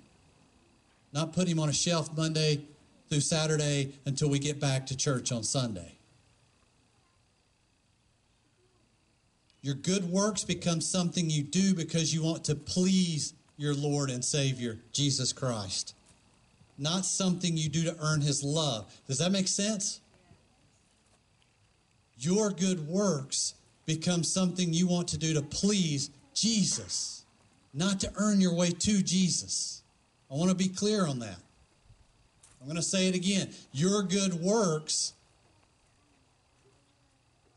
Not 1.12 1.32
put 1.32 1.46
him 1.46 1.60
on 1.60 1.68
a 1.68 1.72
shelf 1.72 2.14
Monday 2.16 2.62
through 3.08 3.20
Saturday 3.20 3.92
until 4.04 4.28
we 4.28 4.40
get 4.40 4.58
back 4.58 4.86
to 4.86 4.96
church 4.96 5.30
on 5.30 5.44
Sunday. 5.44 5.93
Your 9.64 9.74
good 9.74 10.10
works 10.10 10.44
become 10.44 10.82
something 10.82 11.30
you 11.30 11.42
do 11.42 11.72
because 11.72 12.12
you 12.12 12.22
want 12.22 12.44
to 12.44 12.54
please 12.54 13.32
your 13.56 13.72
Lord 13.72 14.10
and 14.10 14.22
Savior, 14.22 14.78
Jesus 14.92 15.32
Christ. 15.32 15.94
Not 16.76 17.06
something 17.06 17.56
you 17.56 17.70
do 17.70 17.82
to 17.84 17.96
earn 17.98 18.20
his 18.20 18.44
love. 18.44 18.94
Does 19.08 19.16
that 19.20 19.32
make 19.32 19.48
sense? 19.48 20.02
Your 22.18 22.50
good 22.50 22.86
works 22.86 23.54
become 23.86 24.22
something 24.22 24.74
you 24.74 24.86
want 24.86 25.08
to 25.08 25.18
do 25.18 25.32
to 25.32 25.40
please 25.40 26.10
Jesus, 26.34 27.24
not 27.72 28.00
to 28.00 28.12
earn 28.16 28.42
your 28.42 28.54
way 28.54 28.70
to 28.70 29.02
Jesus. 29.02 29.82
I 30.30 30.34
want 30.34 30.50
to 30.50 30.54
be 30.54 30.68
clear 30.68 31.06
on 31.06 31.20
that. 31.20 31.38
I'm 32.60 32.66
going 32.66 32.76
to 32.76 32.82
say 32.82 33.08
it 33.08 33.14
again. 33.14 33.48
Your 33.72 34.02
good 34.02 34.34
works 34.34 35.14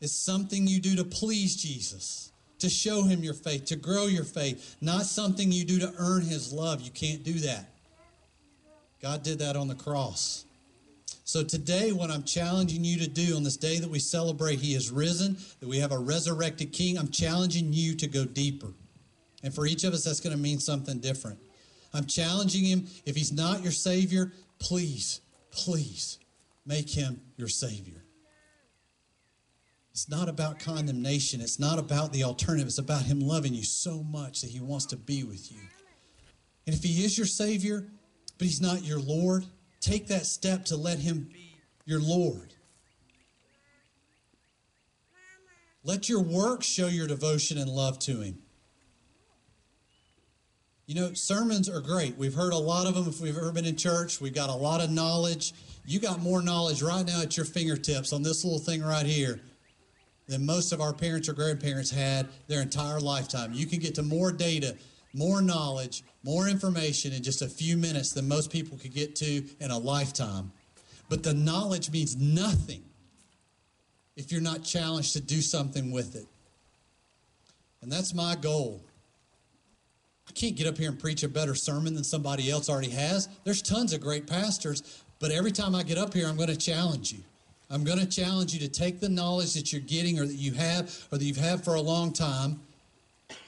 is 0.00 0.12
something 0.12 0.66
you 0.66 0.80
do 0.80 0.96
to 0.96 1.04
please 1.04 1.56
Jesus, 1.56 2.32
to 2.58 2.68
show 2.68 3.02
him 3.02 3.22
your 3.22 3.34
faith, 3.34 3.66
to 3.66 3.76
grow 3.76 4.06
your 4.06 4.24
faith, 4.24 4.76
not 4.80 5.02
something 5.02 5.50
you 5.50 5.64
do 5.64 5.78
to 5.80 5.92
earn 5.98 6.22
his 6.22 6.52
love. 6.52 6.80
You 6.80 6.90
can't 6.90 7.24
do 7.24 7.34
that. 7.40 7.68
God 9.00 9.22
did 9.22 9.38
that 9.40 9.56
on 9.56 9.68
the 9.68 9.74
cross. 9.74 10.44
So 11.28 11.44
today, 11.44 11.92
what 11.92 12.10
I'm 12.10 12.22
challenging 12.22 12.84
you 12.84 12.98
to 13.00 13.06
do 13.06 13.36
on 13.36 13.42
this 13.42 13.58
day 13.58 13.78
that 13.80 13.90
we 13.90 13.98
celebrate 13.98 14.60
He 14.60 14.74
is 14.74 14.90
risen, 14.90 15.36
that 15.60 15.68
we 15.68 15.78
have 15.78 15.92
a 15.92 15.98
resurrected 15.98 16.72
King, 16.72 16.96
I'm 16.96 17.10
challenging 17.10 17.70
you 17.70 17.94
to 17.96 18.06
go 18.06 18.24
deeper. 18.24 18.68
And 19.42 19.54
for 19.54 19.66
each 19.66 19.84
of 19.84 19.92
us, 19.92 20.04
that's 20.04 20.20
going 20.20 20.34
to 20.34 20.42
mean 20.42 20.58
something 20.58 21.00
different. 21.00 21.38
I'm 21.92 22.06
challenging 22.06 22.64
Him, 22.64 22.86
if 23.04 23.14
He's 23.14 23.30
not 23.30 23.62
your 23.62 23.72
Savior, 23.72 24.32
please, 24.58 25.20
please 25.50 26.18
make 26.64 26.88
Him 26.88 27.20
your 27.36 27.48
Savior. 27.48 28.02
It's 29.98 30.08
not 30.08 30.28
about 30.28 30.60
condemnation. 30.60 31.40
It's 31.40 31.58
not 31.58 31.80
about 31.80 32.12
the 32.12 32.22
alternative. 32.22 32.68
It's 32.68 32.78
about 32.78 33.02
Him 33.02 33.18
loving 33.18 33.52
you 33.52 33.64
so 33.64 34.04
much 34.04 34.42
that 34.42 34.50
He 34.50 34.60
wants 34.60 34.86
to 34.86 34.96
be 34.96 35.24
with 35.24 35.50
you. 35.50 35.58
And 36.68 36.76
if 36.76 36.84
He 36.84 37.04
is 37.04 37.18
your 37.18 37.26
Savior, 37.26 37.84
but 38.38 38.46
He's 38.46 38.60
not 38.60 38.84
your 38.84 39.00
Lord, 39.00 39.44
take 39.80 40.06
that 40.06 40.24
step 40.24 40.64
to 40.66 40.76
let 40.76 41.00
Him 41.00 41.28
be 41.32 41.56
your 41.84 41.98
Lord. 41.98 42.54
Let 45.82 46.08
your 46.08 46.22
work 46.22 46.62
show 46.62 46.86
your 46.86 47.08
devotion 47.08 47.58
and 47.58 47.68
love 47.68 47.98
to 47.98 48.20
Him. 48.20 48.38
You 50.86 50.94
know, 50.94 51.12
sermons 51.12 51.68
are 51.68 51.80
great. 51.80 52.16
We've 52.16 52.34
heard 52.34 52.52
a 52.52 52.56
lot 52.56 52.86
of 52.86 52.94
them 52.94 53.08
if 53.08 53.20
we've 53.20 53.36
ever 53.36 53.50
been 53.50 53.66
in 53.66 53.74
church. 53.74 54.20
We've 54.20 54.32
got 54.32 54.48
a 54.48 54.54
lot 54.54 54.80
of 54.80 54.90
knowledge. 54.90 55.54
You 55.84 55.98
got 55.98 56.20
more 56.20 56.40
knowledge 56.40 56.82
right 56.82 57.04
now 57.04 57.20
at 57.20 57.36
your 57.36 57.46
fingertips 57.46 58.12
on 58.12 58.22
this 58.22 58.44
little 58.44 58.60
thing 58.60 58.80
right 58.80 59.04
here 59.04 59.40
than 60.28 60.44
most 60.44 60.72
of 60.72 60.80
our 60.80 60.92
parents 60.92 61.28
or 61.28 61.32
grandparents 61.32 61.90
had 61.90 62.28
their 62.46 62.62
entire 62.62 63.00
lifetime. 63.00 63.52
You 63.52 63.66
can 63.66 63.80
get 63.80 63.94
to 63.96 64.02
more 64.02 64.30
data, 64.30 64.76
more 65.14 65.40
knowledge, 65.40 66.04
more 66.22 66.48
information 66.48 67.12
in 67.12 67.22
just 67.22 67.42
a 67.42 67.48
few 67.48 67.76
minutes 67.76 68.12
than 68.12 68.28
most 68.28 68.50
people 68.52 68.76
could 68.78 68.94
get 68.94 69.16
to 69.16 69.44
in 69.58 69.70
a 69.70 69.78
lifetime. 69.78 70.52
But 71.08 71.22
the 71.22 71.32
knowledge 71.32 71.90
means 71.90 72.14
nothing 72.16 72.84
if 74.16 74.30
you're 74.30 74.42
not 74.42 74.62
challenged 74.62 75.14
to 75.14 75.20
do 75.20 75.40
something 75.40 75.90
with 75.90 76.14
it. 76.14 76.26
And 77.80 77.90
that's 77.90 78.12
my 78.12 78.34
goal. 78.34 78.82
I 80.28 80.32
can't 80.32 80.56
get 80.56 80.66
up 80.66 80.76
here 80.76 80.90
and 80.90 80.98
preach 80.98 81.22
a 81.22 81.28
better 81.28 81.54
sermon 81.54 81.94
than 81.94 82.04
somebody 82.04 82.50
else 82.50 82.68
already 82.68 82.90
has. 82.90 83.28
There's 83.44 83.62
tons 83.62 83.94
of 83.94 84.02
great 84.02 84.26
pastors, 84.26 85.02
but 85.20 85.30
every 85.30 85.52
time 85.52 85.74
I 85.74 85.82
get 85.84 85.96
up 85.96 86.12
here, 86.12 86.26
I'm 86.28 86.36
going 86.36 86.48
to 86.48 86.56
challenge 86.56 87.12
you. 87.12 87.20
I'm 87.70 87.84
going 87.84 87.98
to 87.98 88.06
challenge 88.06 88.54
you 88.54 88.60
to 88.60 88.68
take 88.68 88.98
the 88.98 89.08
knowledge 89.08 89.52
that 89.54 89.72
you're 89.72 89.82
getting 89.82 90.18
or 90.18 90.26
that 90.26 90.34
you 90.34 90.52
have 90.54 91.06
or 91.12 91.18
that 91.18 91.24
you've 91.24 91.36
had 91.36 91.62
for 91.62 91.74
a 91.74 91.80
long 91.80 92.12
time 92.12 92.60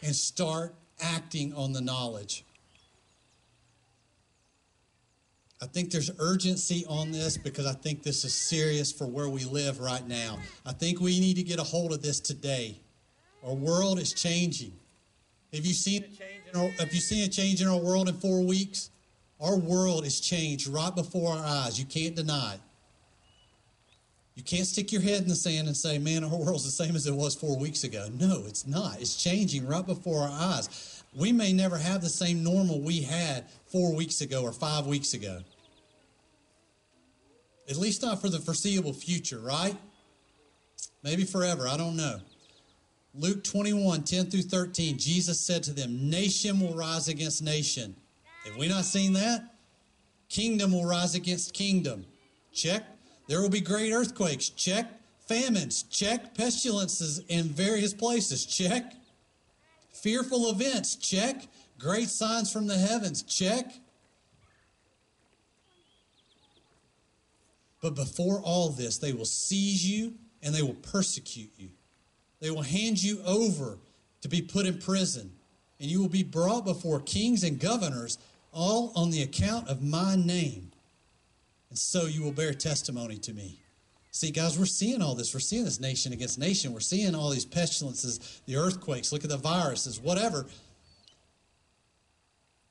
and 0.02 0.14
start 0.14 0.74
acting 1.00 1.54
on 1.54 1.72
the 1.72 1.80
knowledge. 1.80 2.44
I 5.62 5.66
think 5.66 5.90
there's 5.90 6.10
urgency 6.18 6.84
on 6.88 7.12
this 7.12 7.36
because 7.36 7.66
I 7.66 7.72
think 7.72 8.02
this 8.02 8.24
is 8.24 8.34
serious 8.34 8.92
for 8.92 9.06
where 9.06 9.28
we 9.28 9.44
live 9.44 9.80
right 9.80 10.06
now. 10.06 10.38
I 10.64 10.72
think 10.72 11.00
we 11.00 11.20
need 11.20 11.36
to 11.36 11.42
get 11.42 11.58
a 11.58 11.62
hold 11.62 11.92
of 11.92 12.02
this 12.02 12.18
today. 12.20 12.78
Our 13.46 13.54
world 13.54 13.98
is 13.98 14.12
changing. 14.12 14.72
Have 15.52 15.64
you 15.66 15.74
seen 15.74 16.04
a 16.04 16.06
change 16.06 16.42
in 16.52 16.60
our, 16.60 16.68
have 16.78 16.92
you 16.92 17.00
seen 17.00 17.24
a 17.24 17.28
change 17.28 17.60
in 17.60 17.68
our 17.68 17.78
world 17.78 18.08
in 18.08 18.14
four 18.14 18.42
weeks? 18.42 18.90
Our 19.40 19.56
world 19.56 20.04
is 20.04 20.20
changed 20.20 20.66
right 20.66 20.94
before 20.94 21.32
our 21.32 21.44
eyes. 21.44 21.78
You 21.78 21.86
can't 21.86 22.14
deny 22.14 22.54
it. 22.54 22.60
You 24.40 24.44
can't 24.44 24.66
stick 24.66 24.90
your 24.90 25.02
head 25.02 25.20
in 25.20 25.28
the 25.28 25.34
sand 25.34 25.68
and 25.68 25.76
say, 25.76 25.98
man, 25.98 26.24
our 26.24 26.34
world's 26.34 26.64
the 26.64 26.70
same 26.70 26.96
as 26.96 27.06
it 27.06 27.14
was 27.14 27.34
four 27.34 27.58
weeks 27.58 27.84
ago. 27.84 28.08
No, 28.18 28.44
it's 28.46 28.66
not. 28.66 28.98
It's 28.98 29.22
changing 29.22 29.66
right 29.66 29.84
before 29.84 30.22
our 30.22 30.30
eyes. 30.30 31.04
We 31.14 31.30
may 31.30 31.52
never 31.52 31.76
have 31.76 32.00
the 32.00 32.08
same 32.08 32.42
normal 32.42 32.80
we 32.80 33.02
had 33.02 33.44
four 33.66 33.94
weeks 33.94 34.22
ago 34.22 34.42
or 34.42 34.52
five 34.52 34.86
weeks 34.86 35.12
ago. 35.12 35.40
At 37.68 37.76
least 37.76 38.00
not 38.00 38.22
for 38.22 38.30
the 38.30 38.38
foreseeable 38.38 38.94
future, 38.94 39.40
right? 39.40 39.76
Maybe 41.02 41.24
forever. 41.24 41.68
I 41.68 41.76
don't 41.76 41.98
know. 41.98 42.20
Luke 43.12 43.44
21, 43.44 44.04
10 44.04 44.30
through 44.30 44.40
13, 44.40 44.96
Jesus 44.96 45.38
said 45.38 45.62
to 45.64 45.74
them, 45.74 46.08
Nation 46.08 46.60
will 46.60 46.74
rise 46.74 47.08
against 47.08 47.42
nation. 47.42 47.94
Have 48.46 48.56
we 48.56 48.68
not 48.68 48.86
seen 48.86 49.12
that? 49.12 49.52
Kingdom 50.30 50.72
will 50.72 50.86
rise 50.86 51.14
against 51.14 51.52
kingdom. 51.52 52.06
Check. 52.54 52.84
There 53.30 53.40
will 53.40 53.48
be 53.48 53.60
great 53.60 53.92
earthquakes. 53.92 54.48
Check. 54.48 54.90
Famines. 55.28 55.84
Check. 55.84 56.34
Pestilences 56.34 57.20
in 57.28 57.44
various 57.44 57.94
places. 57.94 58.44
Check. 58.44 58.92
Fearful 59.92 60.50
events. 60.50 60.96
Check. 60.96 61.46
Great 61.78 62.08
signs 62.08 62.52
from 62.52 62.66
the 62.66 62.76
heavens. 62.76 63.22
Check. 63.22 63.72
But 67.80 67.94
before 67.94 68.40
all 68.40 68.70
this, 68.70 68.98
they 68.98 69.12
will 69.12 69.24
seize 69.24 69.88
you 69.88 70.14
and 70.42 70.52
they 70.52 70.62
will 70.62 70.74
persecute 70.74 71.52
you. 71.56 71.68
They 72.40 72.50
will 72.50 72.62
hand 72.62 73.00
you 73.00 73.22
over 73.24 73.78
to 74.22 74.28
be 74.28 74.42
put 74.42 74.66
in 74.66 74.78
prison, 74.78 75.30
and 75.78 75.88
you 75.88 76.00
will 76.00 76.08
be 76.08 76.24
brought 76.24 76.64
before 76.64 76.98
kings 76.98 77.44
and 77.44 77.60
governors, 77.60 78.18
all 78.52 78.90
on 78.96 79.10
the 79.10 79.22
account 79.22 79.68
of 79.68 79.82
my 79.82 80.16
name 80.16 80.69
and 81.70 81.78
so 81.78 82.06
you 82.06 82.22
will 82.22 82.32
bear 82.32 82.52
testimony 82.52 83.16
to 83.18 83.32
me. 83.32 83.60
See, 84.12 84.32
guys, 84.32 84.58
we're 84.58 84.66
seeing 84.66 85.00
all 85.00 85.14
this. 85.14 85.32
We're 85.32 85.40
seeing 85.40 85.64
this 85.64 85.78
nation 85.78 86.12
against 86.12 86.38
nation. 86.38 86.72
We're 86.72 86.80
seeing 86.80 87.14
all 87.14 87.30
these 87.30 87.44
pestilences, 87.44 88.42
the 88.46 88.56
earthquakes, 88.56 89.12
look 89.12 89.22
at 89.22 89.30
the 89.30 89.36
viruses, 89.36 90.00
whatever. 90.00 90.46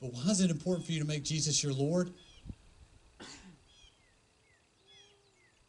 But 0.01 0.13
why 0.13 0.29
is 0.29 0.41
it 0.41 0.51
important 0.51 0.85
for 0.85 0.91
you 0.91 0.99
to 0.99 1.07
make 1.07 1.23
Jesus 1.23 1.63
your 1.63 1.73
Lord? 1.73 2.11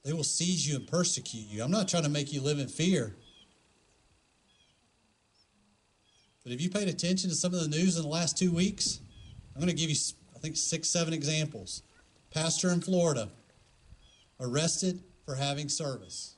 They 0.05 0.12
will 0.12 0.24
seize 0.24 0.66
you 0.66 0.76
and 0.76 0.87
persecute 0.87 1.47
you. 1.47 1.62
I'm 1.62 1.70
not 1.70 1.87
trying 1.87 2.05
to 2.05 2.09
make 2.09 2.33
you 2.33 2.41
live 2.41 2.59
in 2.59 2.68
fear. 2.68 3.14
But 6.43 6.53
have 6.53 6.61
you 6.61 6.70
paid 6.70 6.89
attention 6.89 7.28
to 7.31 7.37
some 7.37 7.53
of 7.53 7.61
the 7.61 7.68
news 7.68 7.97
in 7.97 8.03
the 8.03 8.09
last 8.09 8.37
two 8.37 8.51
weeks? 8.51 9.01
I'm 9.55 9.61
going 9.61 9.68
to 9.68 9.76
give 9.76 9.91
you, 9.91 9.97
I 10.35 10.39
think, 10.39 10.57
six, 10.57 10.89
seven 10.89 11.12
examples 11.12 11.83
pastor 12.33 12.70
in 12.70 12.81
Florida, 12.81 13.28
arrested 14.41 15.03
for 15.24 15.35
having 15.35 15.68
service. 15.68 16.35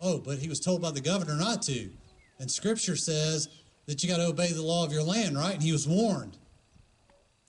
Oh, 0.00 0.18
but 0.18 0.38
he 0.38 0.48
was 0.48 0.60
told 0.60 0.80
by 0.80 0.90
the 0.90 1.00
governor 1.00 1.36
not 1.36 1.62
to. 1.62 1.90
And 2.38 2.50
scripture 2.50 2.96
says 2.96 3.48
that 3.86 4.02
you 4.02 4.08
got 4.08 4.18
to 4.18 4.26
obey 4.26 4.52
the 4.52 4.62
law 4.62 4.84
of 4.84 4.92
your 4.92 5.02
land, 5.02 5.36
right? 5.36 5.54
And 5.54 5.62
he 5.62 5.72
was 5.72 5.88
warned. 5.88 6.36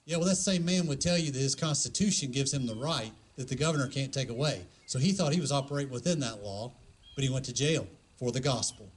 Yeah, 0.05 0.17
well, 0.17 0.27
that 0.27 0.37
same 0.37 0.65
man 0.65 0.87
would 0.87 0.99
tell 0.99 1.17
you 1.17 1.31
that 1.31 1.39
his 1.39 1.53
Constitution 1.53 2.31
gives 2.31 2.51
him 2.51 2.65
the 2.65 2.75
right 2.75 3.11
that 3.35 3.47
the 3.47 3.55
governor 3.55 3.87
can't 3.87 4.11
take 4.11 4.29
away. 4.29 4.65
So 4.87 4.97
he 4.97 5.11
thought 5.11 5.33
he 5.33 5.39
was 5.39 5.51
operating 5.51 5.93
within 5.93 6.19
that 6.21 6.43
law, 6.43 6.71
but 7.15 7.23
he 7.23 7.29
went 7.29 7.45
to 7.45 7.53
jail 7.53 7.87
for 8.17 8.31
the 8.31 8.39
gospel. 8.39 8.89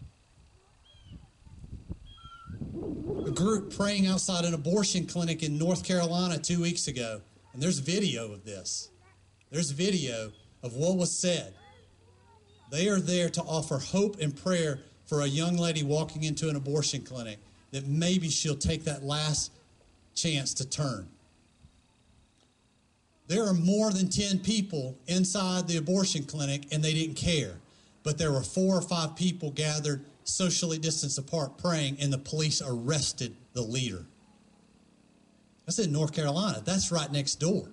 A 3.26 3.30
group 3.30 3.76
praying 3.76 4.06
outside 4.06 4.44
an 4.44 4.54
abortion 4.54 5.06
clinic 5.06 5.42
in 5.42 5.58
North 5.58 5.84
Carolina 5.84 6.38
two 6.38 6.60
weeks 6.60 6.88
ago, 6.88 7.20
and 7.52 7.62
there's 7.62 7.78
video 7.78 8.32
of 8.32 8.44
this. 8.44 8.88
There's 9.50 9.70
video 9.70 10.32
of 10.62 10.74
what 10.74 10.96
was 10.96 11.16
said. 11.16 11.54
They 12.70 12.88
are 12.88 13.00
there 13.00 13.28
to 13.30 13.42
offer 13.42 13.78
hope 13.78 14.20
and 14.20 14.34
prayer 14.34 14.80
for 15.06 15.20
a 15.20 15.26
young 15.26 15.56
lady 15.56 15.82
walking 15.82 16.22
into 16.22 16.48
an 16.48 16.56
abortion 16.56 17.02
clinic 17.02 17.38
that 17.70 17.86
maybe 17.86 18.30
she'll 18.30 18.56
take 18.56 18.84
that 18.84 19.02
last 19.02 19.52
chance 20.14 20.54
to 20.54 20.68
turn. 20.68 21.08
There 23.28 23.44
are 23.44 23.54
more 23.54 23.90
than 23.90 24.08
10 24.08 24.40
people 24.40 24.96
inside 25.06 25.68
the 25.68 25.76
abortion 25.76 26.24
clinic 26.24 26.66
and 26.72 26.82
they 26.82 26.94
didn't 26.94 27.16
care. 27.16 27.56
But 28.02 28.18
there 28.18 28.32
were 28.32 28.42
four 28.42 28.76
or 28.76 28.82
five 28.82 29.16
people 29.16 29.50
gathered 29.50 30.04
socially 30.24 30.78
distanced 30.78 31.18
apart 31.18 31.58
praying, 31.58 31.98
and 32.00 32.12
the 32.12 32.18
police 32.18 32.62
arrested 32.64 33.34
the 33.52 33.62
leader. 33.62 34.04
That's 35.66 35.78
in 35.78 35.92
North 35.92 36.12
Carolina. 36.12 36.62
That's 36.64 36.90
right 36.90 37.10
next 37.10 37.36
door. 37.36 37.68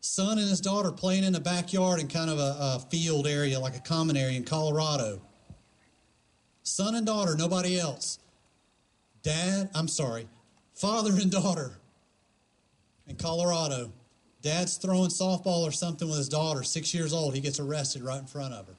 Son 0.00 0.38
and 0.38 0.48
his 0.48 0.60
daughter 0.60 0.92
playing 0.92 1.24
in 1.24 1.32
the 1.32 1.40
backyard 1.40 2.00
in 2.00 2.08
kind 2.08 2.30
of 2.30 2.38
a, 2.38 2.56
a 2.58 2.86
field 2.90 3.26
area, 3.26 3.58
like 3.58 3.76
a 3.76 3.80
common 3.80 4.16
area 4.16 4.36
in 4.36 4.44
Colorado. 4.44 5.20
Son 6.62 6.94
and 6.94 7.06
daughter, 7.06 7.34
nobody 7.36 7.78
else. 7.78 8.18
Dad, 9.22 9.68
I'm 9.74 9.88
sorry, 9.88 10.28
father 10.74 11.10
and 11.20 11.30
daughter 11.30 11.72
in 13.08 13.16
Colorado. 13.16 13.92
Dad's 14.42 14.76
throwing 14.76 15.10
softball 15.10 15.66
or 15.66 15.72
something 15.72 16.06
with 16.06 16.18
his 16.18 16.28
daughter, 16.28 16.62
six 16.62 16.94
years 16.94 17.12
old. 17.12 17.34
He 17.34 17.40
gets 17.40 17.58
arrested 17.58 18.02
right 18.02 18.20
in 18.20 18.26
front 18.26 18.54
of 18.54 18.68
her 18.68 18.74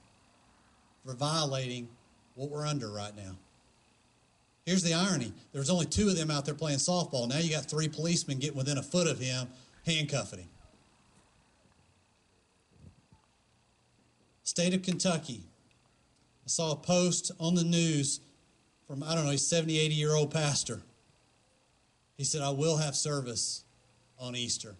for 1.06 1.14
violating 1.14 1.90
what 2.36 2.50
we're 2.50 2.66
under 2.66 2.90
right 2.90 3.16
now. 3.16 3.36
Here's 4.68 4.84
the 4.84 4.94
irony 4.94 5.32
there's 5.54 5.70
only 5.70 5.86
two 5.86 6.10
of 6.10 6.18
them 6.18 6.30
out 6.30 6.44
there 6.44 6.54
playing 6.54 6.80
softball. 6.80 7.30
Now 7.30 7.38
you 7.38 7.50
got 7.50 7.70
three 7.70 7.88
policemen 7.88 8.38
getting 8.38 8.58
within 8.58 8.78
a 8.78 8.84
foot 8.84 9.08
of 9.08 9.18
him, 9.18 9.48
handcuffing 9.86 10.40
him. 10.40 10.50
State 14.44 14.74
of 14.74 14.82
Kentucky. 14.84 15.42
I 16.46 16.50
saw 16.50 16.74
a 16.74 16.76
post 16.76 17.32
on 17.40 17.56
the 17.56 17.64
news 17.64 18.20
from, 18.86 19.04
I 19.04 19.16
don't 19.16 19.24
know, 19.24 19.32
a 19.32 19.38
70, 19.38 19.80
80 19.80 19.96
year 19.96 20.14
old 20.14 20.32
pastor. 20.32 20.82
He 22.18 22.26
said, 22.26 22.42
I 22.42 22.50
will 22.50 22.76
have 22.76 22.94
service 22.94 23.64
on 24.20 24.36
Easter. 24.36 24.76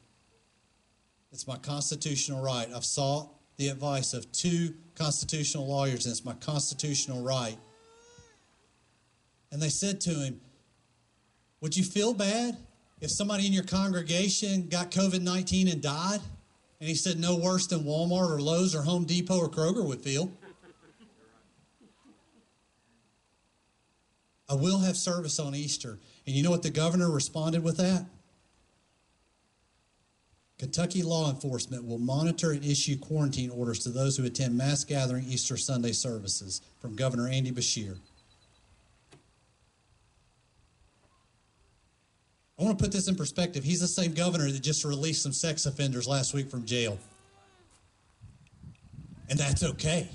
It's 1.32 1.48
my 1.48 1.58
constitutional 1.58 2.44
right. 2.44 2.68
I've 2.76 2.84
sought 2.84 3.30
the 3.56 3.70
advice 3.70 4.14
of 4.14 4.30
two 4.34 4.74
constitutional 4.96 5.66
lawyers, 5.66 6.06
and 6.06 6.12
it's 6.12 6.26
my 6.26 6.34
constitutional 6.34 7.24
right. 7.24 7.58
And 9.52 9.62
they 9.62 9.70
said 9.70 10.02
to 10.02 10.12
him, 10.12 10.42
Would 11.62 11.76
you 11.78 11.84
feel 11.84 12.14
bad 12.14 12.58
if 13.02 13.12
somebody 13.12 13.46
in 13.46 13.54
your 13.54 13.64
congregation 13.64 14.68
got 14.68 14.92
COVID 14.92 15.22
19 15.22 15.68
and 15.68 15.82
died? 15.82 16.20
And 16.80 16.88
he 16.88 16.96
said, 16.96 17.20
No 17.20 17.38
worse 17.38 17.68
than 17.68 17.84
Walmart 17.84 18.30
or 18.30 18.42
Lowe's 18.42 18.76
or 18.76 18.84
Home 18.84 19.06
Depot 19.06 19.40
or 19.40 19.50
Kroger 19.50 19.86
would 19.86 20.02
feel. 20.02 20.32
I 24.50 24.54
will 24.54 24.80
have 24.80 24.96
service 24.96 25.40
on 25.40 25.56
Easter. 25.56 26.00
And 26.26 26.36
you 26.36 26.44
know 26.44 26.52
what 26.52 26.64
the 26.64 26.70
governor 26.70 27.10
responded 27.10 27.64
with 27.64 27.78
that? 27.78 28.06
Kentucky 30.58 31.04
law 31.04 31.30
enforcement 31.30 31.86
will 31.86 32.00
monitor 32.00 32.52
and 32.52 32.66
issue 32.66 32.98
quarantine 32.98 33.52
orders 33.52 33.80
to 33.80 33.90
those 33.90 34.18
who 34.18 34.26
attend 34.26 34.58
mass 34.58 34.84
gathering 34.84 35.26
Easter 35.26 35.56
Sunday 35.56 35.92
services 35.92 36.62
from 36.80 36.96
Governor 36.96 37.28
Andy 37.28 37.52
Beshear. 37.52 37.98
I 42.60 42.64
want 42.64 42.78
to 42.78 42.84
put 42.84 42.92
this 42.92 43.08
in 43.08 43.16
perspective. 43.16 43.64
He's 43.64 43.82
the 43.82 43.88
same 43.88 44.14
governor 44.14 44.50
that 44.52 44.60
just 44.62 44.84
released 44.84 45.22
some 45.22 45.34
sex 45.34 45.66
offenders 45.66 46.08
last 46.08 46.34
week 46.34 46.50
from 46.50 46.66
jail. 46.66 46.98
And 49.30 49.38
that's 49.38 49.64
okay. 49.64 50.10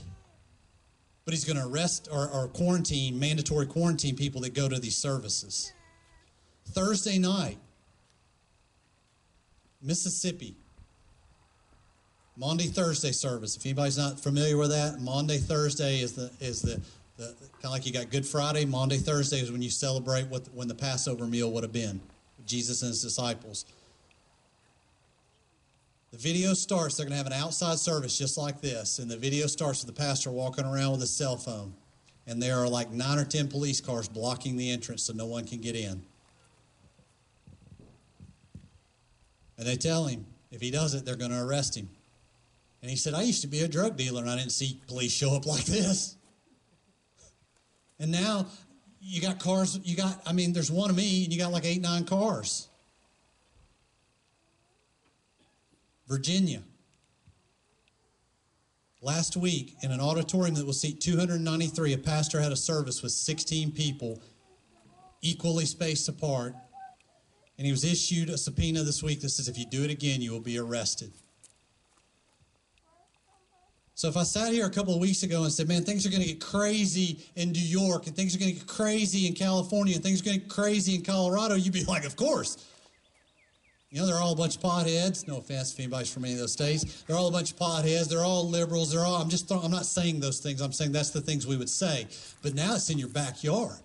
But 1.24 1.34
he's 1.34 1.44
going 1.44 1.56
to 1.56 1.66
arrest 1.66 2.08
or, 2.10 2.28
or 2.30 2.48
quarantine, 2.48 3.18
mandatory 3.18 3.66
quarantine 3.66 4.16
people 4.16 4.40
that 4.40 4.54
go 4.54 4.68
to 4.68 4.80
these 4.80 4.96
services. 4.96 5.72
Thursday 6.66 7.18
night, 7.18 7.58
Mississippi. 9.80 10.56
Maundy 12.36 12.66
Thursday 12.66 13.12
service. 13.12 13.56
If 13.56 13.66
anybody's 13.66 13.98
not 13.98 14.18
familiar 14.18 14.56
with 14.56 14.70
that, 14.70 15.00
Maundy 15.00 15.38
Thursday 15.38 16.00
is 16.00 16.14
the 16.14 16.30
is 16.40 16.62
the, 16.62 16.80
the 17.18 17.26
kind 17.26 17.64
of 17.64 17.70
like 17.72 17.84
you 17.84 17.92
got 17.92 18.10
Good 18.10 18.26
Friday. 18.26 18.64
Maundy 18.64 18.96
Thursday 18.96 19.40
is 19.40 19.52
when 19.52 19.60
you 19.60 19.68
celebrate 19.68 20.28
what 20.28 20.48
when 20.54 20.66
the 20.66 20.74
Passover 20.74 21.26
meal 21.26 21.52
would 21.52 21.62
have 21.62 21.72
been, 21.72 22.00
Jesus 22.46 22.82
and 22.82 22.88
his 22.88 23.02
disciples. 23.02 23.64
The 26.10 26.18
video 26.18 26.52
starts. 26.54 26.96
They're 26.96 27.06
going 27.06 27.12
to 27.12 27.16
have 27.16 27.26
an 27.26 27.32
outside 27.32 27.78
service 27.78 28.18
just 28.18 28.36
like 28.36 28.60
this, 28.60 28.98
and 28.98 29.10
the 29.10 29.16
video 29.16 29.46
starts 29.46 29.84
with 29.84 29.94
the 29.94 30.00
pastor 30.00 30.30
walking 30.30 30.64
around 30.64 30.92
with 30.92 31.02
a 31.02 31.06
cell 31.06 31.36
phone, 31.36 31.74
and 32.26 32.42
there 32.42 32.58
are 32.58 32.68
like 32.68 32.90
nine 32.90 33.18
or 33.18 33.24
ten 33.24 33.48
police 33.48 33.80
cars 33.80 34.08
blocking 34.08 34.56
the 34.56 34.70
entrance 34.70 35.04
so 35.04 35.12
no 35.12 35.26
one 35.26 35.46
can 35.46 35.60
get 35.60 35.74
in. 35.74 36.02
And 39.56 39.66
they 39.66 39.76
tell 39.76 40.06
him 40.06 40.26
if 40.50 40.60
he 40.60 40.70
does 40.70 40.94
it, 40.94 41.04
they're 41.04 41.16
going 41.16 41.30
to 41.30 41.40
arrest 41.40 41.76
him. 41.76 41.88
And 42.82 42.90
he 42.90 42.96
said, 42.96 43.14
I 43.14 43.22
used 43.22 43.42
to 43.42 43.48
be 43.48 43.60
a 43.60 43.68
drug 43.68 43.96
dealer 43.96 44.20
and 44.20 44.30
I 44.30 44.36
didn't 44.36 44.52
see 44.52 44.80
police 44.88 45.12
show 45.12 45.36
up 45.36 45.46
like 45.46 45.64
this. 45.64 46.16
And 48.00 48.10
now 48.10 48.46
you 49.02 49.20
got 49.20 49.40
cars, 49.40 49.78
you 49.82 49.96
got, 49.96 50.22
I 50.24 50.32
mean, 50.32 50.52
there's 50.52 50.70
one 50.70 50.88
of 50.88 50.96
me 50.96 51.24
and 51.24 51.32
you 51.32 51.38
got 51.38 51.50
like 51.50 51.64
eight, 51.64 51.82
nine 51.82 52.04
cars. 52.04 52.68
Virginia. 56.08 56.62
Last 59.00 59.36
week, 59.36 59.74
in 59.82 59.90
an 59.90 60.00
auditorium 60.00 60.54
that 60.54 60.64
will 60.64 60.72
seat 60.72 61.00
293, 61.00 61.92
a 61.92 61.98
pastor 61.98 62.40
had 62.40 62.52
a 62.52 62.56
service 62.56 63.02
with 63.02 63.10
16 63.10 63.72
people, 63.72 64.22
equally 65.20 65.64
spaced 65.64 66.08
apart, 66.08 66.54
and 67.58 67.66
he 67.66 67.72
was 67.72 67.84
issued 67.84 68.30
a 68.30 68.38
subpoena 68.38 68.84
this 68.84 69.02
week 69.02 69.20
that 69.22 69.30
says 69.30 69.48
if 69.48 69.58
you 69.58 69.66
do 69.66 69.82
it 69.82 69.90
again, 69.90 70.20
you 70.20 70.30
will 70.30 70.40
be 70.40 70.58
arrested. 70.58 71.12
So 74.02 74.08
if 74.08 74.16
I 74.16 74.24
sat 74.24 74.52
here 74.52 74.66
a 74.66 74.70
couple 74.70 74.92
of 74.92 75.00
weeks 75.00 75.22
ago 75.22 75.44
and 75.44 75.52
said, 75.52 75.68
man, 75.68 75.84
things 75.84 76.04
are 76.04 76.10
going 76.10 76.22
to 76.22 76.26
get 76.26 76.40
crazy 76.40 77.24
in 77.36 77.52
New 77.52 77.60
York 77.60 78.08
and 78.08 78.16
things 78.16 78.34
are 78.34 78.38
going 78.40 78.52
to 78.52 78.58
get 78.58 78.66
crazy 78.66 79.28
in 79.28 79.32
California 79.32 79.94
and 79.94 80.02
things 80.02 80.20
are 80.20 80.24
going 80.24 80.40
to 80.40 80.40
get 80.40 80.50
crazy 80.50 80.96
in 80.96 81.04
Colorado, 81.04 81.54
you'd 81.54 81.72
be 81.72 81.84
like, 81.84 82.04
of 82.04 82.16
course. 82.16 82.68
You 83.90 84.00
know, 84.00 84.06
they're 84.08 84.18
all 84.18 84.32
a 84.32 84.36
bunch 84.36 84.56
of 84.56 84.62
potheads. 84.62 85.28
No 85.28 85.36
offense 85.36 85.72
if 85.72 85.78
anybody's 85.78 86.12
from 86.12 86.24
any 86.24 86.32
of 86.32 86.40
those 86.40 86.52
states. 86.52 87.04
They're 87.06 87.14
all 87.14 87.28
a 87.28 87.30
bunch 87.30 87.52
of 87.52 87.58
potheads. 87.58 88.08
They're 88.08 88.24
all 88.24 88.48
liberals. 88.48 88.90
They're 88.90 89.04
all, 89.04 89.22
I'm 89.22 89.28
just, 89.28 89.48
I'm 89.52 89.70
not 89.70 89.86
saying 89.86 90.18
those 90.18 90.40
things. 90.40 90.60
I'm 90.60 90.72
saying 90.72 90.90
that's 90.90 91.10
the 91.10 91.20
things 91.20 91.46
we 91.46 91.56
would 91.56 91.70
say. 91.70 92.08
But 92.42 92.54
now 92.54 92.74
it's 92.74 92.90
in 92.90 92.98
your 92.98 93.06
backyard. 93.06 93.78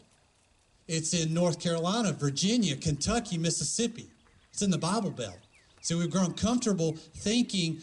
It's 0.87 1.13
in 1.13 1.31
North 1.31 1.59
Carolina, 1.59 2.11
Virginia, 2.11 2.75
Kentucky, 2.75 3.37
Mississippi. 3.37 4.07
It's 4.51 4.63
in 4.63 4.71
the 4.71 4.79
Bible 4.79 5.11
Belt. 5.11 5.37
So 5.81 5.99
we've 5.99 6.09
grown 6.09 6.33
comfortable 6.33 6.93
thinking 7.17 7.81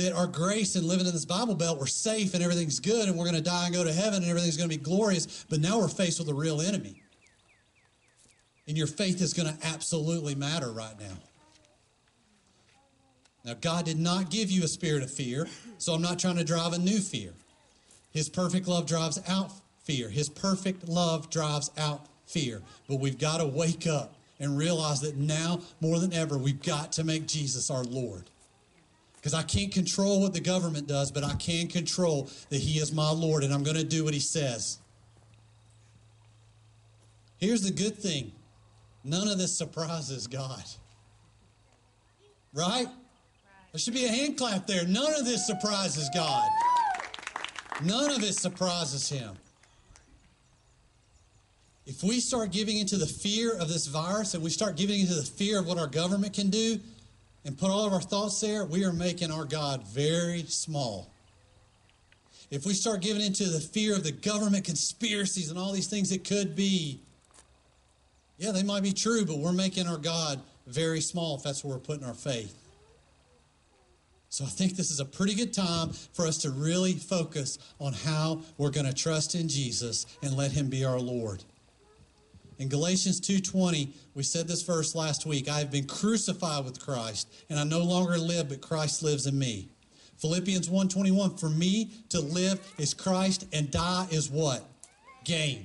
that 0.00 0.12
our 0.12 0.26
grace 0.26 0.76
and 0.76 0.86
living 0.86 1.06
in 1.06 1.12
this 1.12 1.24
Bible 1.24 1.54
Belt, 1.54 1.78
we're 1.78 1.86
safe 1.86 2.34
and 2.34 2.42
everything's 2.42 2.80
good 2.80 3.08
and 3.08 3.16
we're 3.16 3.24
going 3.24 3.36
to 3.36 3.42
die 3.42 3.66
and 3.66 3.74
go 3.74 3.84
to 3.84 3.92
heaven 3.92 4.22
and 4.22 4.26
everything's 4.30 4.56
going 4.56 4.68
to 4.68 4.76
be 4.76 4.82
glorious. 4.82 5.44
But 5.48 5.60
now 5.60 5.78
we're 5.78 5.88
faced 5.88 6.18
with 6.18 6.28
a 6.28 6.34
real 6.34 6.60
enemy. 6.60 7.02
And 8.66 8.76
your 8.76 8.86
faith 8.86 9.20
is 9.20 9.34
going 9.34 9.54
to 9.54 9.66
absolutely 9.66 10.34
matter 10.34 10.70
right 10.70 10.98
now. 10.98 11.16
Now, 13.44 13.54
God 13.60 13.86
did 13.86 13.98
not 13.98 14.30
give 14.30 14.50
you 14.50 14.64
a 14.64 14.68
spirit 14.68 15.02
of 15.02 15.10
fear, 15.10 15.48
so 15.78 15.94
I'm 15.94 16.02
not 16.02 16.18
trying 16.18 16.36
to 16.36 16.44
drive 16.44 16.72
a 16.72 16.78
new 16.78 16.98
fear. 16.98 17.32
His 18.12 18.28
perfect 18.28 18.68
love 18.68 18.86
drives 18.86 19.20
out 19.28 19.50
fear. 19.82 20.08
His 20.08 20.28
perfect 20.28 20.88
love 20.88 21.30
drives 21.30 21.70
out 21.78 22.06
fear. 22.26 22.60
But 22.88 22.96
we've 22.96 23.18
got 23.18 23.38
to 23.38 23.46
wake 23.46 23.86
up 23.86 24.14
and 24.38 24.56
realize 24.56 25.00
that 25.00 25.16
now 25.16 25.60
more 25.80 25.98
than 25.98 26.12
ever, 26.12 26.38
we've 26.38 26.62
got 26.62 26.92
to 26.92 27.04
make 27.04 27.26
Jesus 27.26 27.70
our 27.70 27.84
Lord. 27.84 28.24
Because 29.20 29.34
I 29.34 29.42
can't 29.42 29.70
control 29.70 30.20
what 30.22 30.32
the 30.32 30.40
government 30.40 30.86
does, 30.86 31.10
but 31.10 31.22
I 31.22 31.34
can 31.34 31.68
control 31.68 32.30
that 32.48 32.58
He 32.58 32.78
is 32.78 32.92
my 32.92 33.10
Lord 33.10 33.44
and 33.44 33.52
I'm 33.52 33.62
going 33.62 33.76
to 33.76 33.84
do 33.84 34.04
what 34.04 34.14
He 34.14 34.20
says. 34.20 34.78
Here's 37.36 37.62
the 37.62 37.70
good 37.70 37.96
thing 37.98 38.32
none 39.04 39.28
of 39.28 39.38
this 39.38 39.56
surprises 39.56 40.26
God. 40.26 40.62
Right? 42.54 42.86
There 43.72 43.78
should 43.78 43.94
be 43.94 44.06
a 44.06 44.08
hand 44.08 44.36
clap 44.36 44.66
there. 44.66 44.86
None 44.86 45.14
of 45.14 45.24
this 45.24 45.46
surprises 45.46 46.10
God. 46.12 46.48
None 47.84 48.10
of 48.10 48.22
it 48.22 48.34
surprises 48.34 49.08
Him. 49.08 49.36
if 51.86 52.02
we 52.02 52.20
start 52.20 52.52
giving 52.52 52.78
into 52.78 52.96
the 52.96 53.06
fear 53.06 53.52
of 53.56 53.68
this 53.68 53.86
virus 53.86 54.34
and 54.34 54.42
we 54.42 54.50
start 54.50 54.76
giving 54.76 55.00
into 55.00 55.14
the 55.14 55.22
fear 55.22 55.58
of 55.58 55.66
what 55.66 55.78
our 55.78 55.86
government 55.86 56.32
can 56.32 56.48
do 56.48 56.78
and 57.44 57.56
put 57.56 57.70
all 57.70 57.86
of 57.86 57.92
our 57.92 58.00
thoughts 58.00 58.40
there, 58.40 58.64
we 58.64 58.84
are 58.84 58.92
making 58.92 59.30
our 59.30 59.44
God 59.44 59.86
very 59.86 60.42
small. 60.44 61.12
If 62.50 62.66
we 62.66 62.74
start 62.74 63.00
giving 63.00 63.22
into 63.22 63.44
the 63.44 63.60
fear 63.60 63.94
of 63.94 64.04
the 64.04 64.12
government 64.12 64.64
conspiracies 64.64 65.50
and 65.50 65.58
all 65.58 65.72
these 65.72 65.86
things 65.86 66.10
that 66.10 66.24
could 66.24 66.56
be, 66.56 67.00
yeah, 68.38 68.50
they 68.50 68.62
might 68.62 68.82
be 68.82 68.92
true, 68.92 69.24
but 69.24 69.38
we're 69.38 69.52
making 69.52 69.86
our 69.86 69.98
God 69.98 70.40
very 70.66 71.00
small 71.00 71.36
if 71.36 71.42
that's 71.42 71.64
where 71.64 71.74
we're 71.74 71.80
putting 71.80 72.04
our 72.04 72.14
faith. 72.14 72.56
So 74.30 74.44
I 74.44 74.48
think 74.48 74.76
this 74.76 74.90
is 74.90 75.00
a 75.00 75.04
pretty 75.04 75.34
good 75.34 75.52
time 75.52 75.90
for 75.90 76.26
us 76.26 76.38
to 76.38 76.50
really 76.50 76.92
focus 76.92 77.58
on 77.80 77.92
how 77.92 78.42
we're 78.58 78.70
going 78.70 78.86
to 78.86 78.94
trust 78.94 79.34
in 79.34 79.48
Jesus 79.48 80.06
and 80.22 80.36
let 80.36 80.52
him 80.52 80.68
be 80.68 80.84
our 80.84 81.00
Lord. 81.00 81.42
In 82.60 82.68
Galatians 82.68 83.20
2:20, 83.20 83.94
we 84.12 84.22
said 84.22 84.46
this 84.46 84.60
verse 84.60 84.94
last 84.94 85.24
week, 85.24 85.48
I 85.48 85.60
have 85.60 85.70
been 85.70 85.86
crucified 85.86 86.66
with 86.66 86.78
Christ, 86.78 87.26
and 87.48 87.58
I 87.58 87.64
no 87.64 87.82
longer 87.82 88.18
live, 88.18 88.50
but 88.50 88.60
Christ 88.60 89.02
lives 89.02 89.26
in 89.26 89.38
me. 89.38 89.70
Philippians 90.18 90.68
1:21, 90.68 91.38
for 91.38 91.48
me 91.48 91.90
to 92.10 92.20
live 92.20 92.60
is 92.76 92.92
Christ 92.92 93.46
and 93.54 93.70
die 93.70 94.08
is 94.10 94.28
what? 94.28 94.68
Gain. 95.24 95.64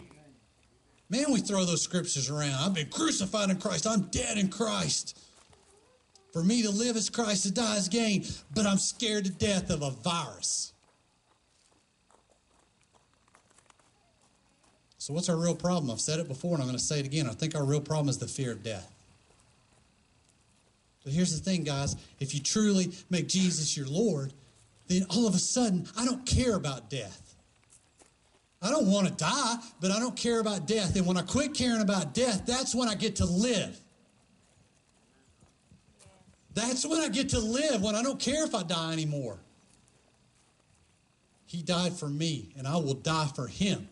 Man, 1.09 1.33
we 1.33 1.41
throw 1.41 1.65
those 1.65 1.81
scriptures 1.81 2.29
around. 2.29 2.53
I've 2.53 2.73
been 2.73 2.89
crucified 2.89 3.49
in 3.49 3.59
Christ. 3.59 3.85
I'm 3.85 4.03
dead 4.03 4.37
in 4.37 4.47
Christ. 4.47 5.17
For 6.31 6.45
me 6.45 6.61
to 6.61 6.69
live 6.69 6.95
is 6.95 7.09
Christ, 7.09 7.43
to 7.43 7.51
die 7.51 7.75
is 7.75 7.89
gain. 7.89 8.25
But 8.53 8.65
I'm 8.65 8.77
scared 8.77 9.25
to 9.25 9.31
death 9.31 9.69
of 9.69 9.81
a 9.81 9.91
virus. 9.91 10.71
So, 15.05 15.13
what's 15.13 15.29
our 15.29 15.37
real 15.37 15.53
problem? 15.53 15.91
I've 15.91 16.01
said 16.01 16.19
it 16.19 16.27
before 16.27 16.55
and 16.55 16.63
I'm 16.63 16.67
going 16.67 16.79
to 16.79 16.83
say 16.83 16.99
it 16.99 17.05
again. 17.05 17.29
I 17.29 17.33
think 17.33 17.53
our 17.53 17.63
real 17.63 17.79
problem 17.79 18.09
is 18.09 18.17
the 18.17 18.27
fear 18.27 18.51
of 18.53 18.63
death. 18.63 18.91
But 21.03 21.13
here's 21.13 21.31
the 21.31 21.45
thing, 21.47 21.63
guys 21.63 21.95
if 22.19 22.33
you 22.33 22.39
truly 22.39 22.91
make 23.11 23.27
Jesus 23.27 23.77
your 23.77 23.85
Lord, 23.85 24.33
then 24.87 25.05
all 25.11 25.27
of 25.27 25.35
a 25.35 25.37
sudden, 25.37 25.87
I 25.95 26.05
don't 26.05 26.25
care 26.25 26.55
about 26.55 26.89
death. 26.89 27.35
I 28.63 28.71
don't 28.71 28.87
want 28.87 29.07
to 29.07 29.13
die, 29.13 29.57
but 29.79 29.91
I 29.91 29.99
don't 29.99 30.15
care 30.15 30.39
about 30.39 30.65
death. 30.65 30.95
And 30.95 31.05
when 31.05 31.17
I 31.17 31.21
quit 31.21 31.53
caring 31.53 31.81
about 31.81 32.15
death, 32.15 32.47
that's 32.47 32.73
when 32.73 32.89
I 32.89 32.95
get 32.95 33.17
to 33.17 33.25
live. 33.25 33.79
That's 36.55 36.83
when 36.83 37.01
I 37.01 37.09
get 37.09 37.29
to 37.29 37.39
live, 37.39 37.83
when 37.83 37.93
I 37.93 38.01
don't 38.01 38.19
care 38.19 38.43
if 38.43 38.55
I 38.55 38.63
die 38.63 38.93
anymore. 38.93 39.37
He 41.45 41.61
died 41.61 41.93
for 41.93 42.09
me, 42.09 42.49
and 42.57 42.67
I 42.67 42.77
will 42.77 42.95
die 42.95 43.29
for 43.35 43.45
him. 43.45 43.87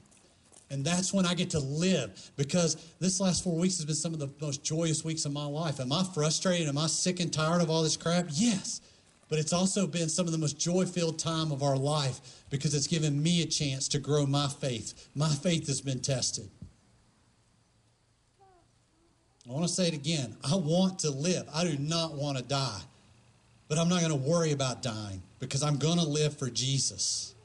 And 0.73 0.83
that's 0.83 1.13
when 1.13 1.23
I 1.27 1.35
get 1.35 1.51
to 1.51 1.59
live 1.59 2.31
because 2.35 2.77
this 2.99 3.19
last 3.19 3.43
four 3.43 3.55
weeks 3.55 3.77
has 3.77 3.85
been 3.85 3.93
some 3.93 4.11
of 4.11 4.19
the 4.19 4.31
most 4.41 4.63
joyous 4.63 5.05
weeks 5.05 5.23
of 5.23 5.31
my 5.31 5.45
life. 5.45 5.79
Am 5.79 5.91
I 5.91 6.03
frustrated? 6.15 6.67
Am 6.67 6.79
I 6.79 6.87
sick 6.87 7.19
and 7.19 7.31
tired 7.31 7.61
of 7.61 7.69
all 7.69 7.83
this 7.83 7.95
crap? 7.95 8.25
Yes. 8.31 8.81
But 9.29 9.37
it's 9.37 9.53
also 9.53 9.85
been 9.85 10.09
some 10.09 10.25
of 10.25 10.31
the 10.31 10.39
most 10.39 10.59
joy 10.59 10.85
filled 10.85 11.19
time 11.19 11.51
of 11.51 11.61
our 11.61 11.77
life 11.77 12.43
because 12.49 12.73
it's 12.73 12.87
given 12.87 13.21
me 13.21 13.43
a 13.43 13.45
chance 13.45 13.87
to 13.89 13.99
grow 13.99 14.25
my 14.25 14.47
faith. 14.47 15.09
My 15.13 15.29
faith 15.29 15.67
has 15.67 15.79
been 15.79 15.99
tested. 15.99 16.49
I 19.47 19.51
want 19.51 19.67
to 19.67 19.71
say 19.71 19.87
it 19.87 19.93
again. 19.93 20.35
I 20.43 20.55
want 20.55 20.97
to 20.99 21.11
live. 21.11 21.47
I 21.53 21.65
do 21.65 21.77
not 21.77 22.15
want 22.15 22.39
to 22.39 22.43
die. 22.43 22.81
But 23.67 23.77
I'm 23.77 23.89
not 23.89 23.99
going 23.99 24.11
to 24.11 24.27
worry 24.27 24.53
about 24.53 24.81
dying 24.81 25.21
because 25.37 25.61
I'm 25.61 25.77
going 25.77 25.99
to 25.99 26.07
live 26.07 26.35
for 26.35 26.49
Jesus. 26.49 27.35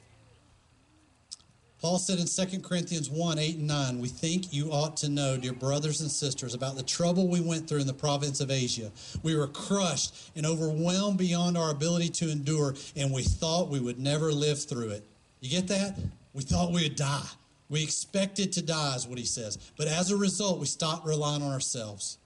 Paul 1.81 1.99
said 1.99 2.19
in 2.19 2.27
2 2.27 2.61
Corinthians 2.61 3.09
1 3.09 3.39
8 3.39 3.57
and 3.57 3.67
9, 3.69 4.01
We 4.01 4.09
think 4.09 4.53
you 4.53 4.73
ought 4.73 4.97
to 4.99 5.09
know, 5.09 5.37
dear 5.37 5.53
brothers 5.53 6.01
and 6.01 6.11
sisters, 6.11 6.53
about 6.53 6.77
the 6.77 6.83
trouble 6.83 7.29
we 7.29 7.41
went 7.41 7.69
through 7.69 7.81
in 7.81 7.87
the 7.87 7.95
province 7.95 8.41
of 8.41 8.51
Asia. 8.51 8.91
We 9.23 9.37
were 9.37 9.47
crushed 9.47 10.33
and 10.35 10.45
overwhelmed 10.45 11.19
beyond 11.19 11.57
our 11.57 11.71
ability 11.71 12.09
to 12.11 12.31
endure, 12.31 12.75
and 12.97 13.13
we 13.13 13.23
thought 13.23 13.69
we 13.69 13.79
would 13.79 14.01
never 14.01 14.33
live 14.33 14.61
through 14.61 14.91
it. 14.91 15.05
You 15.41 15.51
get 15.51 15.69
that? 15.69 15.97
We 16.35 16.43
thought 16.43 16.73
we 16.73 16.83
would 16.83 16.97
die. 16.97 17.29
We 17.69 17.83
expected 17.83 18.53
to 18.55 18.63
die, 18.63 18.97
is 18.97 19.07
what 19.07 19.19
he 19.19 19.25
says. 19.25 19.57
But 19.77 19.87
as 19.87 20.11
a 20.11 20.17
result, 20.17 20.59
we 20.59 20.67
stopped 20.67 21.07
relying 21.07 21.43
on 21.43 21.53
ourselves, 21.53 22.19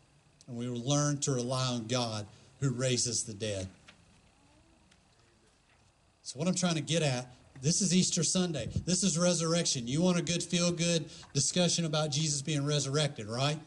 and 0.48 0.56
we 0.56 0.66
learned 0.66 1.22
to 1.24 1.32
rely 1.32 1.66
on 1.66 1.88
God 1.88 2.26
who 2.60 2.70
raises 2.70 3.24
the 3.24 3.34
dead. 3.34 3.68
So, 6.22 6.38
what 6.38 6.48
I'm 6.48 6.54
trying 6.54 6.76
to 6.76 6.80
get 6.80 7.02
at 7.02 7.26
this 7.62 7.80
is 7.80 7.94
Easter 7.94 8.24
Sunday. 8.24 8.68
This 8.84 9.04
is 9.04 9.16
resurrection. 9.16 9.86
You 9.86 10.02
want 10.02 10.18
a 10.18 10.22
good, 10.22 10.42
feel 10.42 10.72
good 10.72 11.04
discussion 11.32 11.84
about 11.84 12.10
Jesus 12.10 12.42
being 12.42 12.66
resurrected, 12.66 13.28
right? 13.28 13.58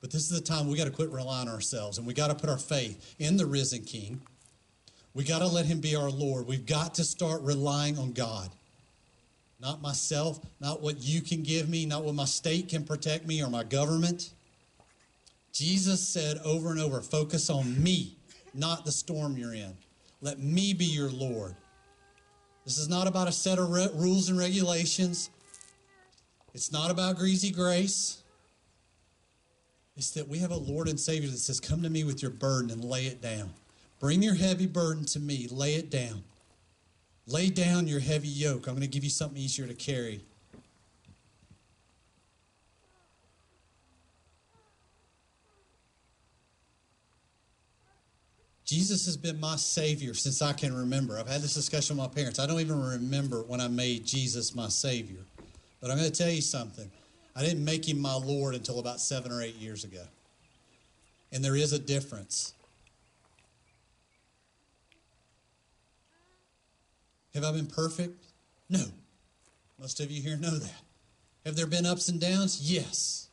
But 0.00 0.10
this 0.10 0.22
is 0.22 0.30
the 0.30 0.40
time 0.40 0.68
we 0.68 0.76
got 0.76 0.86
to 0.86 0.90
quit 0.90 1.10
relying 1.10 1.48
on 1.48 1.54
ourselves 1.54 1.98
and 1.98 2.06
we 2.06 2.12
got 2.12 2.26
to 2.28 2.34
put 2.34 2.50
our 2.50 2.58
faith 2.58 3.14
in 3.20 3.36
the 3.36 3.46
risen 3.46 3.84
King. 3.84 4.20
We 5.14 5.22
got 5.22 5.38
to 5.38 5.46
let 5.46 5.66
him 5.66 5.80
be 5.80 5.94
our 5.94 6.10
Lord. 6.10 6.48
We've 6.48 6.66
got 6.66 6.94
to 6.96 7.04
start 7.04 7.42
relying 7.42 7.98
on 7.98 8.12
God. 8.12 8.50
Not 9.60 9.80
myself, 9.80 10.40
not 10.60 10.82
what 10.82 11.00
you 11.00 11.20
can 11.20 11.44
give 11.44 11.68
me, 11.68 11.86
not 11.86 12.02
what 12.02 12.16
my 12.16 12.24
state 12.24 12.68
can 12.68 12.82
protect 12.82 13.26
me 13.28 13.44
or 13.44 13.48
my 13.50 13.62
government. 13.62 14.32
Jesus 15.52 16.00
said 16.06 16.38
over 16.44 16.70
and 16.70 16.80
over 16.80 17.00
focus 17.00 17.48
on 17.48 17.80
me, 17.80 18.16
not 18.54 18.84
the 18.84 18.92
storm 18.92 19.36
you're 19.36 19.54
in. 19.54 19.76
Let 20.20 20.40
me 20.40 20.74
be 20.74 20.86
your 20.86 21.10
Lord. 21.10 21.54
This 22.70 22.78
is 22.78 22.88
not 22.88 23.08
about 23.08 23.26
a 23.26 23.32
set 23.32 23.58
of 23.58 23.68
re- 23.68 23.88
rules 23.94 24.28
and 24.28 24.38
regulations. 24.38 25.28
It's 26.54 26.70
not 26.70 26.88
about 26.88 27.16
greasy 27.16 27.50
grace. 27.50 28.22
It's 29.96 30.10
that 30.10 30.28
we 30.28 30.38
have 30.38 30.52
a 30.52 30.56
Lord 30.56 30.86
and 30.86 30.98
Savior 31.00 31.28
that 31.28 31.38
says, 31.38 31.58
Come 31.58 31.82
to 31.82 31.90
me 31.90 32.04
with 32.04 32.22
your 32.22 32.30
burden 32.30 32.70
and 32.70 32.84
lay 32.84 33.06
it 33.06 33.20
down. 33.20 33.50
Bring 33.98 34.22
your 34.22 34.36
heavy 34.36 34.68
burden 34.68 35.04
to 35.06 35.18
me, 35.18 35.48
lay 35.50 35.74
it 35.74 35.90
down. 35.90 36.22
Lay 37.26 37.50
down 37.50 37.88
your 37.88 37.98
heavy 37.98 38.28
yoke. 38.28 38.68
I'm 38.68 38.74
going 38.74 38.82
to 38.82 38.86
give 38.86 39.02
you 39.02 39.10
something 39.10 39.42
easier 39.42 39.66
to 39.66 39.74
carry. 39.74 40.20
Jesus 48.70 49.04
has 49.06 49.16
been 49.16 49.40
my 49.40 49.56
Savior 49.56 50.14
since 50.14 50.40
I 50.40 50.52
can 50.52 50.72
remember. 50.72 51.18
I've 51.18 51.26
had 51.26 51.40
this 51.40 51.54
discussion 51.54 51.96
with 51.96 52.06
my 52.06 52.14
parents. 52.14 52.38
I 52.38 52.46
don't 52.46 52.60
even 52.60 52.80
remember 52.80 53.42
when 53.42 53.60
I 53.60 53.66
made 53.66 54.06
Jesus 54.06 54.54
my 54.54 54.68
Savior. 54.68 55.18
But 55.80 55.90
I'm 55.90 55.98
going 55.98 56.08
to 56.08 56.16
tell 56.16 56.30
you 56.30 56.40
something. 56.40 56.88
I 57.34 57.42
didn't 57.42 57.64
make 57.64 57.88
him 57.88 57.98
my 57.98 58.14
Lord 58.14 58.54
until 58.54 58.78
about 58.78 59.00
seven 59.00 59.32
or 59.32 59.42
eight 59.42 59.56
years 59.56 59.82
ago. 59.82 60.04
And 61.32 61.44
there 61.44 61.56
is 61.56 61.72
a 61.72 61.80
difference. 61.80 62.54
Have 67.34 67.42
I 67.42 67.50
been 67.50 67.66
perfect? 67.66 68.24
No. 68.68 68.84
Most 69.80 69.98
of 69.98 70.12
you 70.12 70.22
here 70.22 70.36
know 70.36 70.56
that. 70.56 70.82
Have 71.44 71.56
there 71.56 71.66
been 71.66 71.86
ups 71.86 72.08
and 72.08 72.20
downs? 72.20 72.70
Yes. 72.70 73.29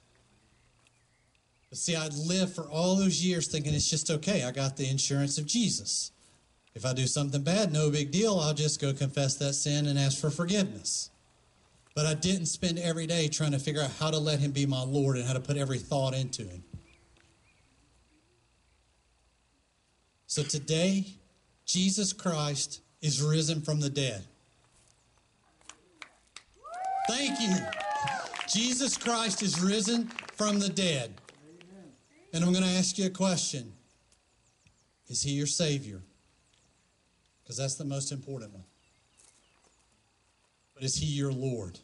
But 1.70 1.78
see, 1.78 1.96
I'd 1.96 2.14
lived 2.14 2.56
for 2.56 2.70
all 2.70 2.96
those 2.96 3.24
years 3.24 3.48
thinking 3.48 3.74
it's 3.74 3.90
just 3.90 4.10
okay. 4.10 4.44
I 4.44 4.52
got 4.52 4.78
the 4.78 4.90
insurance 4.90 5.38
of 5.38 5.46
Jesus. 5.46 6.12
If 6.76 6.86
I 6.86 6.94
do 6.94 7.08
something 7.08 7.42
bad, 7.42 7.74
no 7.74 7.90
big 7.90 8.12
deal. 8.12 8.40
I'll 8.40 8.54
just 8.54 8.80
go 8.80 8.94
confess 8.94 9.36
that 9.38 9.54
sin 9.54 9.88
and 9.88 9.98
ask 9.98 10.20
for 10.20 10.30
forgiveness. 10.30 11.10
But 11.96 12.06
I 12.06 12.14
didn't 12.14 12.46
spend 12.46 12.78
every 12.78 13.08
day 13.08 13.28
trying 13.28 13.52
to 13.52 13.60
figure 13.60 13.82
out 13.82 13.92
how 14.00 14.12
to 14.12 14.20
let 14.20 14.40
Him 14.40 14.52
be 14.52 14.66
my 14.66 14.84
Lord 14.84 15.18
and 15.18 15.26
how 15.26 15.34
to 15.34 15.40
put 15.40 15.58
every 15.58 15.80
thought 15.80 16.14
into 16.14 16.44
Him. 16.44 16.64
So 20.28 20.44
today, 20.44 21.08
Jesus 21.66 22.14
Christ 22.14 22.82
is 23.02 23.22
risen 23.22 23.62
from 23.62 23.80
the 23.80 23.90
dead. 23.90 24.24
Thank 27.10 27.40
you. 27.42 27.56
Jesus 28.48 28.98
Christ 28.98 29.42
is 29.42 29.60
risen 29.60 30.08
from 30.36 30.60
the 30.60 30.70
dead. 30.70 31.16
And 32.38 32.46
I'm 32.46 32.52
going 32.52 32.64
to 32.64 32.70
ask 32.70 33.00
you 33.00 33.08
a 33.08 33.10
question 33.10 33.74
Is 35.08 35.24
he 35.24 35.32
your 35.32 35.48
Savior? 35.48 36.04
Because 37.42 37.58
that's 37.58 37.74
the 37.74 37.84
most 37.84 38.12
important 38.12 38.54
one. 38.54 38.64
But 40.76 40.84
is 40.84 40.96
he 40.96 41.08
your 41.08 41.32
Lord? 41.32 41.80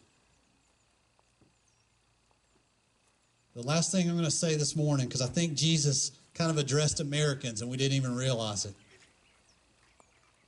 The 3.56 3.64
last 3.64 3.92
thing 3.92 4.08
I'm 4.08 4.14
going 4.14 4.26
to 4.26 4.32
say 4.32 4.56
this 4.56 4.76
morning, 4.76 5.08
because 5.08 5.24
I 5.24 5.28
think 5.28 5.56
Jesus 5.56 6.12
kind 6.36 6.52
of 6.52 6.60
addressed 6.60 7.00
Americans 7.00 7.62
and 7.62 7.72
we 7.72 7.76
didn't 7.76 7.98
even 7.98 8.16
realize 8.16 8.66
it. 8.66 8.76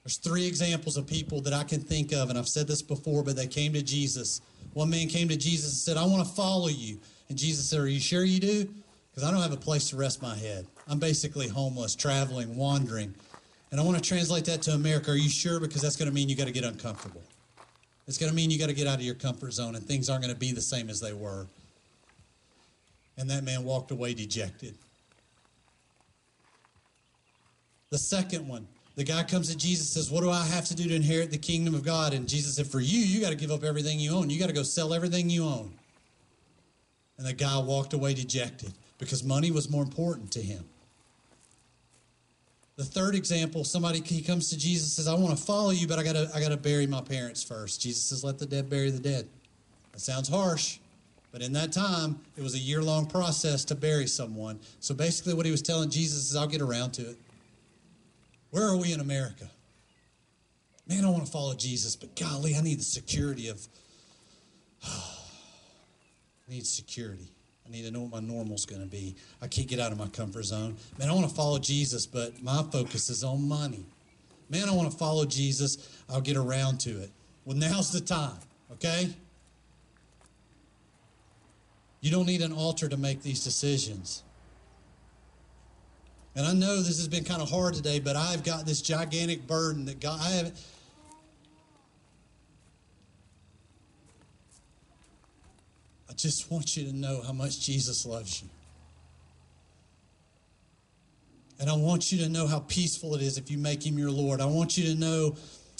There's 0.03 0.17
three 0.17 0.45
examples 0.45 0.97
of 0.97 1.07
people 1.07 1.41
that 1.41 1.53
I 1.53 1.63
can 1.63 1.81
think 1.81 2.11
of, 2.11 2.29
and 2.29 2.37
I've 2.37 2.47
said 2.47 2.67
this 2.67 2.83
before, 2.83 3.23
but 3.23 3.35
they 3.35 3.47
came 3.47 3.73
to 3.73 3.81
Jesus. 3.81 4.41
One 4.73 4.91
man 4.91 5.07
came 5.07 5.29
to 5.29 5.35
Jesus 5.35 5.71
and 5.71 5.97
said, 5.97 5.97
I 5.97 6.05
want 6.05 6.27
to 6.27 6.31
follow 6.31 6.67
you. 6.67 6.99
And 7.29 7.35
Jesus 7.35 7.67
said, 7.67 7.79
Are 7.79 7.87
you 7.87 7.99
sure 7.99 8.23
you 8.23 8.39
do? 8.39 8.69
Because 9.16 9.30
I 9.30 9.32
don't 9.32 9.41
have 9.41 9.53
a 9.53 9.57
place 9.57 9.89
to 9.91 9.95
rest 9.95 10.22
my 10.22 10.36
head. 10.36 10.68
I'm 10.89 10.99
basically 10.99 11.47
homeless, 11.47 11.95
traveling, 11.95 12.57
wandering. 12.57 13.16
And 13.72 13.80
I 13.80 13.84
want 13.84 13.95
to 13.95 14.03
translate 14.03 14.43
that 14.45 14.61
to 14.63 14.72
America. 14.72 15.11
Are 15.11 15.16
you 15.16 15.30
sure? 15.30 15.61
Because 15.61 15.82
that's 15.82 15.95
going 15.95 16.09
to 16.09 16.13
mean 16.13 16.28
you 16.28 16.36
got 16.36 16.47
to 16.47 16.51
get 16.51 16.66
uncomfortable. 16.66 17.24
It's 18.07 18.18
going 18.18 18.30
to 18.30 18.36
mean 18.36 18.51
you 18.51 18.59
got 18.59 18.68
to 18.68 18.76
get 18.76 18.88
out 18.88 18.95
of 18.95 19.03
your 19.03 19.16
comfort 19.16 19.53
zone 19.53 19.76
and 19.76 19.86
things 19.86 20.09
aren't 20.09 20.22
going 20.22 20.34
to 20.34 20.39
be 20.39 20.51
the 20.51 20.61
same 20.61 20.89
as 20.89 20.99
they 20.99 21.13
were. 21.13 21.47
And 23.18 23.30
that 23.30 23.45
man 23.45 23.63
walked 23.63 23.91
away 23.91 24.13
dejected. 24.13 24.76
The 27.91 27.97
second 27.97 28.45
one, 28.49 28.68
the 28.95 29.05
guy 29.05 29.24
comes 29.24 29.49
to 29.49 29.57
Jesus 29.57 29.89
says, 29.89 30.11
What 30.11 30.24
do 30.24 30.30
I 30.30 30.43
have 30.43 30.66
to 30.66 30.76
do 30.76 30.89
to 30.89 30.93
inherit 30.93 31.32
the 31.32 31.38
kingdom 31.38 31.74
of 31.74 31.86
God? 31.86 32.13
And 32.13 32.28
Jesus 32.28 32.57
said, 32.57 32.68
For 32.68 32.82
you, 32.82 32.99
you 32.99 33.22
got 33.22 33.30
to 33.30 33.36
give 33.36 33.51
up 33.51 33.63
everything 33.63 33.97
you 33.97 34.13
own. 34.13 34.30
You 34.30 34.39
got 34.39 34.47
to 34.47 34.53
go 34.53 34.63
sell 34.63 34.93
everything 34.93 35.30
you 35.30 35.45
own. 35.45 35.74
And 37.18 37.26
the 37.26 37.32
guy 37.32 37.57
walked 37.59 37.93
away 37.93 38.13
dejected 38.13 38.74
because 38.97 39.23
money 39.23 39.51
was 39.51 39.69
more 39.69 39.83
important 39.83 40.31
to 40.31 40.41
him. 40.41 40.65
The 42.77 42.83
third 42.83 43.15
example, 43.15 43.63
somebody 43.63 44.01
he 44.01 44.21
comes 44.21 44.49
to 44.49 44.57
Jesus 44.57 44.91
says, 44.93 45.07
"I 45.07 45.13
want 45.13 45.37
to 45.37 45.41
follow 45.41 45.69
you, 45.69 45.87
but 45.87 45.97
I 45.97 46.03
gotta 46.03 46.29
I 46.33 46.41
gotta 46.41 46.57
bury 46.57 46.87
my 46.87 47.01
parents 47.01 47.41
first. 47.41 47.79
Jesus 47.79 48.03
says, 48.03 48.23
"Let 48.23 48.37
the 48.37 48.45
dead 48.45 48.69
bury 48.69 48.91
the 48.91 48.99
dead." 48.99 49.29
That 49.93 50.01
sounds 50.01 50.27
harsh, 50.27 50.79
but 51.31 51.41
in 51.41 51.53
that 51.53 51.71
time, 51.71 52.19
it 52.35 52.41
was 52.41 52.53
a 52.53 52.59
year 52.59 52.83
long 52.83 53.05
process 53.05 53.63
to 53.65 53.75
bury 53.75 54.07
someone. 54.07 54.59
So 54.81 54.93
basically, 54.93 55.33
what 55.33 55.45
he 55.45 55.53
was 55.53 55.61
telling 55.61 55.89
Jesus 55.89 56.29
is, 56.29 56.35
"I'll 56.35 56.47
get 56.47 56.61
around 56.61 56.91
to 56.93 57.11
it." 57.11 57.17
Where 58.51 58.67
are 58.67 58.77
we 58.77 58.91
in 58.91 58.99
America? 58.99 59.49
Man, 60.87 61.03
I 61.03 61.09
want 61.09 61.25
to 61.25 61.31
follow 61.31 61.55
Jesus, 61.55 61.95
but 61.95 62.15
golly, 62.15 62.55
I 62.55 62.61
need 62.61 62.79
the 62.79 62.83
security 62.83 63.47
of. 63.47 63.67
I 64.83 66.51
need 66.51 66.67
security. 66.67 67.34
I 67.66 67.72
need 67.72 67.84
to 67.84 67.91
know 67.91 68.01
what 68.01 68.11
my 68.11 68.20
normal's 68.20 68.66
going 68.66 68.82
to 68.82 68.88
be. 68.88 69.16
I 69.41 69.47
can't 69.47 69.68
get 69.68 69.80
out 69.80 69.91
of 69.91 69.97
my 69.97 70.07
comfort 70.07 70.43
zone. 70.43 70.78
Man, 70.99 71.09
I 71.09 71.13
want 71.13 71.28
to 71.28 71.36
follow 71.36 71.57
Jesus, 71.57 72.05
but 72.05 72.41
my 72.43 72.63
focus 72.72 73.09
is 73.09 73.24
on 73.24 73.47
money. 73.47 73.86
Man, 74.49 74.70
I 74.70 74.72
want 74.72 74.91
to 74.91 74.97
follow 74.97 75.26
Jesus. 75.26 76.03
I'll 76.09 76.22
get 76.22 76.38
around 76.38 76.80
to 76.82 77.01
it. 77.01 77.09
Well, 77.43 77.57
now's 77.57 77.91
the 77.91 78.01
time, 78.01 78.38
okay? 78.74 79.09
You 82.01 82.11
don't 82.11 82.28
need 82.28 82.41
an 82.41 82.51
altar 82.51 82.88
to 82.88 82.97
make 82.97 83.24
these 83.24 83.43
decisions. 83.43 84.22
And 86.36 86.45
I 86.45 86.53
know 86.53 86.78
this 86.78 86.97
has 86.97 87.07
been 87.07 87.24
kind 87.24 87.41
of 87.41 87.49
hard 87.49 87.74
today, 87.74 87.99
but 87.99 88.16
I've 88.16 88.43
got 88.43 88.66
this 88.66 88.82
gigantic 88.82 89.47
burden 89.47 89.86
that 89.86 89.99
God, 89.99 90.20
I 90.22 90.30
haven't. 90.32 90.55
I 96.09 96.13
just 96.13 96.51
want 96.51 96.77
you 96.77 96.85
to 96.85 96.95
know 96.95 97.21
how 97.25 97.33
much 97.33 97.59
Jesus 97.59 98.05
loves 98.05 98.41
you. 98.41 98.49
And 101.59 101.69
I 101.69 101.75
want 101.75 102.11
you 102.11 102.19
to 102.19 102.29
know 102.29 102.47
how 102.47 102.59
peaceful 102.59 103.15
it 103.15 103.21
is 103.21 103.37
if 103.37 103.49
you 103.49 103.57
make 103.57 103.85
him 103.85 103.97
your 103.97 104.11
Lord. 104.11 104.41
I 104.41 104.45
want 104.45 104.77
you 104.77 104.93
to 104.93 104.99
know 104.99 105.37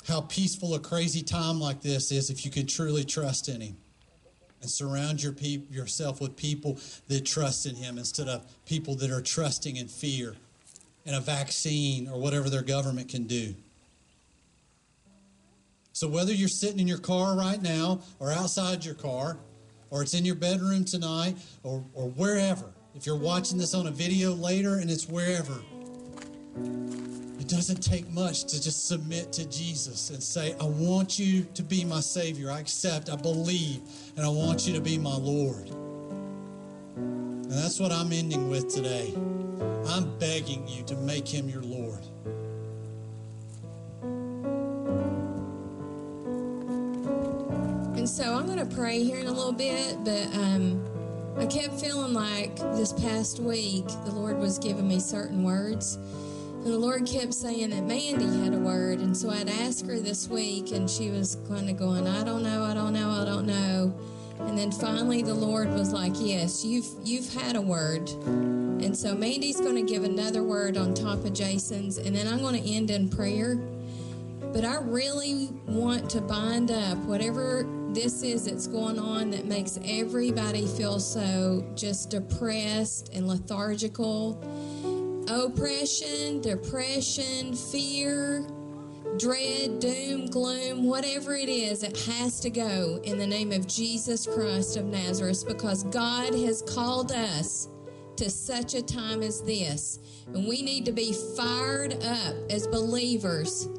how 0.08 0.22
peaceful 0.22 0.76
a 0.76 0.80
crazy 0.80 1.22
time 1.22 1.60
like 1.60 1.82
this 1.82 2.12
is 2.12 2.30
if 2.30 2.46
you 2.46 2.52
can 2.52 2.66
truly 2.66 3.04
trust 3.04 3.50
in 3.50 3.62
him. 3.62 3.78
And 4.62 4.70
surround 4.70 5.22
your 5.22 5.34
pe- 5.34 5.62
yourself 5.70 6.22
with 6.22 6.36
people 6.36 6.80
that 7.08 7.26
trust 7.26 7.66
in 7.66 7.76
him 7.76 7.98
instead 7.98 8.28
of 8.28 8.46
people 8.66 8.96
that 8.96 9.12
are 9.12 9.22
trusting 9.22 9.76
in 9.76 9.88
fear 9.88 10.36
and 11.06 11.16
a 11.16 11.20
vaccine 11.20 12.08
or 12.08 12.20
whatever 12.20 12.50
their 12.50 12.64
government 12.64 13.10
can 13.10 13.28
do. 13.28 13.54
So, 15.94 16.08
whether 16.08 16.34
you're 16.34 16.48
sitting 16.50 16.80
in 16.80 16.88
your 16.88 16.98
car 16.98 17.38
right 17.38 17.62
now 17.62 18.02
or 18.20 18.32
outside 18.32 18.84
your 18.84 18.96
car, 18.96 19.38
or 19.96 20.02
it's 20.02 20.14
in 20.14 20.26
your 20.26 20.36
bedroom 20.36 20.84
tonight, 20.84 21.38
or, 21.64 21.82
or 21.94 22.10
wherever, 22.10 22.66
if 22.96 23.06
you're 23.06 23.18
watching 23.18 23.58
this 23.58 23.74
on 23.74 23.88
a 23.88 23.92
video 23.92 24.34
later 24.34 24.80
and 24.80 24.92
it's 24.92 25.08
wherever, 25.08 25.62
it 27.40 27.48
doesn't 27.48 27.82
take 27.82 28.12
much 28.12 28.44
to 28.44 28.62
just 28.62 28.90
submit 28.90 29.32
to 29.32 29.48
Jesus 29.48 30.10
and 30.10 30.22
say, 30.22 30.54
I 30.60 30.66
want 30.66 31.18
you 31.18 31.48
to 31.54 31.64
be 31.64 31.86
my 31.86 32.02
Savior. 32.02 32.52
I 32.52 32.60
accept, 32.60 33.10
I 33.10 33.16
believe, 33.16 33.80
and 34.18 34.26
I 34.26 34.30
want 34.30 34.68
you 34.68 34.74
to 34.74 34.82
be 34.82 34.98
my 34.98 35.16
Lord. 35.16 35.70
And 36.98 37.50
that's 37.50 37.80
what 37.80 37.94
I'm 37.94 38.12
ending 38.12 38.50
with 38.50 38.68
today. 38.68 39.14
I'm 39.88 40.20
begging 40.20 40.68
you 40.68 40.84
to 40.88 40.96
make 40.98 41.26
him 41.26 41.48
your 41.48 41.62
Lord. 41.62 41.75
And 48.06 48.10
so 48.12 48.36
I'm 48.36 48.46
going 48.46 48.60
to 48.60 48.76
pray 48.76 49.04
here 49.04 49.18
in 49.18 49.26
a 49.26 49.32
little 49.32 49.52
bit, 49.52 49.98
but 50.04 50.28
um, 50.36 50.80
I 51.40 51.48
kept 51.48 51.82
feeling 51.82 52.14
like 52.14 52.56
this 52.78 52.94
past 52.94 53.40
week 53.40 53.88
the 54.06 54.12
Lord 54.12 54.38
was 54.38 54.60
giving 54.60 54.88
me 54.88 55.00
certain 55.00 55.44
words. 55.44 55.96
And 55.96 56.68
the 56.68 56.78
Lord 56.78 57.08
kept 57.08 57.34
saying 57.34 57.72
that 57.72 57.84
Mandy 57.84 58.28
had 58.44 58.54
a 58.54 58.60
word. 58.60 59.00
And 59.00 59.18
so 59.18 59.32
I'd 59.32 59.50
ask 59.50 59.84
her 59.88 60.00
this 60.00 60.28
week, 60.28 60.72
and 60.72 60.88
she 60.88 61.10
was 61.10 61.40
kind 61.48 61.68
of 61.68 61.78
going, 61.78 62.08
I 62.08 62.24
don't 62.24 62.44
know, 62.44 62.64
I 62.64 62.76
don't 62.76 62.94
know, 62.94 63.10
I 63.10 63.26
don't 63.26 63.48
know. 63.48 63.92
And 64.42 64.56
then 64.56 64.72
finally 64.72 65.24
the 65.24 65.34
Lord 65.34 65.74
was 65.74 65.92
like, 65.92 66.14
Yes, 66.18 66.64
you've 66.64 66.86
you've 67.04 67.34
had 67.34 67.56
a 67.56 67.62
word. 67.62 68.08
And 68.12 68.96
so 68.96 69.16
Mandy's 69.16 69.60
going 69.60 69.84
to 69.84 69.92
give 69.92 70.04
another 70.04 70.44
word 70.44 70.78
on 70.78 70.94
top 70.94 71.26
of 71.26 71.34
Jason's, 71.34 71.98
and 71.98 72.16
then 72.16 72.28
I'm 72.28 72.38
going 72.38 72.62
to 72.62 72.72
end 72.72 72.92
in 72.92 73.10
prayer. 73.10 73.56
But 74.54 74.64
I 74.64 74.76
really 74.76 75.50
want 75.66 76.08
to 76.12 76.22
bind 76.22 76.70
up 76.70 77.00
whatever 77.00 77.68
this 77.96 78.24
is 78.24 78.46
that's 78.46 78.68
going 78.68 79.00
on 79.00 79.32
that 79.32 79.46
makes 79.46 79.80
everybody 79.86 80.68
feel 80.68 81.00
so 81.00 81.66
just 81.76 82.10
depressed 82.10 83.10
and 83.14 83.26
lethargical. 83.26 84.38
Oppression, 85.30 86.42
depression, 86.42 87.56
fear, 87.56 88.46
dread, 89.18 89.80
doom, 89.80 90.28
gloom, 90.28 90.84
whatever 90.84 91.36
it 91.36 91.48
is, 91.48 91.84
it 91.84 91.98
has 92.02 92.42
to 92.42 92.50
go 92.50 93.00
in 93.06 93.18
the 93.18 93.26
name 93.26 93.54
of 93.54 93.66
Jesus 93.66 94.28
Christ 94.28 94.76
of 94.76 94.86
Nazareth 94.86 95.46
because 95.48 95.86
God 95.86 96.34
has 96.34 96.62
called 96.64 97.14
us 97.14 97.70
to 98.18 98.30
such 98.30 98.76
a 98.76 98.82
time 98.82 99.24
as 99.24 99.42
this. 99.42 100.00
And 100.28 100.46
we 100.46 100.62
need 100.62 100.84
to 100.86 100.92
be 100.92 101.14
fired 101.38 101.94
up 102.04 102.36
as 102.50 102.68
believers 102.68 103.70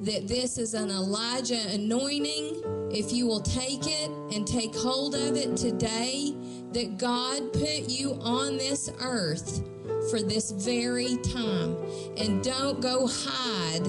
that 0.00 0.28
this 0.28 0.58
is 0.58 0.74
an 0.74 0.90
Elijah 0.90 1.60
anointing. 1.70 2.83
If 2.96 3.12
you 3.12 3.26
will 3.26 3.40
take 3.40 3.88
it 3.88 4.08
and 4.32 4.46
take 4.46 4.72
hold 4.72 5.16
of 5.16 5.36
it 5.36 5.56
today, 5.56 6.32
that 6.72 6.96
God 6.96 7.52
put 7.52 7.88
you 7.88 8.14
on 8.20 8.56
this 8.56 8.88
earth 9.00 9.64
for 10.10 10.22
this 10.22 10.52
very 10.52 11.16
time. 11.16 11.76
And 12.16 12.42
don't 12.44 12.80
go 12.80 13.08
hide 13.10 13.84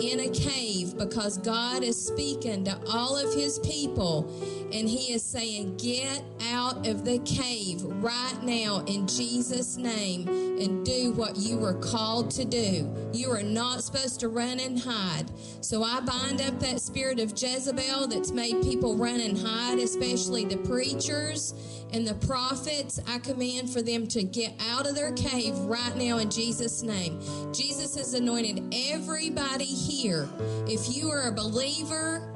in 0.00 0.20
a 0.20 0.28
cave 0.28 0.96
because 0.96 1.38
God 1.38 1.82
is 1.82 2.06
speaking 2.06 2.64
to 2.64 2.78
all 2.90 3.16
of 3.16 3.34
his 3.34 3.58
people 3.60 4.28
and 4.72 4.88
he 4.88 5.12
is 5.12 5.22
saying, 5.22 5.76
Get 5.76 6.22
out 6.50 6.86
of 6.86 7.04
the 7.04 7.18
cave 7.20 7.82
right 7.84 8.38
now 8.42 8.82
in 8.86 9.06
Jesus' 9.06 9.76
name 9.76 10.26
and 10.28 10.84
do 10.84 11.12
what 11.12 11.36
you 11.36 11.58
were 11.58 11.74
called 11.74 12.30
to 12.32 12.44
do. 12.44 12.92
You 13.12 13.30
are 13.30 13.42
not 13.42 13.82
supposed 13.82 14.20
to 14.20 14.28
run 14.28 14.58
and 14.60 14.78
hide. 14.78 15.26
So 15.60 15.82
I 15.82 16.00
bind 16.00 16.40
up 16.40 16.58
that 16.60 16.80
spirit 16.80 17.20
of 17.20 17.30
Jezebel 17.30 18.08
that's 18.08 18.32
made 18.32 18.62
people 18.62 18.96
run 18.96 19.20
and 19.20 19.38
hide, 19.38 19.78
especially 19.78 20.44
the 20.44 20.56
preachers 20.58 21.54
and 21.92 22.06
the 22.06 22.14
prophets. 22.26 23.00
I 23.06 23.18
command 23.18 23.70
for 23.70 23.82
them 23.82 24.06
to 24.08 24.22
get 24.22 24.54
out 24.70 24.86
of 24.86 24.94
their 24.94 25.12
cave 25.12 25.56
right 25.60 25.96
now 25.96 26.18
in 26.18 26.30
Jesus' 26.30 26.82
name. 26.82 27.20
Jesus 27.52 27.94
has 27.96 28.14
anointed 28.14 28.74
everybody 28.74 29.64
here. 29.64 30.28
If 30.66 30.96
you 30.96 31.10
are 31.10 31.28
a 31.28 31.32
believer, 31.32 32.30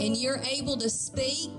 and 0.00 0.16
you're 0.16 0.40
able 0.50 0.78
to 0.78 0.88
speak, 0.88 1.50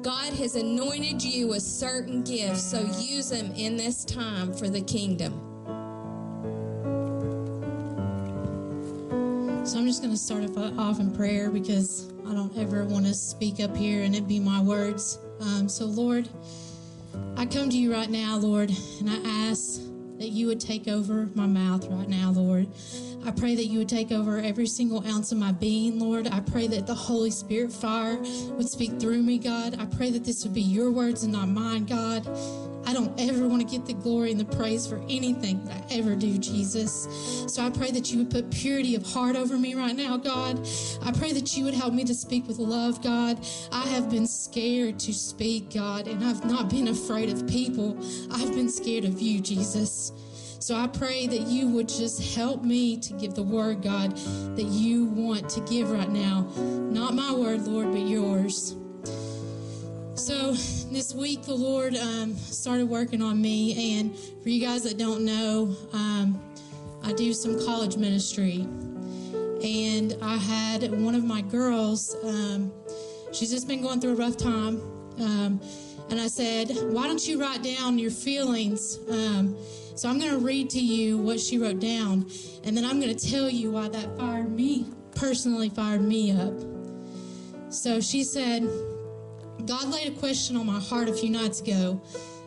God 0.00 0.32
has 0.34 0.54
anointed 0.54 1.22
you 1.22 1.48
with 1.48 1.62
certain 1.62 2.22
gifts, 2.22 2.62
so 2.62 2.80
use 2.98 3.28
them 3.28 3.52
in 3.54 3.76
this 3.76 4.04
time 4.04 4.52
for 4.52 4.68
the 4.68 4.80
kingdom. 4.80 5.32
So 9.66 9.78
I'm 9.78 9.86
just 9.86 10.02
going 10.02 10.12
to 10.12 10.18
start 10.18 10.44
off 10.78 11.00
in 11.00 11.10
prayer 11.10 11.50
because 11.50 12.12
I 12.26 12.32
don't 12.32 12.56
ever 12.56 12.84
want 12.84 13.06
to 13.06 13.14
speak 13.14 13.60
up 13.60 13.76
here 13.76 14.02
and 14.02 14.14
it 14.14 14.26
be 14.26 14.38
my 14.38 14.60
words. 14.60 15.18
Um, 15.40 15.68
so, 15.68 15.86
Lord, 15.86 16.28
I 17.36 17.46
come 17.46 17.70
to 17.70 17.76
you 17.76 17.92
right 17.92 18.10
now, 18.10 18.36
Lord, 18.36 18.70
and 19.00 19.10
I 19.10 19.48
ask 19.50 19.80
that 20.18 20.28
you 20.28 20.46
would 20.46 20.60
take 20.60 20.88
over 20.88 21.28
my 21.34 21.46
mouth 21.46 21.86
right 21.88 22.08
now, 22.08 22.30
Lord. 22.30 22.68
I 23.26 23.30
pray 23.30 23.54
that 23.54 23.64
you 23.64 23.78
would 23.78 23.88
take 23.88 24.12
over 24.12 24.38
every 24.38 24.66
single 24.66 25.04
ounce 25.06 25.32
of 25.32 25.38
my 25.38 25.52
being, 25.52 25.98
Lord. 25.98 26.28
I 26.28 26.40
pray 26.40 26.66
that 26.68 26.86
the 26.86 26.94
Holy 26.94 27.30
Spirit 27.30 27.72
fire 27.72 28.16
would 28.18 28.68
speak 28.68 29.00
through 29.00 29.22
me, 29.22 29.38
God. 29.38 29.80
I 29.80 29.86
pray 29.86 30.10
that 30.10 30.24
this 30.24 30.44
would 30.44 30.54
be 30.54 30.62
your 30.62 30.90
words 30.90 31.24
and 31.24 31.32
not 31.32 31.48
mine, 31.48 31.86
God. 31.86 32.26
I 32.86 32.92
don't 32.92 33.18
ever 33.18 33.48
want 33.48 33.62
to 33.62 33.68
get 33.68 33.86
the 33.86 33.94
glory 33.94 34.30
and 34.30 34.40
the 34.40 34.56
praise 34.56 34.86
for 34.86 34.98
anything 35.08 35.64
that 35.64 35.76
I 35.90 35.94
ever 35.94 36.14
do, 36.14 36.38
Jesus. 36.38 37.08
So 37.46 37.62
I 37.62 37.70
pray 37.70 37.90
that 37.90 38.12
you 38.12 38.18
would 38.18 38.30
put 38.30 38.50
purity 38.50 38.94
of 38.94 39.04
heart 39.04 39.36
over 39.36 39.56
me 39.56 39.74
right 39.74 39.96
now, 39.96 40.16
God. 40.16 40.66
I 41.02 41.12
pray 41.12 41.32
that 41.32 41.56
you 41.56 41.64
would 41.64 41.74
help 41.74 41.94
me 41.94 42.04
to 42.04 42.14
speak 42.14 42.46
with 42.46 42.58
love, 42.58 43.02
God. 43.02 43.44
I 43.72 43.86
have 43.88 44.10
been 44.10 44.26
scared 44.26 44.98
to 45.00 45.12
speak, 45.12 45.72
God, 45.72 46.08
and 46.08 46.24
I've 46.24 46.44
not 46.44 46.68
been 46.68 46.88
afraid 46.88 47.30
of 47.30 47.46
people. 47.46 47.96
I've 48.30 48.54
been 48.54 48.68
scared 48.68 49.04
of 49.04 49.20
you, 49.20 49.40
Jesus. 49.40 50.12
So 50.60 50.74
I 50.74 50.86
pray 50.86 51.26
that 51.26 51.42
you 51.42 51.68
would 51.68 51.88
just 51.88 52.34
help 52.34 52.64
me 52.64 52.96
to 52.98 53.12
give 53.14 53.34
the 53.34 53.42
word, 53.42 53.82
God, 53.82 54.16
that 54.56 54.64
you 54.64 55.04
want 55.04 55.48
to 55.50 55.60
give 55.60 55.90
right 55.90 56.08
now. 56.08 56.48
Not 56.56 57.14
my 57.14 57.34
word, 57.34 57.66
Lord, 57.66 57.92
but 57.92 58.00
yours. 58.00 58.74
So 60.14 60.52
this 60.92 61.12
week, 61.12 61.42
the 61.42 61.54
Lord 61.54 61.96
um, 61.96 62.36
started 62.36 62.88
working 62.88 63.20
on 63.20 63.42
me, 63.42 63.98
and 63.98 64.16
for 64.42 64.48
you 64.48 64.64
guys 64.64 64.84
that 64.84 64.96
don't 64.96 65.24
know, 65.24 65.76
um, 65.92 66.40
I 67.02 67.12
do 67.12 67.32
some 67.32 67.58
college 67.66 67.96
ministry, 67.96 68.60
and 69.62 70.16
I 70.22 70.36
had 70.36 70.88
one 71.00 71.16
of 71.16 71.24
my 71.24 71.42
girls. 71.42 72.16
Um, 72.22 72.72
she's 73.32 73.50
just 73.50 73.66
been 73.66 73.82
going 73.82 74.00
through 74.00 74.12
a 74.12 74.16
rough 74.16 74.36
time, 74.36 74.80
um, 75.18 75.60
and 76.10 76.20
I 76.20 76.28
said, 76.28 76.70
"Why 76.92 77.08
don't 77.08 77.26
you 77.26 77.40
write 77.40 77.64
down 77.64 77.98
your 77.98 78.12
feelings?" 78.12 79.00
Um, 79.10 79.56
so 79.96 80.08
I'm 80.08 80.20
going 80.20 80.32
to 80.32 80.38
read 80.38 80.70
to 80.70 80.80
you 80.80 81.18
what 81.18 81.40
she 81.40 81.58
wrote 81.58 81.80
down, 81.80 82.30
and 82.62 82.76
then 82.76 82.84
I'm 82.84 83.00
going 83.00 83.14
to 83.14 83.30
tell 83.30 83.50
you 83.50 83.72
why 83.72 83.88
that 83.88 84.16
fired 84.16 84.50
me 84.50 84.86
personally 85.16 85.70
fired 85.70 86.02
me 86.02 86.32
up. 86.32 86.54
So 87.68 88.00
she 88.00 88.22
said, 88.22 88.68
God 89.66 89.88
laid 89.88 90.08
a 90.08 90.18
question 90.18 90.56
on 90.56 90.66
my 90.66 90.78
heart 90.78 91.08
a 91.08 91.14
few 91.14 91.30
nights 91.30 91.62
ago. 91.62 92.02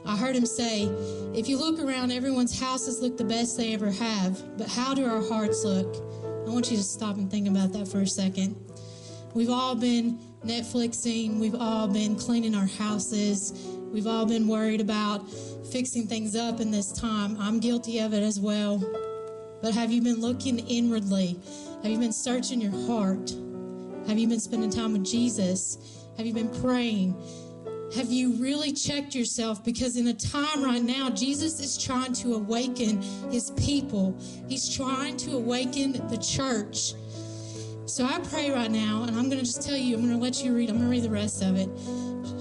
I 0.06 0.16
heard 0.16 0.36
him 0.36 0.46
say, 0.46 0.84
If 1.34 1.50
you 1.50 1.58
look 1.58 1.80
around, 1.80 2.12
everyone's 2.12 2.60
houses 2.60 3.02
look 3.02 3.18
the 3.18 3.24
best 3.24 3.58
they 3.58 3.74
ever 3.74 3.90
have, 3.90 4.58
but 4.58 4.68
how 4.68 4.94
do 4.94 5.04
our 5.04 5.28
hearts 5.28 5.64
look? 5.64 5.96
I 6.48 6.50
want 6.52 6.70
you 6.70 6.78
to 6.78 6.84
stop 6.84 7.16
and 7.18 7.30
think 7.30 7.48
about 7.48 7.74
that 7.74 7.88
for 7.88 8.02
a 8.02 8.08
second. 8.08 8.56
We've 9.34 9.50
all 9.50 9.74
been 9.74 10.20
Netflixing, 10.46 11.40
we've 11.40 11.56
all 11.56 11.88
been 11.88 12.16
cleaning 12.16 12.54
our 12.54 12.68
houses, 12.68 13.52
we've 13.92 14.08
all 14.08 14.28
been 14.28 14.48
worried 14.48 14.80
about 14.80 15.28
fixing 15.72 16.06
things 16.06 16.36
up 16.36 16.62
in 16.62 16.70
this 16.70 16.92
time. 16.92 17.36
I'm 17.40 17.60
guilty 17.60 18.00
of 18.00 18.14
it 18.14 18.22
as 18.22 18.40
well. 18.40 18.78
But 19.64 19.74
have 19.74 19.92
you 19.92 20.04
been 20.04 20.22
looking 20.22 20.60
inwardly? 20.60 21.40
Have 21.82 21.92
you 21.92 21.98
been 21.98 22.14
searching 22.14 22.62
your 22.62 22.72
heart? 22.86 23.32
Have 24.08 24.20
you 24.20 24.28
been 24.28 24.40
spending 24.40 24.70
time 24.70 24.94
with 24.94 25.04
Jesus? 25.04 25.97
Have 26.18 26.26
you 26.26 26.34
been 26.34 26.50
praying? 26.62 27.16
Have 27.96 28.12
you 28.12 28.34
really 28.34 28.74
checked 28.74 29.16
yourself? 29.16 29.64
Because 29.64 29.98
in 29.98 30.08
a 30.08 30.14
time 30.14 30.64
right 30.64 30.82
now, 30.82 31.10
Jesus 31.10 31.60
is 31.60 31.78
trying 31.82 32.12
to 32.14 32.34
awaken 32.34 33.02
his 33.32 33.52
people, 33.52 34.20
he's 34.50 34.76
trying 34.76 35.16
to 35.18 35.36
awaken 35.36 35.94
the 36.10 36.18
church. 36.18 36.94
So 37.86 38.04
I 38.04 38.20
pray 38.20 38.52
right 38.52 38.70
now, 38.70 39.04
and 39.04 39.16
I'm 39.16 39.30
going 39.30 39.40
to 39.40 39.46
just 39.46 39.62
tell 39.62 39.78
you, 39.78 39.96
I'm 39.96 40.02
going 40.02 40.14
to 40.14 40.22
let 40.22 40.44
you 40.44 40.54
read, 40.54 40.70
I'm 40.70 40.78
going 40.78 40.90
to 40.90 40.92
read 40.92 41.04
the 41.04 41.10
rest 41.10 41.42
of 41.42 41.56
it. 41.56 41.70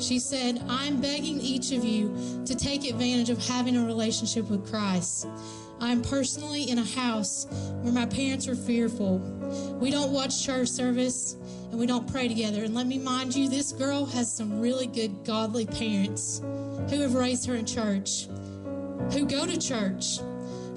She 0.02 0.18
said, 0.18 0.60
I'm 0.68 1.00
begging 1.00 1.40
each 1.40 1.70
of 1.70 1.84
you 1.84 2.42
to 2.46 2.54
take 2.56 2.84
advantage 2.84 3.30
of 3.30 3.38
having 3.46 3.76
a 3.76 3.86
relationship 3.86 4.50
with 4.50 4.68
Christ. 4.68 5.28
I'm 5.80 6.02
personally 6.02 6.70
in 6.70 6.78
a 6.78 6.84
house 6.84 7.46
where 7.82 7.92
my 7.92 8.06
parents 8.06 8.48
are 8.48 8.56
fearful. 8.56 9.18
We 9.80 9.90
don't 9.90 10.10
watch 10.10 10.44
church 10.44 10.68
service 10.68 11.36
and 11.70 11.78
we 11.78 11.86
don't 11.86 12.10
pray 12.10 12.28
together. 12.28 12.64
And 12.64 12.74
let 12.74 12.86
me 12.86 12.98
mind 12.98 13.34
you, 13.34 13.48
this 13.48 13.72
girl 13.72 14.06
has 14.06 14.32
some 14.32 14.60
really 14.60 14.86
good, 14.86 15.24
godly 15.24 15.66
parents 15.66 16.40
who 16.90 17.00
have 17.00 17.14
raised 17.14 17.46
her 17.46 17.54
in 17.54 17.66
church, 17.66 18.26
who 19.12 19.26
go 19.26 19.46
to 19.46 19.58
church, 19.58 20.18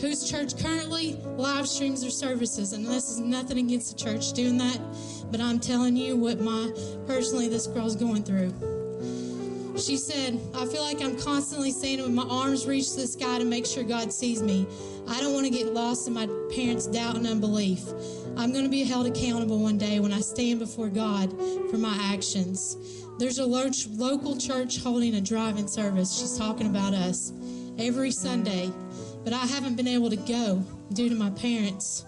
whose 0.02 0.30
church 0.30 0.58
currently 0.62 1.14
live 1.38 1.68
streams 1.68 2.02
their 2.02 2.10
services. 2.10 2.74
And 2.74 2.86
this 2.86 3.10
is 3.10 3.20
nothing 3.20 3.58
against 3.58 3.98
the 3.98 4.04
church 4.04 4.34
doing 4.34 4.58
that, 4.58 4.80
but 5.32 5.40
I'm 5.42 5.60
telling 5.60 5.96
you 5.96 6.16
what 6.16 6.40
my 6.40 6.72
personally 7.06 7.50
this 7.50 7.68
girl's 7.68 7.96
going 7.96 8.24
through. 8.24 8.54
She 9.78 9.96
said, 9.96 10.40
I 10.54 10.66
feel 10.66 10.82
like 10.82 11.02
I'm 11.02 11.18
constantly 11.18 11.72
standing 11.72 12.06
with 12.06 12.14
my 12.14 12.28
arms 12.30 12.68
reached 12.68 12.96
to 12.96 13.02
the 13.02 13.08
sky 13.08 13.40
to 13.40 13.46
make 13.46 13.66
sure 13.66 13.84
God 13.84 14.12
sees 14.12 14.42
me. 14.42 14.68
I 15.10 15.20
don't 15.22 15.34
want 15.34 15.46
to 15.46 15.52
get 15.52 15.74
lost 15.74 16.08
in 16.08 16.14
my 16.14 16.28
parents' 16.54 16.86
doubt 16.86 17.16
and 17.16 17.26
unbelief. 17.26 17.84
I'm 18.38 18.52
going 18.52 18.64
to 18.64 18.70
be 18.70 18.84
held 18.84 19.08
accountable 19.08 19.60
one 19.60 19.78
day 19.78 20.00
when 20.00 20.14
I 20.14 20.22
stand 20.22 20.60
before 20.60 20.88
God 20.88 21.32
for 21.70 21.78
my 21.78 21.98
actions. 22.14 22.78
There's 23.18 23.40
a 23.40 23.46
local 23.46 24.38
church 24.38 24.82
holding 24.82 25.16
a 25.16 25.22
drive-in 25.22 25.68
service. 25.68 26.18
She's 26.18 26.38
talking 26.38 26.68
about 26.68 26.94
us 26.94 27.34
every 27.78 28.12
Sunday, 28.12 28.72
but 29.24 29.34
I 29.34 29.46
haven't 29.46 29.76
been 29.76 29.88
able 29.88 30.10
to 30.12 30.16
go 30.16 30.64
due 30.94 31.10
to 31.10 31.16
my 31.16 31.32
parents. 31.32 32.06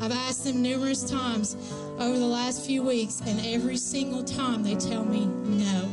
I've 0.00 0.12
asked 0.12 0.44
them 0.44 0.62
numerous 0.62 1.08
times 1.08 1.56
over 1.98 2.18
the 2.18 2.24
last 2.24 2.64
few 2.64 2.82
weeks, 2.82 3.20
and 3.26 3.44
every 3.44 3.76
single 3.76 4.24
time 4.24 4.62
they 4.62 4.76
tell 4.76 5.04
me 5.04 5.26
no. 5.26 5.92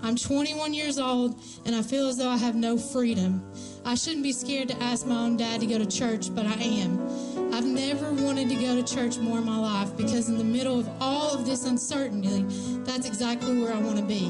I'm 0.00 0.14
21 0.14 0.74
years 0.74 0.98
old 0.98 1.40
and 1.66 1.74
I 1.74 1.82
feel 1.82 2.06
as 2.06 2.16
though 2.16 2.28
I 2.28 2.36
have 2.36 2.54
no 2.54 2.78
freedom. 2.78 3.42
I 3.84 3.94
shouldn't 3.94 4.22
be 4.22 4.32
scared 4.32 4.68
to 4.68 4.82
ask 4.82 5.06
my 5.06 5.16
own 5.16 5.36
dad 5.36 5.60
to 5.60 5.66
go 5.66 5.78
to 5.78 5.86
church, 5.86 6.34
but 6.34 6.46
I 6.46 6.54
am. 6.54 7.54
I've 7.54 7.64
never 7.64 8.12
wanted 8.12 8.48
to 8.50 8.54
go 8.54 8.80
to 8.80 8.82
church 8.82 9.18
more 9.18 9.38
in 9.38 9.44
my 9.44 9.58
life 9.58 9.96
because, 9.96 10.28
in 10.28 10.38
the 10.38 10.44
middle 10.44 10.78
of 10.78 10.88
all 11.00 11.32
of 11.32 11.46
this 11.46 11.64
uncertainty, 11.64 12.44
that's 12.84 13.06
exactly 13.06 13.60
where 13.60 13.72
I 13.72 13.80
want 13.80 13.96
to 13.96 14.04
be. 14.04 14.28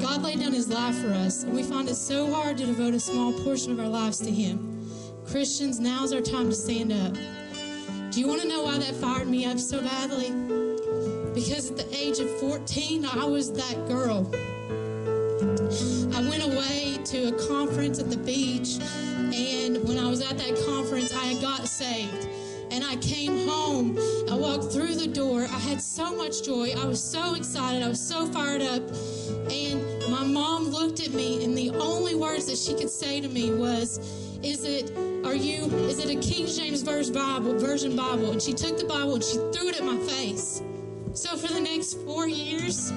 God 0.00 0.22
laid 0.22 0.40
down 0.40 0.52
His 0.52 0.68
life 0.68 0.96
for 0.96 1.08
us, 1.08 1.42
and 1.44 1.54
we 1.54 1.62
find 1.62 1.88
it 1.88 1.94
so 1.94 2.32
hard 2.32 2.58
to 2.58 2.66
devote 2.66 2.94
a 2.94 3.00
small 3.00 3.32
portion 3.44 3.72
of 3.72 3.80
our 3.80 3.88
lives 3.88 4.18
to 4.18 4.30
Him. 4.30 4.88
Christians, 5.26 5.80
now's 5.80 6.12
our 6.12 6.20
time 6.20 6.50
to 6.50 6.54
stand 6.54 6.92
up. 6.92 7.14
Do 8.10 8.20
you 8.20 8.28
want 8.28 8.42
to 8.42 8.48
know 8.48 8.62
why 8.62 8.78
that 8.78 8.94
fired 8.96 9.28
me 9.28 9.46
up 9.46 9.58
so 9.58 9.80
badly? 9.80 10.30
Because 11.34 11.70
at 11.70 11.78
the 11.78 11.88
age 11.96 12.18
of 12.18 12.28
14, 12.40 13.06
I 13.06 13.24
was 13.24 13.52
that 13.54 13.88
girl. 13.88 14.30
I 16.14 16.28
went 16.28 16.44
away 16.44 16.91
to 17.06 17.28
a 17.28 17.48
conference 17.48 17.98
at 17.98 18.10
the 18.10 18.16
beach, 18.16 18.78
and 19.34 19.82
when 19.88 19.98
I 19.98 20.08
was 20.08 20.20
at 20.20 20.38
that 20.38 20.54
conference, 20.66 21.12
I 21.14 21.34
got 21.40 21.66
saved. 21.66 22.28
And 22.70 22.82
I 22.82 22.96
came 22.96 23.46
home. 23.46 23.98
I 24.30 24.34
walked 24.34 24.72
through 24.72 24.94
the 24.94 25.06
door. 25.06 25.42
I 25.42 25.58
had 25.58 25.80
so 25.80 26.16
much 26.16 26.42
joy. 26.42 26.70
I 26.70 26.86
was 26.86 27.02
so 27.02 27.34
excited. 27.34 27.82
I 27.82 27.88
was 27.88 28.00
so 28.00 28.26
fired 28.26 28.62
up. 28.62 28.82
And 29.50 29.82
my 30.10 30.24
mom 30.24 30.68
looked 30.68 31.00
at 31.00 31.12
me, 31.12 31.44
and 31.44 31.56
the 31.56 31.70
only 31.70 32.14
words 32.14 32.46
that 32.46 32.56
she 32.56 32.74
could 32.74 32.88
say 32.88 33.20
to 33.20 33.28
me 33.28 33.52
was, 33.52 33.98
"Is 34.42 34.64
it? 34.64 34.90
Are 35.26 35.34
you? 35.34 35.66
Is 35.88 35.98
it 35.98 36.08
a 36.08 36.18
King 36.20 36.46
James 36.46 36.80
Version 36.82 37.12
Bible? 37.12 37.58
Version 37.58 37.94
Bible?" 37.94 38.30
And 38.30 38.40
she 38.40 38.54
took 38.54 38.78
the 38.78 38.86
Bible 38.86 39.16
and 39.16 39.24
she 39.24 39.36
threw 39.52 39.68
it 39.68 39.76
at 39.76 39.84
my 39.84 39.98
face. 39.98 40.62
So 41.12 41.36
for 41.36 41.52
the 41.52 41.60
next 41.60 41.98
four 42.06 42.26
years. 42.26 42.90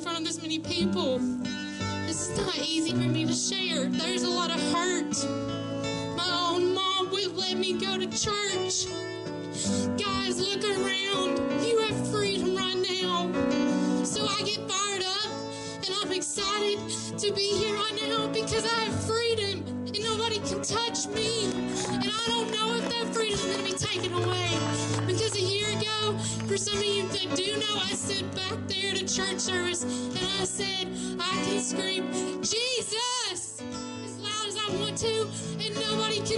In 0.00 0.04
front 0.04 0.18
of 0.18 0.24
this 0.24 0.40
many 0.40 0.58
people. 0.58 1.16
Is 2.08 2.34
not 2.34 2.56
easy 2.58 2.92
for 2.92 3.08
me 3.08 3.26
to 3.26 3.34
share. 3.34 3.84
There's 3.84 4.22
a 4.22 4.30
lot 4.30 4.50
of 4.50 4.60
hurt. 4.72 5.14
My 6.16 6.30
own 6.48 6.74
mom 6.74 7.10
would 7.10 7.36
let 7.36 7.58
me 7.58 7.74
go 7.74 7.98
to 7.98 8.06
church. 8.06 8.86
Guys, 10.00 10.40
look 10.40 10.64
around. 10.64 11.36
You 11.62 11.80
have 11.80 12.08
freedom 12.08 12.56
right 12.56 12.80
now. 12.90 13.30
So 14.04 14.24
I 14.24 14.42
get 14.42 14.60
fired 14.70 15.02
up 15.04 15.30
and 15.86 15.94
I'm 16.02 16.12
excited 16.12 16.78
to 17.18 17.32
be 17.34 17.48
here 17.58 17.69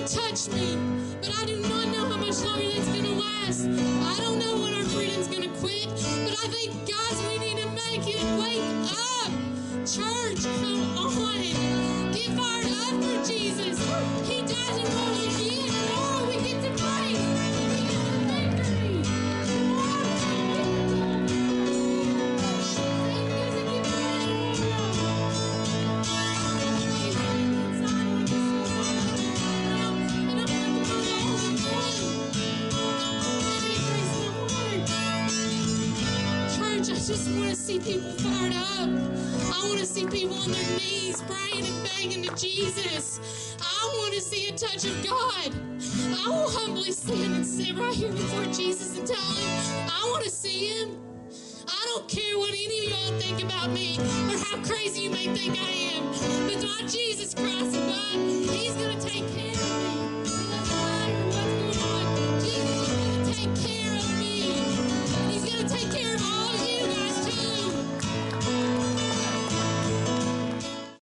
touch 0.08 0.48
me. 0.48 0.76
But 1.20 1.38
I 1.38 1.44
do 1.46 1.60
not 1.60 1.86
know 1.88 2.04
how 2.08 2.16
much 2.16 2.40
longer 2.42 2.68
that's 2.68 2.88
going 2.88 3.04
to 3.04 3.14
last. 3.14 3.66
I 3.66 4.20
don't 4.20 4.38
know 4.38 4.56
when 4.60 4.74
our 4.74 4.84
freedom's 4.84 5.28
going 5.28 5.42
to 5.42 5.48
quit, 5.60 5.86
but 5.88 6.34
I 6.42 6.48
think, 6.48 6.91
see 37.80 37.94
people 37.94 38.10
fired 38.12 38.52
up. 38.52 38.88
I 39.54 39.66
want 39.66 39.78
to 39.78 39.86
see 39.86 40.06
people 40.06 40.36
on 40.36 40.50
their 40.50 40.78
knees 40.78 41.22
praying 41.22 41.64
and 41.64 41.84
begging 41.84 42.22
to 42.24 42.34
Jesus. 42.36 43.56
I 43.60 43.94
want 43.98 44.12
to 44.14 44.20
see 44.20 44.48
a 44.48 44.52
touch 44.52 44.84
of 44.84 45.02
God. 45.02 45.50
I 46.18 46.28
will 46.28 46.50
humbly 46.50 46.92
stand 46.92 47.34
and 47.34 47.46
sit 47.46 47.74
right 47.76 47.94
here 47.94 48.12
before 48.12 48.44
Jesus 48.46 48.98
and 48.98 49.06
tell 49.06 49.16
him, 49.16 49.88
I 49.90 50.06
want 50.10 50.24
to 50.24 50.30
see 50.30 50.66
him. 50.66 50.98
I 51.66 51.82
don't 51.94 52.08
care 52.08 52.36
what 52.38 52.50
any 52.50 52.86
of 52.86 52.90
y'all 52.90 53.20
think 53.20 53.42
about 53.42 53.70
me 53.70 53.98
or 53.98 54.38
how 54.38 54.62
crazy 54.64 55.02
you 55.02 55.10
may 55.10 55.26
think 55.34 55.56
I 55.58 55.96
am, 55.96 56.04
but 56.48 56.62
my 56.62 56.86
Jesus 56.86 57.34
Christ 57.34 57.72